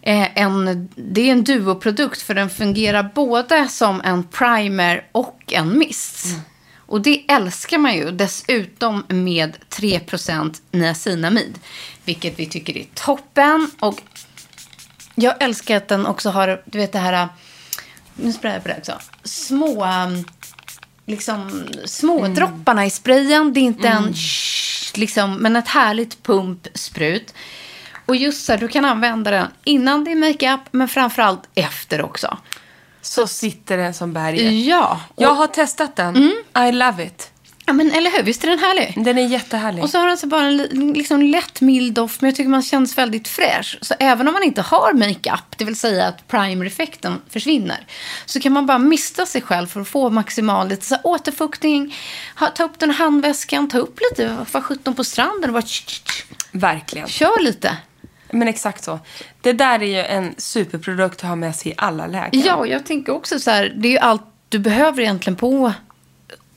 eh, 0.01 0.37
en, 0.37 0.89
det 0.95 1.21
är 1.21 1.31
en 1.31 1.43
duoprodukt 1.43 2.21
för 2.21 2.33
den 2.33 2.49
fungerar 2.49 3.11
både 3.15 3.67
som 3.67 4.01
en 4.01 4.23
primer 4.23 5.07
och 5.11 5.53
en 5.53 5.77
mist. 5.77 6.25
Och 6.87 7.01
det 7.01 7.25
älskar 7.27 7.77
man 7.77 7.95
ju. 7.95 8.11
Dessutom 8.11 9.05
med 9.07 9.57
3% 9.69 10.61
niacinamid. 10.71 11.59
Vilket 12.05 12.39
vi 12.39 12.45
tycker 12.45 12.77
är 12.77 12.85
toppen. 12.93 13.71
Och 13.79 14.01
jag 15.19 15.43
älskar 15.43 15.77
att 15.77 15.87
den 15.87 16.05
också 16.05 16.29
har, 16.29 16.61
du 16.65 16.77
vet 16.77 16.91
det 16.91 16.99
här, 16.99 17.27
nu 18.15 18.33
sprayar 18.33 18.55
jag 18.55 18.63
på 18.63 18.69
det 18.69 18.77
också, 18.77 18.99
små, 19.23 19.85
um, 19.85 20.25
liksom, 21.05 21.67
små 21.85 22.27
dropparna 22.27 22.85
i 22.85 22.89
sprayen. 22.89 23.53
Det 23.53 23.59
är 23.59 23.61
inte 23.61 23.87
en, 23.87 24.13
shh, 24.13 24.99
liksom, 24.99 25.35
men 25.35 25.55
ett 25.55 25.67
härligt 25.67 26.23
pumpsprut. 26.23 27.33
Och 28.05 28.15
just 28.15 28.45
så 28.45 28.51
här, 28.51 28.59
du 28.59 28.67
kan 28.67 28.85
använda 28.85 29.31
den 29.31 29.47
innan 29.63 30.03
din 30.03 30.19
makeup, 30.19 30.61
men 30.71 30.87
framförallt 30.87 31.49
efter 31.55 32.01
också. 32.01 32.37
Så 33.01 33.27
sitter 33.27 33.77
den 33.77 33.93
som 33.93 34.13
berget. 34.13 34.65
Ja. 34.65 35.01
Jag 35.15 35.33
har 35.33 35.47
testat 35.47 35.95
den. 35.95 36.33
I 36.67 36.71
love 36.71 37.05
it. 37.05 37.31
Ja, 37.69 37.73
men 37.73 37.91
eller 37.91 38.11
hur? 38.11 38.23
Visst 38.23 38.43
är 38.43 38.47
den 38.47 38.59
härlig? 38.59 38.93
Den 39.05 39.17
är 39.17 39.27
jättehärlig. 39.27 39.83
Och 39.83 39.89
så 39.89 39.97
har 39.99 40.07
den 40.07 40.17
så 40.17 40.27
bara 40.27 40.41
en 40.45 40.57
li- 40.57 40.93
liksom 40.95 41.21
lätt 41.21 41.61
mild 41.61 41.93
doft, 41.93 42.21
men 42.21 42.29
jag 42.29 42.35
tycker 42.35 42.49
man 42.49 42.61
känns 42.61 42.97
väldigt 42.97 43.27
fräsch. 43.27 43.77
Så 43.81 43.93
även 43.99 44.27
om 44.27 44.33
man 44.33 44.43
inte 44.43 44.61
har 44.61 44.93
makeup, 44.93 45.57
det 45.57 45.65
vill 45.65 45.75
säga 45.75 46.07
att 46.07 46.27
primer-effekten 46.27 47.21
försvinner, 47.29 47.85
så 48.25 48.39
kan 48.39 48.51
man 48.53 48.65
bara 48.65 48.77
mista 48.77 49.25
sig 49.25 49.41
själv 49.41 49.67
för 49.67 49.81
att 49.81 49.87
få 49.87 50.09
maximal 50.09 50.67
lite 50.69 50.85
så 50.85 50.95
här 50.95 51.07
återfuktning. 51.07 51.95
Ha, 52.39 52.47
ta 52.47 52.63
upp 52.63 52.79
den 52.79 52.91
handväskan, 52.91 53.69
ta 53.69 53.77
upp 53.77 53.99
lite, 54.11 54.37
var 54.51 54.61
17 54.61 54.93
på 54.95 55.03
stranden 55.03 55.49
och 55.49 55.53
bara 55.53 55.61
tsch, 55.61 55.85
tsch, 55.85 56.03
tsch. 56.03 56.23
Verkligen. 56.51 57.07
kör 57.07 57.39
lite. 57.43 57.77
Men 58.31 58.47
exakt 58.47 58.83
så. 58.83 58.99
Det 59.41 59.53
där 59.53 59.81
är 59.83 59.85
ju 59.87 60.03
en 60.05 60.33
superprodukt 60.37 61.19
att 61.23 61.27
ha 61.29 61.35
med 61.35 61.55
sig 61.55 61.71
i 61.71 61.75
alla 61.77 62.07
lägen. 62.07 62.41
Ja, 62.41 62.65
jag 62.65 62.85
tänker 62.85 63.13
också 63.13 63.39
så 63.39 63.51
här, 63.51 63.73
det 63.77 63.87
är 63.87 63.91
ju 63.91 63.97
allt 63.97 64.21
du 64.49 64.59
behöver 64.59 65.01
egentligen 65.01 65.37
på 65.37 65.73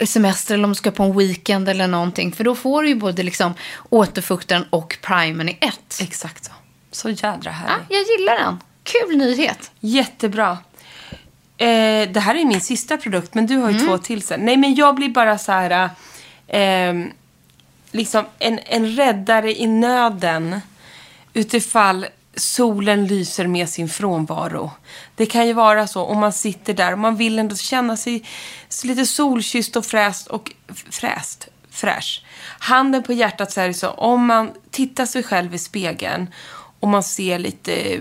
semester 0.07 0.55
eller 0.55 0.65
om 0.65 0.71
du 0.71 0.75
ska 0.75 0.91
på 0.91 1.03
en 1.03 1.17
weekend 1.19 1.69
eller 1.69 1.87
någonting. 1.87 2.33
För 2.33 2.45
då 2.45 2.55
får 2.55 2.83
du 2.83 2.89
ju 2.89 2.95
både 2.95 3.23
liksom 3.23 3.55
återfuktaren 3.89 4.65
och 4.71 4.99
primern 5.03 5.49
i 5.49 5.59
ett. 5.61 5.99
Exakt 6.03 6.45
så. 6.45 6.53
Så 6.91 7.11
jädra 7.11 7.41
Ja, 7.45 7.51
härlig. 7.51 7.85
jag 7.89 8.03
gillar 8.19 8.35
den. 8.39 8.59
Kul 8.83 9.17
nyhet. 9.17 9.71
Jättebra. 9.81 10.59
Eh, 11.57 12.09
det 12.11 12.21
här 12.21 12.35
är 12.35 12.45
min 12.45 12.61
sista 12.61 12.97
produkt, 12.97 13.35
men 13.35 13.47
du 13.47 13.57
har 13.57 13.71
ju 13.71 13.75
Mm. 13.77 13.87
två 13.89 13.99
till 13.99 14.23
sen. 14.23 14.41
Nej, 14.41 14.57
men 14.57 14.75
jag 14.75 14.95
blir 14.95 15.09
bara 15.09 15.39
så 15.39 15.53
här... 15.53 15.91
Eh, 16.49 16.95
liksom 17.93 18.25
en, 18.39 18.59
en 18.67 18.97
räddare 18.97 19.61
i 19.61 19.67
nöden 19.67 20.61
utifall 21.33 22.07
solen 22.37 23.07
lyser 23.07 23.47
med 23.47 23.69
sin 23.69 23.89
frånvaro. 23.89 24.71
Det 25.15 25.27
kan 25.27 25.47
ju 25.47 25.53
vara 25.53 25.87
så 25.87 26.03
om 26.03 26.19
man 26.19 26.33
sitter 26.33 26.75
där 26.75 26.93
och 26.93 26.99
man 26.99 27.17
vill 27.17 27.39
ändå 27.39 27.57
känna 27.57 27.97
sig 27.97 28.25
lite 28.85 29.07
solkysst 29.07 29.77
och 29.77 29.87
fräst 29.87 30.27
och 30.27 30.53
fräst, 30.91 31.49
fräsch. 31.71 32.25
Handen 32.59 33.03
på 33.03 33.13
hjärtat 33.13 33.53
så 33.53 33.61
är 33.61 33.69
det 33.69 33.75
så, 33.75 33.89
om 33.89 34.27
man 34.27 34.53
tittar 34.71 35.07
sig 35.07 35.23
själv 35.23 35.55
i 35.55 35.59
spegeln 35.59 36.27
och 36.81 36.89
man 36.89 37.03
ser 37.03 37.39
lite, 37.39 38.01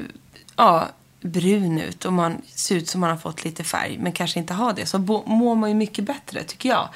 ja, 0.55 0.87
brun 1.21 1.79
ut 1.79 2.05
och 2.05 2.13
man 2.13 2.41
ser 2.55 2.75
ut 2.75 2.89
som 2.89 3.01
man 3.01 3.09
har 3.09 3.17
fått 3.17 3.43
lite 3.43 3.63
färg 3.63 3.97
men 3.97 4.11
kanske 4.11 4.39
inte 4.39 4.53
har 4.53 4.73
det 4.73 4.85
så 4.85 4.99
mår 5.25 5.55
man 5.55 5.69
ju 5.69 5.75
mycket 5.75 6.05
bättre 6.05 6.43
tycker 6.43 6.69
jag. 6.69 6.89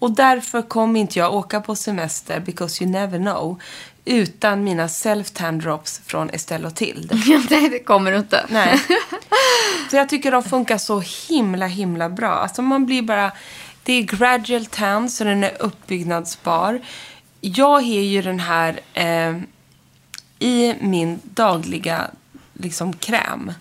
Och 0.00 0.10
därför 0.10 0.62
kommer 0.62 1.00
inte 1.00 1.18
jag 1.18 1.34
åka 1.34 1.60
på 1.60 1.76
semester, 1.76 2.40
because 2.40 2.84
you 2.84 2.92
never 2.92 3.18
know, 3.18 3.60
utan 4.04 4.64
mina 4.64 4.86
self-tan 4.88 5.58
drops 5.58 6.00
från 6.06 6.30
Estelle 6.30 6.66
och 6.66 6.74
Tilde. 6.74 7.14
Nej, 7.50 7.68
det 7.68 7.78
kommer 7.78 8.12
du 8.12 8.18
inte. 8.18 8.46
Nej. 8.48 8.80
Så 9.90 9.96
jag 9.96 10.08
tycker 10.08 10.32
de 10.32 10.42
funkar 10.42 10.78
så 10.78 11.02
himla, 11.28 11.66
himla 11.66 12.08
bra. 12.08 12.30
Alltså 12.30 12.62
man 12.62 12.86
blir 12.86 13.02
bara... 13.02 13.32
Det 13.82 13.92
är 13.92 14.02
gradual 14.02 14.66
tan, 14.66 15.10
så 15.10 15.24
den 15.24 15.44
är 15.44 15.62
uppbyggnadsbar. 15.62 16.80
Jag 17.40 17.66
har 17.66 17.80
ju 17.80 18.22
den 18.22 18.40
här 18.40 18.80
eh, 18.94 19.36
i 20.38 20.74
min 20.80 21.20
dagliga 21.22 22.10
liksom, 22.52 22.92
kräm. 22.92 23.52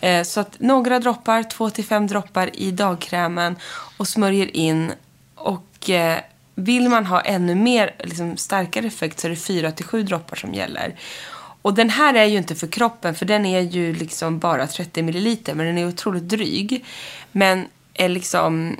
Eh, 0.00 0.22
så 0.22 0.40
att 0.40 0.60
några 0.60 0.98
droppar, 0.98 1.42
två 1.42 1.70
till 1.70 1.84
fem 1.84 2.06
droppar 2.06 2.50
i 2.56 2.70
dagkrämen 2.70 3.56
och 3.96 4.08
smörjer 4.08 4.56
in. 4.56 4.92
Och 5.34 5.90
eh, 5.90 6.18
vill 6.64 6.88
man 6.88 7.06
ha 7.06 7.20
ännu 7.20 7.54
mer 7.54 7.94
liksom, 7.98 8.36
starkare 8.36 8.86
effekt 8.86 9.20
så 9.20 9.26
är 9.26 9.30
det 9.30 9.36
fyra 9.36 9.72
till 9.72 9.84
sju 9.84 10.02
droppar 10.02 10.36
som 10.36 10.54
gäller. 10.54 10.94
Och 11.62 11.74
den 11.74 11.90
här 11.90 12.14
är 12.14 12.24
ju 12.24 12.38
inte 12.38 12.54
för 12.54 12.66
kroppen 12.66 13.14
för 13.14 13.26
den 13.26 13.46
är 13.46 13.60
ju 13.60 13.94
liksom 13.94 14.38
bara 14.38 14.66
30 14.66 15.02
milliliter 15.02 15.54
men 15.54 15.66
den 15.66 15.78
är 15.78 15.88
otroligt 15.88 16.28
dryg. 16.28 16.84
Men 17.32 17.68
är 17.94 18.08
liksom 18.08 18.76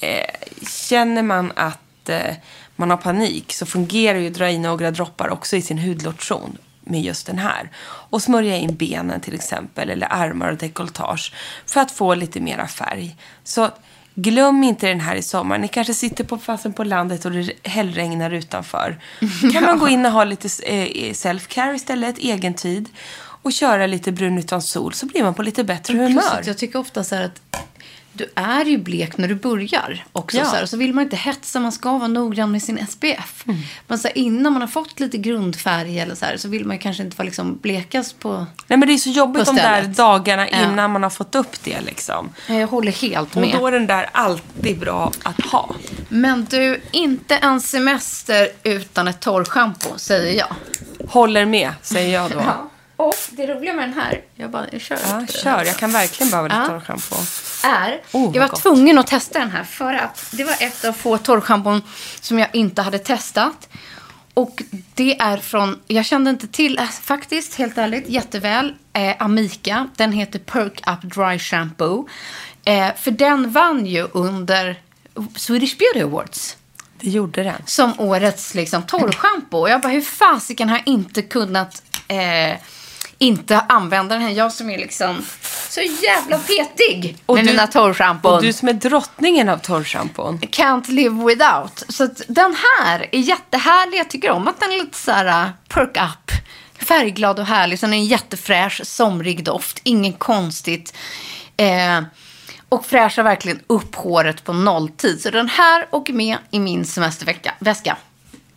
eh, 0.00 0.30
känner 0.88 1.22
man 1.22 1.52
att 1.56 2.08
eh, 2.08 2.34
man 2.76 2.90
har 2.90 2.96
panik 2.96 3.52
så 3.52 3.66
fungerar 3.66 4.18
ju 4.18 4.26
att 4.26 4.34
dra 4.34 4.50
i 4.50 4.58
några 4.58 4.90
droppar 4.90 5.28
också 5.28 5.56
i 5.56 5.62
sin 5.62 5.78
hudlotion 5.78 6.58
med 6.80 7.00
just 7.00 7.26
den 7.26 7.38
här. 7.38 7.70
Och 7.82 8.22
smörja 8.22 8.56
in 8.56 8.74
benen 8.74 9.20
till 9.20 9.34
exempel 9.34 9.90
eller 9.90 10.12
armar 10.12 10.50
och 10.50 10.56
dekolletage 10.56 11.34
för 11.66 11.80
att 11.80 11.90
få 11.90 12.14
lite 12.14 12.40
mera 12.40 12.66
färg. 12.66 13.16
Så 13.44 13.70
glöm 14.14 14.62
inte 14.64 14.88
den 14.88 15.00
här 15.00 15.16
i 15.16 15.22
sommar. 15.22 15.58
Ni 15.58 15.68
kanske 15.68 15.94
sitter 15.94 16.24
på 16.24 16.38
fasen 16.38 16.72
på 16.72 16.84
landet 16.84 17.24
och 17.24 17.30
det 17.30 17.52
hällregnar 17.62 18.30
utanför. 18.30 18.98
kan 19.52 19.64
man 19.64 19.78
gå 19.78 19.88
in 19.88 20.06
och 20.06 20.12
ha 20.12 20.24
lite 20.24 20.48
eh, 20.62 21.12
self-care 21.12 21.74
istället, 21.74 22.18
egen 22.18 22.54
tid 22.54 22.88
och 23.42 23.52
köra 23.52 23.86
lite 23.86 24.12
brun 24.12 24.38
utan 24.38 24.62
sol 24.62 24.92
så 24.92 25.06
blir 25.06 25.22
man 25.22 25.34
på 25.34 25.42
lite 25.42 25.64
bättre 25.64 25.98
humör. 25.98 26.42
jag 26.44 26.58
tycker 26.58 26.78
ofta 26.78 27.04
så 27.04 27.14
här 27.14 27.24
att 27.24 27.66
du 28.20 28.30
är 28.34 28.64
ju 28.64 28.78
blek 28.78 29.16
när 29.18 29.28
du 29.28 29.34
börjar 29.34 30.04
också. 30.12 30.36
Ja. 30.38 30.44
Så, 30.44 30.54
här, 30.56 30.62
och 30.62 30.68
så 30.68 30.76
vill 30.76 30.94
man 30.94 31.04
inte 31.04 31.16
hetsa, 31.16 31.60
man 31.60 31.72
ska 31.72 31.98
vara 31.98 32.08
noggrann 32.08 32.50
med 32.52 32.62
sin 32.62 32.86
SPF. 32.86 33.44
Mm. 33.46 33.60
Men 33.86 33.98
så 33.98 34.08
här, 34.08 34.18
innan 34.18 34.52
man 34.52 34.62
har 34.62 34.68
fått 34.68 35.00
lite 35.00 35.18
grundfärg 35.18 36.00
eller 36.00 36.14
så 36.14 36.24
här, 36.24 36.36
så 36.36 36.48
vill 36.48 36.64
man 36.66 36.78
kanske 36.78 37.02
inte 37.02 37.16
vara 37.16 37.24
liksom 37.24 37.58
blekast 37.62 38.18
på... 38.18 38.46
Nej 38.66 38.78
men 38.78 38.88
det 38.88 38.94
är 38.94 38.98
så 38.98 39.10
jobbigt 39.10 39.46
de 39.46 39.56
där 39.56 39.82
dagarna 39.82 40.48
Ja. 40.50 40.62
innan 40.72 40.90
man 40.90 41.02
har 41.02 41.10
fått 41.10 41.34
upp 41.34 41.64
det 41.64 41.80
liksom. 41.80 42.28
Jag 42.46 42.66
håller 42.66 42.92
helt 42.92 43.36
Och 43.36 43.40
med. 43.42 43.54
då 43.58 43.66
är 43.66 43.72
den 43.72 43.86
där 43.86 44.08
alltid 44.12 44.78
bra 44.78 45.12
att 45.22 45.40
ha. 45.40 45.74
Men 46.08 46.44
du, 46.50 46.80
inte 46.90 47.36
en 47.36 47.60
semester 47.60 48.48
utan 48.62 49.08
ett 49.08 49.20
torrschampo, 49.20 49.88
säger 49.98 50.38
jag. 50.38 50.54
Håller 51.08 51.46
med, 51.46 51.72
säger 51.82 52.14
jag 52.14 52.30
då. 52.30 52.42
Och 53.00 53.14
det 53.30 53.46
roliga 53.46 53.74
med 53.74 53.88
den 53.88 53.98
här, 53.98 54.20
jag 54.34 54.50
bara 54.50 54.66
jag 54.72 54.80
kör 54.80 54.98
Ja, 55.08 55.26
kör. 55.26 55.64
Jag 55.64 55.76
kan 55.76 55.92
verkligen 55.92 56.30
behöva 56.30 56.48
lite 56.48 56.60
Ja. 56.60 56.66
torrschampo. 56.66 57.16
är, 57.64 58.00
Oh, 58.12 58.30
jag 58.34 58.40
var 58.42 58.48
gott. 58.48 58.62
tvungen 58.62 58.98
att 58.98 59.06
testa 59.06 59.38
den 59.38 59.50
här 59.50 59.64
för 59.64 59.94
att 59.94 60.26
det 60.30 60.44
var 60.44 60.54
ett 60.60 60.84
av 60.84 60.92
få 60.92 61.18
torrschampon 61.18 61.82
som 62.20 62.38
jag 62.38 62.48
inte 62.52 62.82
hade 62.82 62.98
testat. 62.98 63.68
Och 64.34 64.62
det 64.94 65.20
är 65.20 65.36
från, 65.36 65.80
jag 65.86 66.04
kände 66.04 66.30
inte 66.30 66.48
till 66.48 66.78
äh, 66.78 66.84
faktiskt, 66.88 67.54
helt 67.54 67.78
ärligt, 67.78 68.08
jätteväl, 68.08 68.74
eh, 68.92 69.14
Amica. 69.18 69.88
Den 69.96 70.12
heter 70.12 70.38
Perk 70.38 70.82
Up 70.86 71.02
Dry 71.14 71.38
Shampoo. 71.38 72.08
Eh, 72.64 72.94
för 72.96 73.10
den 73.10 73.50
vann 73.50 73.86
ju 73.86 74.08
under 74.12 74.76
Swedish 75.36 75.76
Beauty 75.78 76.00
Awards 76.02 76.56
Det 77.00 77.10
gjorde 77.10 77.42
den. 77.42 77.62
som 77.66 77.92
årets 78.00 78.54
liksom, 78.54 78.82
torrschampo. 78.82 79.58
Och 79.58 79.70
jag 79.70 79.80
bara, 79.80 79.92
hur 79.92 80.00
fasiken 80.00 80.68
har 80.68 80.76
jag 80.76 80.88
inte 80.88 81.22
kunnat 81.22 81.82
eh, 82.08 82.56
inte 83.20 83.60
använda 83.60 84.14
den 84.14 84.24
här? 84.24 84.30
Jag 84.30 84.52
som 84.52 84.70
är 84.70 84.78
liksom 84.78 85.24
så 85.68 85.80
jävla 85.80 86.38
petig 86.38 87.16
Och 87.26 87.34
med 87.34 87.44
du- 87.44 87.50
mina 87.50 87.66
torrschampon. 87.66 88.34
Och 88.34 88.42
du 88.42 88.52
som 88.52 88.68
är 88.68 88.72
drottningen 88.72 89.48
av 89.48 89.58
torrschampon. 89.58 90.38
Can't 90.38 90.90
live 90.90 91.24
without. 91.24 91.84
Så 91.88 92.04
att 92.04 92.22
den 92.28 92.56
här 92.78 93.08
är 93.12 93.18
jättehärlig. 93.18 93.98
Jag 93.98 94.10
tycker 94.10 94.30
om 94.30 94.48
att 94.48 94.60
den 94.60 94.72
är 94.72 94.78
lite 94.78 94.98
så 94.98 95.12
här 95.12 95.44
uh, 95.44 95.50
perk 95.68 95.96
up. 95.96 96.32
Färgglad 96.86 97.38
och 97.38 97.46
härlig. 97.46 97.78
Sen 97.78 97.92
är 97.92 97.96
den 97.96 98.06
jättefräsch, 98.06 98.80
somrig 98.84 99.44
doft. 99.44 99.80
Inget 99.84 100.18
konstigt. 100.18 100.96
Eh, 101.56 102.02
och 102.68 102.86
fräschar 102.86 103.22
verkligen 103.22 103.60
upp 103.66 103.94
håret 103.94 104.44
på 104.44 104.52
nolltid. 104.52 105.20
Så 105.20 105.30
den 105.30 105.48
här 105.48 105.86
åker 105.90 106.12
med 106.12 106.38
i 106.50 106.58
min 106.58 106.84
semesterväska. 106.84 107.54
Väska. 107.58 107.96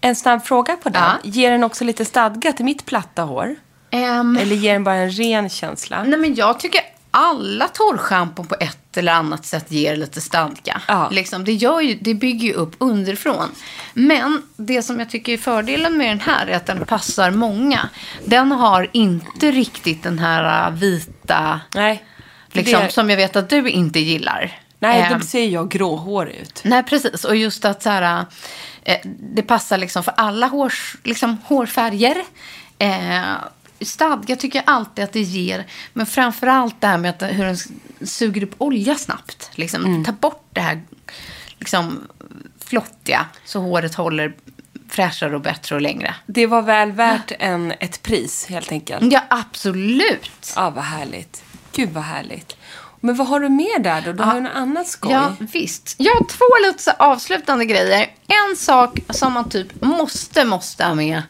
En 0.02 0.16
snabb 0.16 0.46
fråga 0.46 0.76
på 0.76 0.90
den. 0.90 1.02
Ja. 1.04 1.18
Ger 1.24 1.52
den 1.52 1.64
också 1.64 1.84
lite 1.84 2.06
stadga 2.06 2.54
till 2.54 2.66
mitt 2.66 2.86
platta 2.86 3.22
hår? 3.22 3.56
Ehm, 3.94 4.38
Eller 4.38 4.56
ger 4.56 4.74
den 4.74 4.84
bara 4.84 4.96
en 4.96 5.12
ren 5.12 5.50
känsla? 5.50 6.04
Nej, 6.04 6.20
men 6.20 6.36
jag 6.36 6.60
tycker 6.60 6.82
alla 7.12 7.68
torrschampo 7.68 8.44
på 8.44 8.56
ett 8.60 8.98
eller 8.98 9.12
annat 9.12 9.46
sätt 9.46 9.72
ger 9.72 9.96
lite 9.96 10.22
stadga. 10.22 10.82
Ja. 10.88 11.10
Liksom, 11.12 11.46
det, 11.46 11.54
gör 11.54 11.82
ju, 11.82 11.98
det 12.02 12.14
bygger 12.14 12.48
ju 12.48 12.54
upp 12.54 12.76
underifrån. 12.78 13.52
Men 13.94 14.42
det 14.56 14.82
som 14.82 15.00
jag 15.00 15.10
tycker 15.10 15.34
är 15.34 15.38
fördelen 15.38 15.98
med 15.98 16.08
den 16.10 16.20
här 16.20 16.48
är 16.48 16.56
att 16.56 16.66
den 16.66 16.86
passar 16.86 17.32
många. 17.32 17.90
Den 18.26 18.52
har 18.52 18.90
inte 18.94 19.52
riktigt 19.52 20.04
den 20.04 20.20
här 20.20 20.68
äh, 20.68 20.74
vita, 20.74 21.60
Nej. 21.76 22.04
liksom, 22.52 22.82
det, 22.82 22.92
som 22.92 23.10
jag 23.10 23.18
vet 23.18 23.36
att 23.36 23.50
du 23.50 23.70
inte 23.70 24.00
gillar. 24.00 24.60
nej, 24.80 25.10
då 25.14 25.20
ser 25.20 25.46
jag 25.46 25.70
gråhårig 25.70 26.36
ut. 26.36 26.62
Nej, 26.64 26.84
precis. 26.84 27.26
Och 27.26 27.36
just 27.36 27.66
att 27.66 27.84
så 27.84 27.90
här, 27.90 28.26
eh, 28.84 28.98
det 29.20 29.42
passar 29.42 29.78
liksom 29.78 30.04
för 30.04 30.14
alla 30.18 30.48
hårs, 30.48 30.96
liksom, 31.04 31.38
hårfärger. 31.46 32.24
Eh, 32.80 33.34
stadga 33.86 34.36
tycker 34.36 34.60
jag 34.60 34.76
alltid 34.76 35.04
att 35.04 35.14
det 35.14 35.22
ger. 35.22 35.66
Men 35.94 36.06
framför 36.06 36.48
allt 36.48 36.82
det 36.82 36.88
här 36.88 36.98
med 36.98 37.10
att, 37.10 37.32
hur 37.32 37.46
den 37.46 37.58
suger 38.08 38.44
upp 38.44 38.56
olja 38.58 38.96
snabbt. 38.96 39.52
Liksom, 39.56 40.06
Ta 40.06 40.12
bort 40.12 40.48
det 40.54 40.62
här 40.62 40.82
liksom, 41.60 42.08
flottiga 42.66 43.26
så 43.46 43.60
håret 43.60 43.96
håller 43.96 44.36
fräschare 44.90 45.36
och 45.36 45.42
bättre 45.42 45.76
och 45.76 45.82
längre. 45.82 46.16
Det 46.26 46.48
var 46.48 46.62
väl 46.62 46.92
värt 46.92 47.32
en, 47.40 47.74
ett 47.80 48.04
pris, 48.04 48.46
helt 48.46 48.72
enkelt. 48.72 49.14
Ja, 49.14 49.24
absolut. 49.30 50.54
Ja, 50.56 50.70
vad 50.70 50.84
härligt. 50.84 51.44
Gud, 51.72 51.90
vad 51.90 52.04
härligt. 52.04 52.56
Men 53.00 53.16
vad 53.16 53.28
har 53.28 53.40
du 53.40 53.50
mer 53.50 53.80
där 53.80 54.02
då? 54.02 54.14
Du 54.14 54.24
har 54.24 54.36
ju 54.36 54.42
något 54.42 54.56
annat 54.56 54.88
skoj. 54.88 55.12
Ja, 55.12 55.36
visst. 55.40 55.96
Jag 55.98 56.14
har 56.14 56.26
två 56.26 56.68
lite 56.68 56.94
avslutande 57.00 57.66
grejer. 57.66 58.12
En 58.28 58.56
sak 58.56 59.00
som 59.10 59.34
man 59.34 59.50
typ 59.50 59.82
måste, 59.82 60.46
måste 60.46 60.86
ha 60.86 60.96
med 60.96 61.22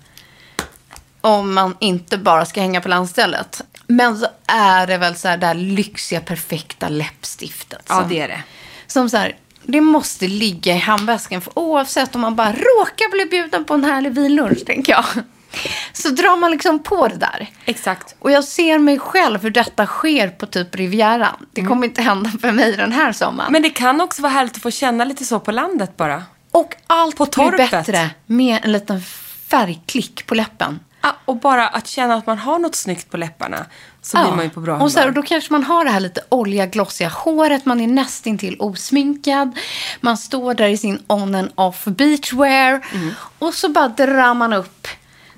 om 1.24 1.54
man 1.54 1.78
inte 1.80 2.18
bara 2.18 2.46
ska 2.46 2.62
hänga 2.62 2.82
på 2.82 2.90
landstället. 2.90 3.62
Men 3.88 4.18
så 4.18 4.28
är 4.48 4.88
det 4.88 4.98
väl 4.98 5.16
så 5.16 5.28
här 5.28 5.38
det 5.38 5.46
här 5.46 5.54
lyxiga, 5.54 6.22
perfekta 6.22 6.90
läppstiftet. 6.90 7.86
Ja, 7.88 8.00
som, 8.00 8.10
det 8.10 8.20
är 8.20 8.28
det. 8.28 8.44
Som 8.88 9.10
så 9.10 9.18
här, 9.18 9.36
det 9.64 9.82
måste 9.82 10.28
ligga 10.28 10.76
i 10.76 10.78
handväskan. 10.78 11.42
För 11.42 11.60
oavsett 11.60 12.16
om 12.16 12.22
man 12.22 12.36
bara 12.36 12.52
råkar 12.52 13.12
bli 13.12 13.26
bjuden 13.26 13.66
på 13.66 13.74
en 13.74 13.84
härlig 13.84 14.12
vinlunch, 14.12 14.66
tänker 14.66 14.94
jag. 14.94 15.06
Så 15.94 16.10
drar 16.10 16.38
man 16.38 16.52
liksom 16.52 16.84
på 16.84 17.08
det 17.08 17.16
där. 17.16 17.50
Exakt. 17.66 18.16
Och 18.20 18.32
jag 18.32 18.44
ser 18.44 18.80
mig 18.80 19.00
själv 19.00 19.42
hur 19.42 19.50
detta 19.50 19.86
sker 19.86 20.28
på 20.28 20.46
typ 20.46 20.76
Rivieran. 20.76 21.46
Det 21.52 21.62
kommer 21.62 21.88
inte 21.88 22.02
hända 22.02 22.30
för 22.42 22.52
mig 22.52 22.78
den 22.78 22.92
här 22.92 23.12
sommaren. 23.12 23.48
Mm. 23.48 23.54
Men 23.54 23.62
det 23.62 23.70
kan 23.70 24.02
också 24.02 24.22
vara 24.22 24.34
härligt 24.34 24.56
att 24.56 24.62
få 24.62 24.72
känna 24.72 25.06
lite 25.06 25.26
så 25.26 25.40
på 25.40 25.52
landet 25.52 25.98
bara. 25.98 26.24
Och 26.52 26.76
allt 26.88 27.18
På 27.18 27.26
blir 27.26 27.58
bättre 27.58 28.10
med 28.26 28.60
en 28.64 28.72
liten 28.72 29.02
färgklick 29.50 30.26
på 30.26 30.36
läppen. 30.36 30.80
Ja, 31.04 31.16
och 31.26 31.36
bara 31.36 31.68
att 31.68 31.88
känna 31.88 32.16
att 32.16 32.28
man 32.28 32.38
har 32.38 32.60
något 32.60 32.76
snyggt 32.76 33.10
på 33.10 33.18
läpparna. 33.18 33.66
Så 34.02 34.18
blir 34.18 34.32
man 34.32 34.44
ju 34.44 34.50
på 34.50 34.60
bra 34.60 34.80
och, 34.80 34.92
så 34.92 35.00
här, 35.00 35.08
och 35.08 35.14
humör. 35.14 35.22
då 35.22 35.28
kanske 35.28 35.54
man 35.54 35.64
har 35.64 35.86
det 35.86 35.92
här 35.92 36.00
lite 36.00 36.22
olja, 36.30 36.66
glossiga 36.66 37.10
håret. 37.10 37.66
Man 37.66 37.80
är 37.80 37.88
nästintill 37.88 38.56
osminkad. 38.60 39.60
Man 40.02 40.18
står 40.18 40.54
där 40.54 40.68
i 40.68 40.78
sin 40.78 41.04
on 41.08 41.36
and 41.36 41.52
off 41.56 41.86
beachwear. 41.86 42.86
Mm. 42.94 43.12
Och 43.40 43.54
så 43.54 43.70
bara 43.70 43.88
drar 43.88 44.34
man 44.34 44.54
upp 44.54 44.88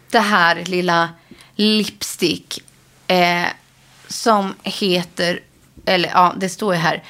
det 0.09 0.19
här 0.19 0.55
lilla 0.65 1.09
lipstick. 1.55 2.63
Eh, 3.07 3.47
som 4.07 4.53
heter, 4.63 5.39
eller 5.85 6.09
ja, 6.09 6.33
det 6.37 6.49
står 6.49 6.73
ju 6.73 6.79
här. 6.79 7.03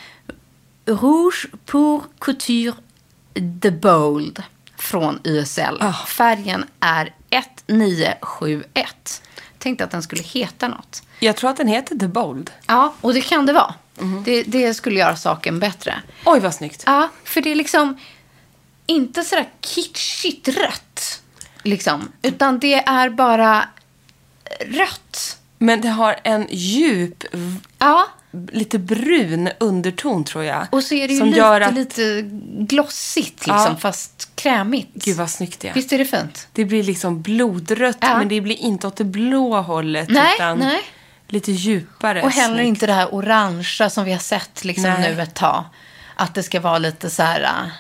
Rouge 0.85 1.47
pour 1.65 2.03
couture 2.19 2.73
The 3.61 3.71
Bold 3.71 4.43
från 4.77 5.19
YSL. 5.23 5.77
Ah. 5.79 5.93
Färgen 5.93 6.65
är 6.79 7.13
1971. 7.37 9.21
Tänkte 9.57 9.83
att 9.83 9.91
den 9.91 10.03
skulle 10.03 10.23
heta 10.23 10.67
något. 10.67 11.03
Jag 11.19 11.35
tror 11.35 11.49
att 11.49 11.57
den 11.57 11.67
heter 11.67 11.95
The 11.95 12.07
Bold. 12.07 12.51
Ja, 12.67 12.93
och 13.01 13.13
det 13.13 13.21
kan 13.21 13.45
det 13.45 13.53
vara. 13.53 13.73
Mhm. 13.99 14.23
Det, 14.23 14.43
det 14.43 14.73
skulle 14.73 14.99
göra 14.99 15.15
saken 15.15 15.59
bättre. 15.59 16.01
Oj, 16.25 16.39
vad 16.39 16.53
snyggt. 16.53 16.83
Ja, 16.85 17.09
för 17.23 17.41
det 17.41 17.51
är 17.51 17.55
liksom 17.55 17.97
inte 18.85 19.23
sådär 19.23 19.49
kitschigt 19.61 20.47
rött. 20.47 21.21
Liksom, 21.63 22.11
utan 22.21 22.59
det 22.59 22.73
är 22.73 23.09
bara 23.09 23.67
rött. 24.59 25.37
Men 25.57 25.81
det 25.81 25.89
har 25.89 26.19
en 26.23 26.47
djup, 26.49 27.23
Ja, 27.79 28.07
lite 28.51 28.79
brun 28.79 29.49
underton 29.59 30.23
tror 30.23 30.43
jag. 30.43 30.67
och 30.71 30.83
så 30.83 30.95
är 30.95 31.07
det 31.07 31.13
ju 31.13 31.25
lite, 31.25 31.55
att... 31.65 31.73
lite 31.73 32.21
glossigt 32.59 33.47
liksom, 33.47 33.71
Ja. 33.71 33.75
fast 33.79 34.29
krämigt. 34.35 34.89
Gud 34.93 35.17
vad 35.17 35.29
snyggt 35.29 35.59
det 35.59 35.67
är. 35.67 35.73
Visst 35.73 35.93
är 35.93 35.97
det 35.97 36.05
fint? 36.05 36.47
Det 36.53 36.65
blir 36.65 36.83
liksom 36.83 37.21
blodrött, 37.21 37.97
Ja. 38.01 38.17
men 38.17 38.27
det 38.27 38.41
blir 38.41 38.55
inte 38.55 38.87
åt 38.87 38.95
det 38.95 39.03
blå 39.03 39.61
hållet. 39.61 40.09
Nej, 40.09 40.35
utan 40.35 40.59
nej. 40.59 40.81
lite 41.27 41.51
djupare. 41.51 42.23
Och 42.23 42.31
heller 42.31 42.55
snyggt. 42.55 42.67
inte 42.67 42.85
det 42.85 42.93
här 42.93 43.13
orangea 43.15 43.89
som 43.89 44.03
vi 44.05 44.11
har 44.11 44.19
sett 44.19 44.65
liksom 44.65 44.83
Nej. 44.83 45.15
nu 45.15 45.21
ett 45.21 45.35
tag. 45.35 45.63
Att 46.15 46.33
det 46.35 46.43
ska 46.43 46.59
vara 46.59 46.77
lite 46.77 47.09
så 47.09 47.23
här 47.23 47.41
uh, 47.41 47.71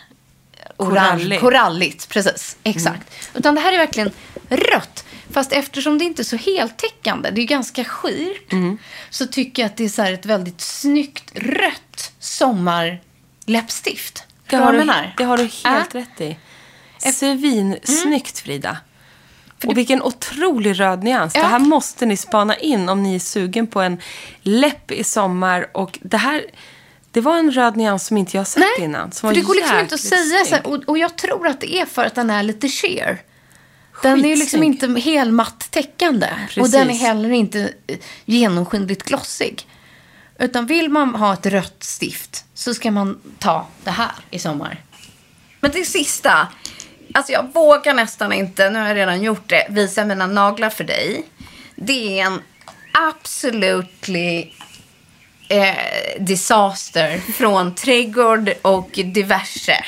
orange, 0.77 1.09
Koralligt. 1.09 1.41
koralligt. 1.41 2.09
Precis, 2.09 2.57
exakt. 2.63 2.87
Mm. 2.87 3.33
Utan 3.33 3.55
det 3.55 3.61
här 3.61 3.73
är 3.73 3.77
verkligen 3.77 4.11
rött. 4.49 5.04
Fast 5.31 5.51
eftersom 5.51 5.97
det 5.97 6.03
inte 6.05 6.21
är 6.21 6.23
så 6.23 6.35
heltäckande, 6.35 7.29
det 7.31 7.41
är 7.41 7.45
ganska 7.45 7.83
skirt, 7.83 8.51
Mm. 8.53 8.77
så 9.09 9.27
tycker 9.27 9.61
jag 9.61 9.67
att 9.69 9.77
det 9.77 9.85
är 9.85 9.89
så 9.89 10.01
ett 10.03 10.25
väldigt 10.25 10.61
snyggt 10.61 11.31
rött 11.35 12.11
sommarläppstift. 12.19 14.23
Det 14.49 14.55
har, 14.55 14.73
du 14.73 14.85
det 15.17 15.23
har 15.23 15.37
du 15.37 15.43
helt 15.43 15.93
Ja. 15.93 15.99
rätt 16.01 16.21
i. 16.21 16.37
Svinsnyggt, 17.13 18.39
Frida. 18.39 18.77
Och 19.65 19.77
vilken 19.77 20.01
otrolig 20.01 20.79
röd 20.79 21.03
nyans. 21.03 21.35
Ja. 21.35 21.41
Det 21.41 21.47
här 21.47 21.59
måste 21.59 22.05
ni 22.05 22.17
spana 22.17 22.55
in 22.55 22.89
om 22.89 23.03
ni 23.03 23.15
är 23.15 23.19
sugen 23.19 23.67
på 23.67 23.81
en 23.81 24.01
läpp 24.41 24.91
i 24.91 25.03
sommar. 25.03 25.67
Och 25.73 25.99
det 26.01 26.17
här, 26.17 26.45
det 27.11 27.21
var 27.21 27.37
en 27.37 27.51
röd 27.51 27.77
nyans 27.77 28.07
som 28.07 28.17
inte 28.17 28.37
jag 28.37 28.47
sett 28.47 28.63
Nej, 28.77 28.85
innan. 28.85 29.11
Som 29.11 29.29
för 29.29 29.35
det 29.35 29.41
går 29.41 29.55
liksom 29.55 29.79
inte 29.79 29.95
att 29.95 30.01
säga. 30.01 30.21
Så 30.21 30.45
snygg. 30.45 30.53
här, 30.63 30.67
och, 30.67 30.83
och 30.89 30.97
jag 30.97 31.15
tror 31.17 31.47
att 31.47 31.61
det 31.61 31.75
är 31.75 31.85
för 31.85 32.05
att 32.05 32.15
den 32.15 32.29
är 32.29 32.43
lite 32.43 32.69
sheer. 32.69 33.21
Den 34.03 34.25
är 34.25 34.29
ju 34.29 34.35
liksom 34.35 34.63
inte 34.63 34.87
helmatt 34.87 35.71
täckande. 35.71 36.29
Och 36.59 36.69
den 36.69 36.89
är 36.89 36.95
heller 36.95 37.29
inte 37.29 37.73
eh, 37.87 37.97
genomskinligt 38.25 39.03
glossig. 39.03 39.67
Utan 40.39 40.65
vill 40.65 40.89
man 40.89 41.15
ha 41.15 41.33
ett 41.33 41.45
rött 41.45 41.83
stift 41.83 42.45
så 42.53 42.73
ska 42.73 42.91
man 42.91 43.21
ta 43.39 43.67
det 43.83 43.91
här 43.91 44.11
i 44.31 44.39
sommar. 44.39 44.81
Men 45.59 45.71
det 45.71 45.85
sista. 45.85 46.47
Alltså 47.13 47.31
jag 47.31 47.53
vågar 47.53 47.93
nästan 47.93 48.33
inte, 48.33 48.69
nu 48.69 48.79
har 48.79 48.87
jag 48.87 48.97
redan 48.97 49.21
gjort 49.21 49.49
det, 49.49 49.67
visa 49.69 50.05
mina 50.05 50.27
naglar 50.27 50.69
för 50.69 50.83
dig. 50.83 51.25
Det 51.75 52.19
är 52.19 52.25
en 52.25 52.41
absolutely 52.91 54.49
eh, 55.49 56.19
disaster 56.19 57.17
från 57.17 57.75
trädgård 57.75 58.49
och 58.61 58.89
diverse. 58.93 59.85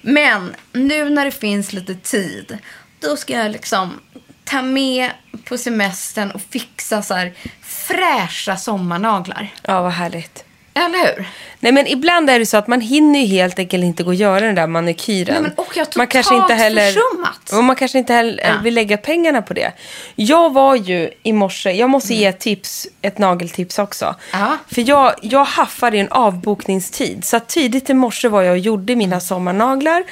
Men 0.00 0.54
nu 0.72 1.10
när 1.10 1.24
det 1.24 1.30
finns 1.30 1.72
lite 1.72 1.94
tid, 1.94 2.58
då 3.04 3.16
ska 3.16 3.32
jag 3.32 3.52
liksom 3.52 4.00
ta 4.44 4.62
med 4.62 5.10
på 5.44 5.58
semestern 5.58 6.30
och 6.30 6.40
fixa 6.50 7.02
så 7.02 7.14
här 7.14 7.32
fräscha 7.62 8.56
sommarnaglar. 8.56 9.54
Ja, 9.62 9.82
vad 9.82 9.92
härligt. 9.92 10.44
Eller 10.76 10.98
hur? 11.16 11.28
Nej, 11.60 11.72
men 11.72 11.86
ibland 11.86 12.30
är 12.30 12.38
det 12.38 12.46
så 12.46 12.56
att 12.56 12.66
man 12.66 12.80
hinner 12.80 13.20
ju 13.20 13.26
helt 13.26 13.58
enkelt 13.58 13.84
inte 13.84 14.02
gå 14.02 14.08
och 14.08 14.14
göra 14.14 14.40
den 14.40 14.54
där 14.54 14.66
manikyren. 14.66 15.34
Nej, 15.34 15.42
men 15.42 15.52
och 15.52 15.76
jag 15.76 15.84
har 15.84 15.92
man 15.96 16.06
kanske 16.06 16.34
inte 16.34 16.54
heller, 16.54 16.86
försummat. 16.92 17.52
och 17.52 17.64
man 17.64 17.76
kanske 17.76 17.98
inte 17.98 18.12
heller 18.12 18.44
Ja. 18.44 18.54
vill 18.62 18.74
lägga 18.74 18.96
pengarna 18.96 19.42
på 19.42 19.54
det. 19.54 19.72
Jag 20.14 20.52
var 20.52 20.74
ju 20.74 21.10
i 21.22 21.32
morse, 21.32 21.70
jag 21.72 21.90
måste 21.90 22.14
ge 22.14 22.26
ett 22.26 22.40
tips, 22.40 22.86
ett 23.02 23.18
nageltips 23.18 23.78
också. 23.78 24.14
Ja. 24.32 24.56
För 24.68 24.88
jag, 24.88 25.14
jag 25.22 25.44
haffade 25.44 25.98
en 25.98 26.08
avbokningstid. 26.08 27.24
Så 27.24 27.40
tidigt 27.40 27.90
i 27.90 27.94
morse 27.94 28.28
var 28.28 28.42
jag 28.42 28.52
och 28.52 28.58
gjorde 28.58 28.96
mina 28.96 29.20
sommarnaglar 29.20 30.04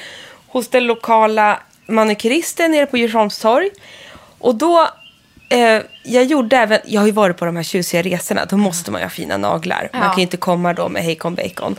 hos 0.47 0.67
den 0.69 0.83
lokala 0.87 1.59
manikyristen 1.87 2.71
nere 2.71 2.85
på 2.85 2.97
Djursholms 2.97 3.39
torg. 3.39 3.69
Och 4.39 4.55
då 4.55 4.87
Eh, 5.49 5.81
jag 6.03 6.23
gjorde 6.23 6.57
även, 6.57 6.79
jag 6.85 7.01
har 7.01 7.05
ju 7.05 7.11
varit 7.13 7.37
på 7.37 7.45
de 7.45 7.55
här 7.55 7.63
tjusiga 7.63 8.01
resorna, 8.01 8.45
då 8.45 8.57
måste 8.57 8.91
man 8.91 9.01
ju 9.01 9.05
ha 9.05 9.09
fina 9.09 9.37
naglar. 9.37 9.89
Man 9.93 10.01
Ja. 10.01 10.07
kan 10.07 10.15
ju 10.17 10.21
inte 10.21 10.37
komma 10.37 10.73
då 10.73 10.89
med 10.89 11.03
hejkon 11.03 11.35
bacon. 11.35 11.75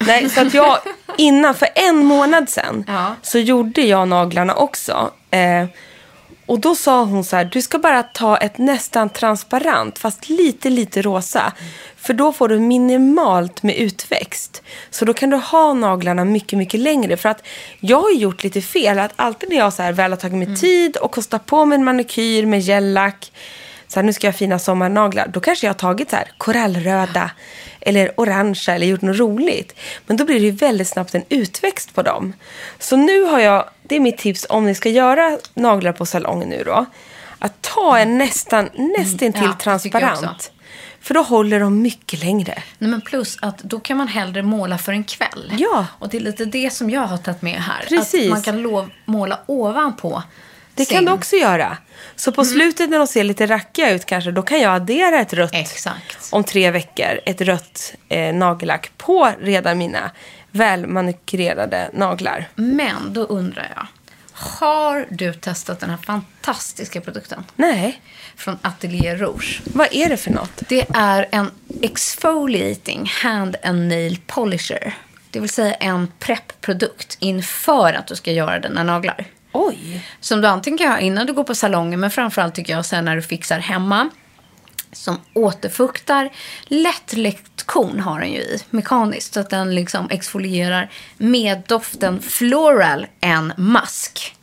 Nej, 0.00 0.30
så 0.30 0.40
att 0.40 0.54
jag, 0.54 0.78
innan, 1.18 1.54
för 1.54 1.68
en 1.74 1.96
månad 2.04 2.48
sedan, 2.48 2.84
Ja. 2.88 3.14
så 3.22 3.38
gjorde 3.38 3.80
jag 3.80 4.08
naglarna 4.08 4.54
också. 4.54 5.10
Eh, 5.30 5.64
och 6.46 6.60
då 6.60 6.74
sa 6.74 7.04
hon 7.04 7.24
så 7.24 7.36
här, 7.36 7.44
du 7.44 7.62
ska 7.62 7.78
bara 7.78 8.02
ta 8.02 8.36
ett 8.36 8.58
nästan 8.58 9.08
transparent, 9.08 9.98
fast 9.98 10.28
lite, 10.28 10.70
lite 10.70 11.02
rosa. 11.02 11.52
För 11.96 12.14
då 12.14 12.32
får 12.32 12.48
du 12.48 12.58
minimalt 12.58 13.62
med 13.62 13.76
utväxt. 13.76 14.62
Så 14.90 15.04
då 15.04 15.14
kan 15.14 15.30
du 15.30 15.36
ha 15.36 15.74
naglarna 15.74 16.24
mycket, 16.24 16.58
mycket 16.58 16.80
längre. 16.80 17.16
För 17.16 17.28
att 17.28 17.46
jag 17.80 18.00
har 18.00 18.10
gjort 18.10 18.42
lite 18.42 18.60
fel. 18.62 18.98
Att 18.98 19.12
alltid 19.16 19.48
när 19.48 19.56
jag 19.56 19.72
så 19.72 19.82
här 19.82 19.92
väl 19.92 20.12
har 20.12 20.16
tagit 20.16 20.48
mig 20.48 20.56
tid 20.56 20.96
och 20.96 21.10
kostat 21.10 21.46
på 21.46 21.64
mig 21.64 21.76
en 21.76 21.84
manikyr 21.84 22.46
med 22.46 22.60
gellack. 22.60 23.32
Så 23.88 23.98
här, 24.00 24.04
nu 24.04 24.12
ska 24.12 24.26
jag 24.26 24.32
ha 24.32 24.38
fina 24.38 24.58
sommarnaglar. 24.58 25.28
Då 25.28 25.40
kanske 25.40 25.66
jag 25.66 25.74
har 25.74 25.78
tagit 25.78 26.10
så 26.10 26.16
här 26.16 26.30
korallröda 26.38 27.30
eller 27.80 28.20
orangea 28.20 28.74
eller 28.74 28.86
gjort 28.86 29.02
något 29.02 29.18
roligt. 29.18 29.74
Men 30.06 30.16
då 30.16 30.24
blir 30.24 30.40
det 30.40 30.50
väldigt 30.50 30.88
snabbt 30.88 31.14
en 31.14 31.24
utväxt 31.28 31.94
på 31.94 32.02
dem. 32.02 32.32
Så 32.78 32.96
nu 32.96 33.22
har 33.22 33.40
jag, 33.40 33.64
det 33.82 33.96
är 33.96 34.00
mitt 34.00 34.18
tips 34.18 34.46
om 34.48 34.66
ni 34.66 34.74
ska 34.74 34.88
göra 34.88 35.38
naglar 35.54 35.92
på 35.92 36.06
salong 36.06 36.48
nu 36.48 36.62
då. 36.64 36.86
Att 37.38 37.62
ta 37.62 37.98
en 37.98 38.18
nästan, 38.18 38.68
nästintill 38.74 39.42
Mm, 39.42 39.50
ja, 39.50 39.64
transparent. 39.64 40.52
För 41.00 41.14
då 41.14 41.22
håller 41.22 41.60
de 41.60 41.82
mycket 41.82 42.20
längre. 42.20 42.62
Nej, 42.78 42.90
men 42.90 43.00
plus 43.00 43.38
att 43.42 43.58
då 43.58 43.80
kan 43.80 43.96
man 43.96 44.08
hellre 44.08 44.42
måla 44.42 44.78
för 44.78 44.92
en 44.92 45.04
kväll. 45.04 45.52
Ja. 45.58 45.86
Och 45.98 46.08
det 46.08 46.16
är 46.16 46.20
lite 46.20 46.44
det 46.44 46.72
som 46.72 46.90
jag 46.90 47.00
har 47.00 47.16
tagit 47.16 47.42
med 47.42 47.62
här. 47.62 47.84
Precis. 47.88 48.24
Att 48.24 48.30
man 48.30 48.42
kan 48.42 48.62
lov, 48.62 48.90
måla 49.04 49.38
ovanpå 49.46 50.22
Det 50.76 50.84
kan 50.84 51.04
du 51.04 51.12
också 51.12 51.36
göra. 51.36 51.76
Så 52.16 52.32
på 52.32 52.44
slutet 52.44 52.90
när 52.90 52.98
de 52.98 53.06
ser 53.06 53.24
lite 53.24 53.46
rackiga 53.46 53.90
ut 53.90 54.04
kanske, 54.04 54.30
då 54.30 54.42
kan 54.42 54.60
jag 54.60 54.74
addera 54.74 55.20
ett 55.20 55.32
rött 55.32 55.54
Exakt. 55.54 56.28
om 56.32 56.44
tre 56.44 56.70
veckor. 56.70 57.20
Ett 57.26 57.40
rött 57.40 57.94
eh, 58.08 58.34
nagellack 58.34 58.90
på 58.96 59.32
redan 59.40 59.78
mina 59.78 60.10
välmanikurerade 60.50 61.90
naglar. 61.92 62.48
Men 62.54 63.12
då 63.12 63.22
undrar 63.22 63.72
jag. 63.76 63.86
Har 64.32 65.06
du 65.10 65.32
testat 65.32 65.80
den 65.80 65.90
här 65.90 65.96
fantastiska 65.96 67.00
produkten? 67.00 67.44
Nej, 67.56 68.00
Från 68.36 68.58
Atelier 68.62 69.16
Rouge. 69.16 69.60
vad 69.64 69.88
är 69.90 70.08
det 70.08 70.16
för 70.16 70.30
något? 70.30 70.62
Det 70.68 70.86
är 70.94 71.26
en 71.30 71.50
exfoliating 71.82 73.10
hand 73.22 73.56
and 73.64 73.88
nail 73.88 74.18
polisher. 74.26 74.94
Det 75.30 75.40
vill 75.40 75.50
säga 75.50 75.74
en 75.74 76.12
preppprodukt 76.18 77.16
inför 77.20 77.92
att 77.92 78.06
du 78.06 78.16
ska 78.16 78.32
göra 78.32 78.58
dina 78.58 78.82
naglar. 78.82 79.24
Oj! 79.56 80.06
Som 80.20 80.40
du 80.40 80.48
antingen 80.48 80.78
kan 80.78 80.88
ha 80.88 80.98
innan 80.98 81.26
du 81.26 81.32
går 81.32 81.44
på 81.44 81.54
salongen, 81.54 82.00
men 82.00 82.10
framförallt 82.10 82.54
tycker 82.54 82.72
jag 82.72 82.86
sen 82.86 83.04
när 83.04 83.16
du 83.16 83.22
fixar 83.22 83.58
hemma. 83.58 84.08
Som 84.92 85.20
återfuktar. 85.34 86.30
Lättläckt 86.64 87.62
korn 87.66 88.00
har 88.00 88.20
den 88.20 88.32
ju 88.32 88.38
i, 88.38 88.58
mekaniskt. 88.70 89.34
Så 89.34 89.40
att 89.40 89.50
den 89.50 89.74
liksom 89.74 90.10
exfolierar 90.10 90.90
med 91.16 91.62
doften 91.66 92.22
floral 92.22 93.06
en 93.20 93.52
mask. 93.56 94.36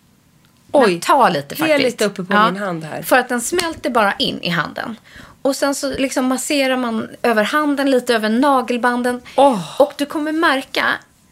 Oj. 0.71 0.99
Ta 1.01 1.29
lite 1.29 1.55
Ge 1.55 1.59
faktiskt. 1.59 1.83
lite 1.83 2.05
uppe 2.05 2.23
på 2.23 2.51
min 2.51 2.61
hand 2.61 2.83
här. 2.83 3.01
För 3.01 3.17
att 3.17 3.29
den 3.29 3.41
smälter 3.41 3.89
bara 3.89 4.13
in 4.13 4.41
i 4.41 4.49
handen. 4.49 4.95
Och 5.41 5.55
sen 5.55 5.75
så 5.75 5.89
liksom 5.89 6.25
masserar 6.25 6.77
man 6.77 7.09
över 7.21 7.43
handen, 7.43 7.91
lite 7.91 8.15
över 8.15 8.29
nagelbanden. 8.29 9.21
Åh. 9.35 9.81
Och 9.81 9.93
du 9.97 10.05
kommer 10.05 10.31
märka, 10.31 10.85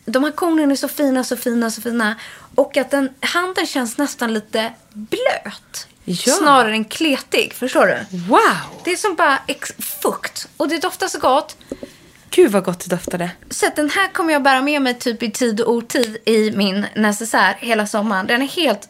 de 0.05 0.23
här 0.23 0.31
kornen 0.31 0.71
är 0.71 0.75
så 0.75 0.87
fina, 0.87 1.23
så 1.23 1.37
fina, 1.37 1.71
så 1.71 1.81
fina. 1.81 2.15
Och 2.55 2.77
att 2.77 2.91
den, 2.91 3.09
handen 3.19 3.65
känns 3.65 3.97
nästan 3.97 4.33
lite 4.33 4.73
blöt. 4.93 5.87
Ja. 6.03 6.33
Snarare 6.33 6.71
än 6.71 6.85
kletig, 6.85 7.53
förstår 7.53 7.85
du? 7.87 8.17
Wow! 8.17 8.81
Det 8.83 8.91
är 8.91 8.97
som 8.97 9.15
bara 9.15 9.39
ex- 9.47 9.73
fukt. 9.79 10.47
Och 10.57 10.69
det 10.69 10.77
doftar 10.77 11.07
så 11.07 11.19
gott. 11.19 11.57
Gud 12.29 12.51
vad 12.51 12.63
gott 12.63 12.79
det 12.79 12.95
doftade. 12.95 13.31
Så 13.49 13.65
den 13.75 13.89
här 13.89 14.07
kommer 14.07 14.33
jag 14.33 14.43
bära 14.43 14.61
med 14.61 14.81
mig 14.81 14.93
typ 14.99 15.23
i 15.23 15.31
tid 15.31 15.61
och 15.61 15.73
otid 15.73 16.17
i 16.25 16.51
min 16.51 16.85
necessär 16.95 17.55
hela 17.59 17.87
sommaren. 17.87 18.27
Den 18.27 18.41
är 18.41 18.47
helt 18.47 18.89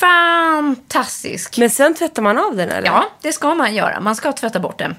fantastisk. 0.00 1.58
Men 1.58 1.70
sen 1.70 1.94
tvättar 1.94 2.22
man 2.22 2.38
av 2.38 2.56
den 2.56 2.70
eller? 2.70 2.86
Ja, 2.88 3.10
det 3.22 3.32
ska 3.32 3.54
man 3.54 3.74
göra. 3.74 4.00
Man 4.00 4.16
ska 4.16 4.32
tvätta 4.32 4.60
bort 4.60 4.78
den. 4.78 4.96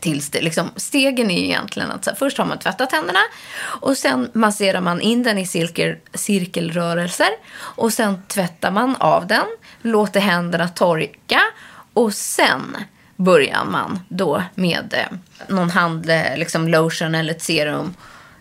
Tills 0.00 0.30
det, 0.30 0.40
liksom, 0.40 0.70
stegen 0.76 1.30
är 1.30 1.44
egentligen 1.44 1.90
att 1.90 2.04
så 2.04 2.10
här, 2.10 2.16
först 2.16 2.38
har 2.38 2.44
man 2.44 2.58
tvättat 2.58 2.92
händerna 2.92 3.20
och 3.60 3.96
sen 3.96 4.30
masserar 4.32 4.80
man 4.80 5.00
in 5.00 5.22
den 5.22 5.38
i 5.38 5.46
cirkel, 5.46 5.96
cirkelrörelser 6.14 7.30
och 7.54 7.92
sen 7.92 8.22
tvättar 8.28 8.70
man 8.70 8.96
av 8.96 9.26
den, 9.26 9.46
låter 9.82 10.20
händerna 10.20 10.68
torka 10.68 11.40
och 11.92 12.14
sen 12.14 12.76
börjar 13.16 13.64
man 13.64 14.00
då 14.08 14.42
med 14.54 14.94
eh, 14.94 15.18
någon 15.48 15.70
hand, 15.70 16.10
eh, 16.10 16.36
liksom 16.36 16.68
lotion 16.68 17.14
eller 17.14 17.30
ett 17.30 17.42
serum 17.42 17.94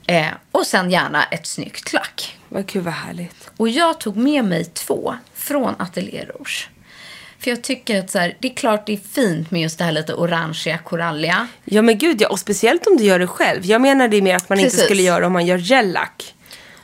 eh, 0.07 0.27
och 0.51 0.67
sen 0.67 0.91
gärna 0.91 1.23
ett 1.23 1.47
snyggt 1.47 1.93
lack. 1.93 2.37
Vad 2.49 2.65
gud 2.65 2.83
vad 2.83 2.93
härligt. 2.93 3.51
Och 3.57 3.69
jag 3.69 3.99
tog 3.99 4.17
med 4.17 4.45
mig 4.45 4.65
två 4.65 5.15
från 5.33 5.75
Atelier 5.79 6.25
Rouge. 6.25 6.69
För 7.41 7.49
jag 7.49 7.61
tycker 7.61 7.99
att 7.99 8.09
så 8.09 8.19
här, 8.19 8.37
det 8.39 8.47
är 8.51 8.53
klart 8.53 8.85
det 8.85 8.93
är 8.93 8.97
fint 8.97 9.51
med 9.51 9.61
just 9.61 9.77
det 9.77 9.83
här 9.83 9.91
lite 9.91 10.13
orangea, 10.13 10.77
koralliga. 10.77 11.47
Ja 11.65 11.81
men 11.81 11.97
gud 11.97 12.21
ja, 12.21 12.29
och 12.29 12.39
speciellt 12.39 12.87
om 12.87 12.97
du 12.97 13.03
gör 13.03 13.19
det 13.19 13.27
själv. 13.27 13.65
Jag 13.65 13.81
menar 13.81 14.07
det 14.07 14.21
mer 14.21 14.35
att 14.35 14.49
man 14.49 14.59
inte 14.59 14.71
Precis. 14.71 14.85
skulle 14.85 15.01
göra 15.01 15.27
om 15.27 15.33
man 15.33 15.45
gör 15.45 15.57
gellack. 15.57 16.33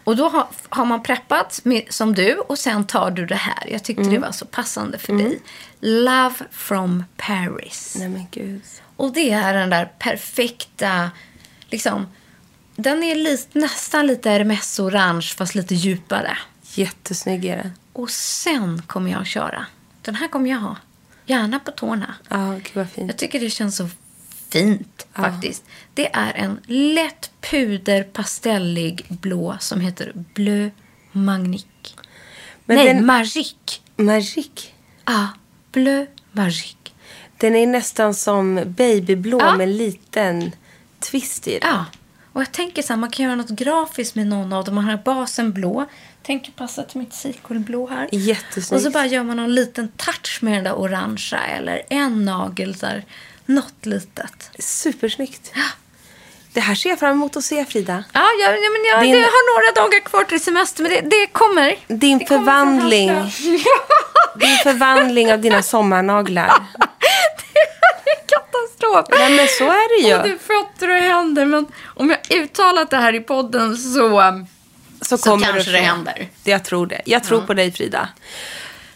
Och 0.03 0.16
då 0.16 0.30
har, 0.30 0.47
har 0.70 0.86
man 0.86 1.03
preppat 1.03 1.60
med, 1.64 1.84
som 1.89 2.16
du 2.16 2.34
och 2.36 2.60
sen 2.60 2.88
tar 2.88 3.12
du 3.12 3.26
det 3.26 3.36
här. 3.36 3.70
Jag 3.72 3.84
tyckte 3.84 4.03
det 4.03 4.18
var 4.18 4.32
så 4.32 4.45
passande 4.45 4.97
för 4.97 5.14
dig. 5.14 5.39
Love 5.80 6.36
from 6.51 7.03
Paris. 7.18 7.95
Nej 7.99 8.10
men 8.10 8.28
gud. 8.32 8.62
Och 8.95 9.14
det 9.14 9.32
är 9.32 9.53
den 9.53 9.70
där 9.70 9.91
perfekta, 9.99 11.12
liksom, 11.70 12.08
den 12.76 13.03
är 13.03 13.16
lit, 13.16 13.47
nästan 13.51 14.08
lite 14.08 14.30
Hermes-orange 14.30 15.36
fast 15.36 15.55
lite 15.55 15.76
djupare. 15.76 16.38
Jättesnygg 16.74 17.45
är 17.45 17.58
den. 17.58 17.72
Och 17.93 18.10
sen 18.10 18.82
kommer 18.88 19.12
jag 19.12 19.22
att 19.22 19.28
köra. 19.28 19.66
Den 20.08 20.16
här 20.16 20.28
kommer 20.28 20.49
jag 20.49 20.58
ha. 20.58 20.76
Gärna 21.26 21.60
på 21.60 21.72
tårna. 21.72 22.16
Ja, 22.30 22.51
gud 22.53 22.72
vad 22.74 22.89
fint. 22.89 23.08
Jag 23.12 23.18
tycker 23.18 23.39
det 23.39 23.49
känns 23.49 23.76
så 23.76 23.89
fint 24.49 25.08
faktiskt. 25.14 25.64
Det 25.93 26.16
är 26.16 26.34
en 26.34 26.60
lätt 26.66 27.32
puderpastellig 27.41 29.05
blå 29.10 29.58
som 29.60 29.82
heter 29.82 30.12
Bleu 30.34 30.72
Magnique. 31.12 31.93
Men 32.66 32.78
Nej, 32.78 32.86
den- 32.88 33.05
Magique. 33.05 33.80
Magic. 33.95 34.72
Ah, 35.03 35.28
Bleu 35.72 36.08
Magique. 36.32 36.91
Den 37.38 37.55
är 37.55 37.68
nästan 37.68 38.14
som 38.14 38.64
babyblå 38.66 39.39
Ja. 39.41 39.58
med 39.58 39.64
en 39.68 39.78
liten 39.78 40.51
twist 40.99 41.47
i 41.47 41.60
den. 41.60 41.70
Ja, 41.70 41.86
och 42.38 42.41
jag 42.43 42.51
tänker 42.51 42.81
så 42.81 42.93
här, 42.93 42.97
man 42.97 43.09
kan 43.11 43.25
göra 43.25 43.35
något 43.35 43.49
grafiskt 43.49 44.15
med 44.15 44.27
någon 44.27 44.53
av 44.53 44.63
dem. 44.65 44.75
Man 44.75 44.85
har 44.85 44.97
basen 44.97 45.53
blå. 45.53 45.85
Tänker 46.23 46.51
passa 46.51 46.83
till 46.83 46.99
mitt 46.99 47.13
sequelblå 47.13 47.88
här. 47.88 48.09
Jättesnyggt. 48.11 48.71
Och 48.71 48.81
så 48.81 48.89
bara 48.89 49.05
gör 49.05 49.23
man 49.23 49.38
någon 49.38 49.55
liten 49.55 49.88
touch 49.97 50.38
med 50.41 50.53
den 50.53 50.63
där 50.63 50.73
orangea 50.79 51.45
eller 51.45 51.81
en 51.89 52.25
nagel 52.25 52.73
där. 52.73 53.05
Något 53.45 53.85
litet. 53.85 54.51
Supersnyggt. 54.59 55.51
Det 56.53 56.59
här 56.59 56.75
ser 56.75 56.89
jag 56.89 56.99
fram 56.99 57.11
emot 57.11 57.38
att 57.38 57.43
se 57.43 57.65
Frida. 57.65 58.03
Ja, 58.13 58.21
ja, 58.41 58.51
ja 58.51 58.69
men 58.69 58.85
jag, 58.91 59.01
Din- 59.01 59.11
det 59.15 59.21
har 59.21 59.55
några 59.55 59.81
dagar 59.81 59.99
kvar 59.99 60.23
till 60.23 60.39
semester, 60.43 60.83
men 60.83 60.91
det, 60.91 61.01
det 61.01 61.27
kommer. 61.31 61.75
Din 61.88 62.17
det 62.17 62.25
kommer 62.25 62.39
förvandling. 62.39 63.07
dörr. 63.07 64.39
Din 64.39 64.57
förvandling 64.63 65.33
av 65.33 65.39
dina 65.39 65.63
sommarnaglar. 65.63 66.51
katastrof. 68.28 69.05
Nej 69.20 69.38
men 69.38 69.47
så 69.47 69.64
är 69.64 70.01
det 70.01 70.08
ju. 70.08 70.18
Både 70.18 70.38
fötter 70.38 70.89
och 70.89 70.95
händer. 70.95 71.45
Men 71.45 71.68
om 71.86 72.10
jag 72.10 72.41
uttalat 72.43 72.89
det 72.89 72.97
här 72.97 73.16
i 73.16 73.20
podden 73.20 73.78
så... 73.78 74.22
Så, 75.01 75.18
så 75.18 75.30
kommer 75.30 75.45
kanske 75.45 75.72
det 75.72 75.78
händer. 75.78 76.30
Jag 76.43 76.66
tror 76.66 76.88
det. 76.88 77.01
Jag 77.05 77.24
tror 77.24 77.41
på 77.41 77.53
dig 77.53 77.72
Frida. 77.72 78.10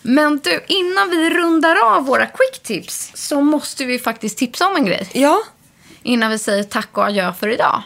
Men 0.01 0.39
du, 0.39 0.63
innan 0.67 1.09
vi 1.09 1.29
rundar 1.29 1.95
av 1.95 2.05
våra 2.05 2.25
quick 2.25 2.63
tips 2.63 3.11
så 3.13 3.41
måste 3.41 3.85
vi 3.85 3.99
faktiskt 3.99 4.37
tipsa 4.37 4.67
om 4.67 4.75
en 4.75 4.85
grej. 4.85 5.09
Ja. 5.13 5.41
Innan 6.03 6.31
vi 6.31 6.39
säger 6.39 6.63
tack 6.63 6.97
och 6.97 7.05
adjö 7.05 7.33
för 7.33 7.47
idag. 7.47 7.83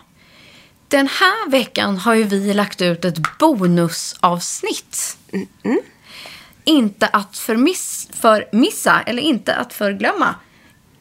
Den 0.88 1.08
här 1.08 1.50
veckan 1.50 1.98
har 1.98 2.14
ju 2.14 2.24
vi 2.24 2.54
lagt 2.54 2.82
ut 2.82 3.06
ett 3.06 3.38
bonusavsnitt. 3.40 5.18
Inte 6.64 7.08
att 7.08 7.38
förmiss, 7.38 8.08
förmissa, 8.14 9.02
eller 9.06 9.22
inte 9.22 9.56
att 9.56 9.74
förglömma 9.74 10.36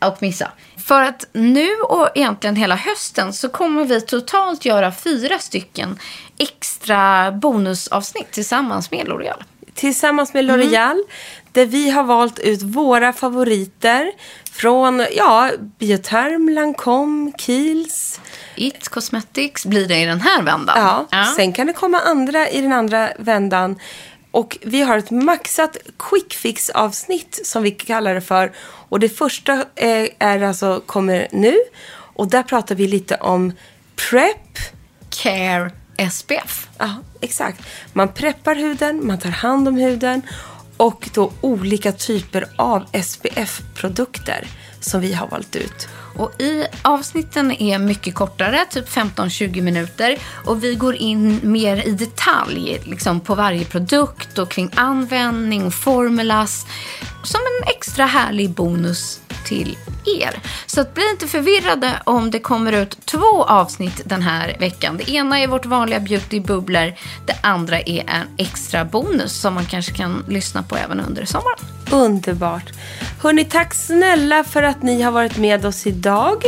och 0.06 0.22
missa. 0.22 0.52
För 0.86 1.02
att 1.02 1.26
nu 1.32 1.70
och 1.80 2.08
egentligen 2.14 2.56
hela 2.56 2.76
hösten 2.76 3.32
så 3.32 3.48
kommer 3.48 3.84
vi 3.84 4.00
totalt 4.00 4.64
göra 4.64 4.92
fyra 4.92 5.38
stycken 5.38 5.98
extra 6.38 7.32
bonusavsnitt 7.32 8.30
tillsammans 8.30 8.90
med 8.90 9.06
L'Oreal. 9.06 9.42
Tillsammans 9.74 10.34
med 10.34 10.44
L'Oreal. 10.44 11.04
Där 11.52 11.66
vi 11.66 11.90
har 11.90 12.04
valt 12.04 12.38
ut 12.38 12.62
våra 12.62 13.12
favoriter. 13.12 14.12
Från 14.52 15.06
ja, 15.16 15.50
Bioterm, 15.78 16.48
Lancome, 16.48 17.30
Kiehl's. 17.30 18.20
It 18.54 18.88
Cosmetics 18.88 19.66
blir 19.66 19.88
det 19.88 19.96
i 19.96 20.04
den 20.04 20.20
här 20.20 20.42
vändan. 20.42 21.06
Ja, 21.10 21.24
Sen 21.36 21.52
kan 21.52 21.66
det 21.66 21.72
komma 21.72 22.00
andra 22.00 22.48
i 22.48 22.60
den 22.60 22.72
andra 22.72 23.10
vändan. 23.18 23.78
Och 24.30 24.58
vi 24.62 24.82
har 24.82 24.98
ett 24.98 25.10
maxat 25.10 25.76
quick 25.98 26.34
fix 26.34 26.70
avsnitt 26.70 27.40
som 27.44 27.62
vi 27.62 27.70
kallar 27.70 28.14
det 28.14 28.20
för. 28.20 28.52
Och 28.94 29.00
det 29.00 29.08
första 29.08 29.52
eh, 29.74 30.08
är 30.18 30.42
alltså, 30.42 30.82
kommer 30.86 31.28
nu. 31.32 31.56
Och 31.92 32.28
där 32.28 32.42
pratar 32.42 32.74
vi 32.74 32.86
lite 32.86 33.16
om 33.16 33.52
prep. 34.10 34.58
Care 35.22 35.70
SPF. 36.12 36.68
Ja, 36.78 36.90
exakt. 37.20 37.62
Man 37.92 38.12
preppar 38.12 38.54
huden, 38.54 39.06
man 39.06 39.18
tar 39.18 39.30
hand 39.30 39.68
om 39.68 39.76
huden. 39.76 40.22
Och 40.76 41.10
då 41.14 41.32
olika 41.40 41.92
typer 41.92 42.46
av 42.56 42.84
SPF-produkter 43.02 44.46
som 44.80 45.00
vi 45.00 45.12
har 45.12 45.26
valt 45.28 45.56
ut. 45.56 45.88
Och 46.16 46.40
i 46.40 46.66
avsnitten 46.82 47.52
är 47.52 47.78
mycket 47.78 48.14
kortare, 48.14 48.64
typ 48.70 48.88
15-20 48.88 49.62
minuter. 49.62 50.18
Och 50.46 50.64
vi 50.64 50.74
går 50.74 50.94
in 50.94 51.40
mer 51.42 51.88
i 51.88 51.90
detalj 51.90 52.80
liksom 52.84 53.20
på 53.20 53.34
varje 53.34 53.64
produkt 53.64 54.38
och 54.38 54.50
kring 54.50 54.70
användning 54.74 55.66
och 55.66 55.74
formulas. 55.74 56.66
Som 57.24 57.40
en 57.40 57.68
extra 57.76 58.06
härlig 58.06 58.50
bonus 58.50 59.20
till 59.44 59.76
er. 60.06 60.40
Så 60.66 60.80
att 60.80 60.94
bli 60.94 61.10
inte 61.10 61.26
förvirrade 61.26 61.92
om 62.04 62.30
det 62.30 62.38
kommer 62.38 62.72
ut 62.72 63.06
två 63.06 63.44
avsnitt 63.44 64.00
den 64.04 64.22
här 64.22 64.56
veckan. 64.60 64.96
Det 64.96 65.10
ena 65.10 65.38
är 65.38 65.46
vårt 65.46 65.66
vanliga 65.66 66.00
beautybubblor. 66.00 66.94
Det 67.26 67.36
andra 67.42 67.80
är 67.80 68.00
en 68.00 68.26
extra 68.36 68.84
bonus 68.84 69.32
som 69.40 69.54
man 69.54 69.64
kanske 69.64 69.92
kan 69.92 70.24
lyssna 70.28 70.62
på 70.62 70.76
även 70.76 71.00
under 71.00 71.24
sommaren. 71.24 71.58
Underbart. 71.90 72.72
Hörni, 73.22 73.44
tack 73.44 73.74
snälla 73.74 74.44
för 74.44 74.62
att 74.62 74.82
ni 74.82 75.02
har 75.02 75.12
varit 75.12 75.36
med 75.36 75.66
oss 75.66 75.86
idag. 75.86 76.42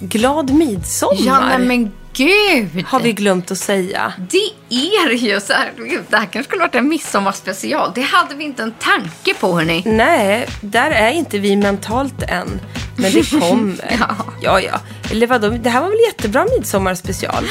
Glad 0.00 0.50
midsommar. 0.50 1.16
Ja, 1.26 1.58
men 1.58 1.92
gud! 2.14 2.84
Har 2.86 3.00
vi 3.00 3.12
glömt 3.12 3.50
att 3.50 3.58
säga. 3.58 4.12
Det 4.30 4.74
är 4.74 5.10
ju 5.10 5.40
så 5.40 5.52
här, 5.52 5.72
gud, 5.76 6.02
det 6.08 6.16
här 6.16 6.26
kanske 6.26 6.48
skulle 6.48 6.60
varit 6.60 6.74
en 6.74 6.88
midsommarspecial. 6.88 7.92
Det 7.94 8.00
hade 8.00 8.34
vi 8.34 8.44
inte 8.44 8.62
en 8.62 8.72
tanke 8.72 9.34
på, 9.40 9.52
hörni. 9.52 9.82
Nej, 9.86 10.48
där 10.60 10.90
är 10.90 11.10
inte 11.10 11.38
vi 11.38 11.56
mentalt 11.56 12.22
än. 12.22 12.60
Men 12.96 13.12
det 13.12 13.30
kommer. 13.40 13.96
Ja. 14.00 14.16
ja, 14.40 14.60
ja. 14.60 14.80
Eller 15.10 15.26
vadå, 15.26 15.48
det 15.48 15.70
här 15.70 15.80
var 15.80 15.88
väl 15.88 15.98
jättebra 16.06 16.46
midsommarspecial? 16.58 17.44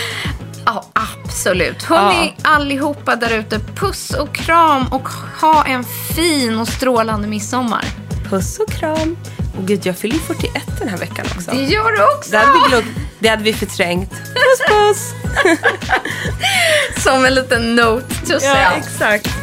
Ja, 0.66 0.86
absolut. 0.93 1.84
Hörni, 1.84 2.34
allihopa 2.41 3.16
där 3.16 3.39
ute, 3.39 3.59
puss 3.59 4.14
och 4.14 4.36
kram 4.36 4.88
och 4.88 5.09
ha 5.41 5.66
en 5.66 5.84
fin 6.16 6.59
och 6.59 6.68
strålande 6.68 7.28
midsommar. 7.28 7.86
Puss 8.30 8.59
och 8.59 8.70
kram. 8.70 9.18
Och 9.58 9.68
gud, 9.68 9.86
jag 9.86 9.97
fyller 9.97 10.16
ju 10.16 10.22
41 10.22 10.64
den 10.80 10.88
här 10.88 10.97
veckan 10.97 11.26
också. 11.36 11.51
Det 11.51 11.64
gör 11.64 11.91
du 11.91 12.04
också! 12.04 12.32
Det 12.32 12.38
hade 12.38 12.51
vi, 12.51 12.70
glömt, 12.70 12.97
det 13.20 13.28
hade 13.28 13.43
vi 13.43 13.54
förträngt. 13.54 14.12
Puss, 14.12 14.68
puss! 14.68 15.14
Som 17.04 17.26
en 17.26 17.34
liten 17.34 17.76
note 17.76 18.16
to 18.26 18.34
ja, 18.41 18.72
exakt. 18.72 19.43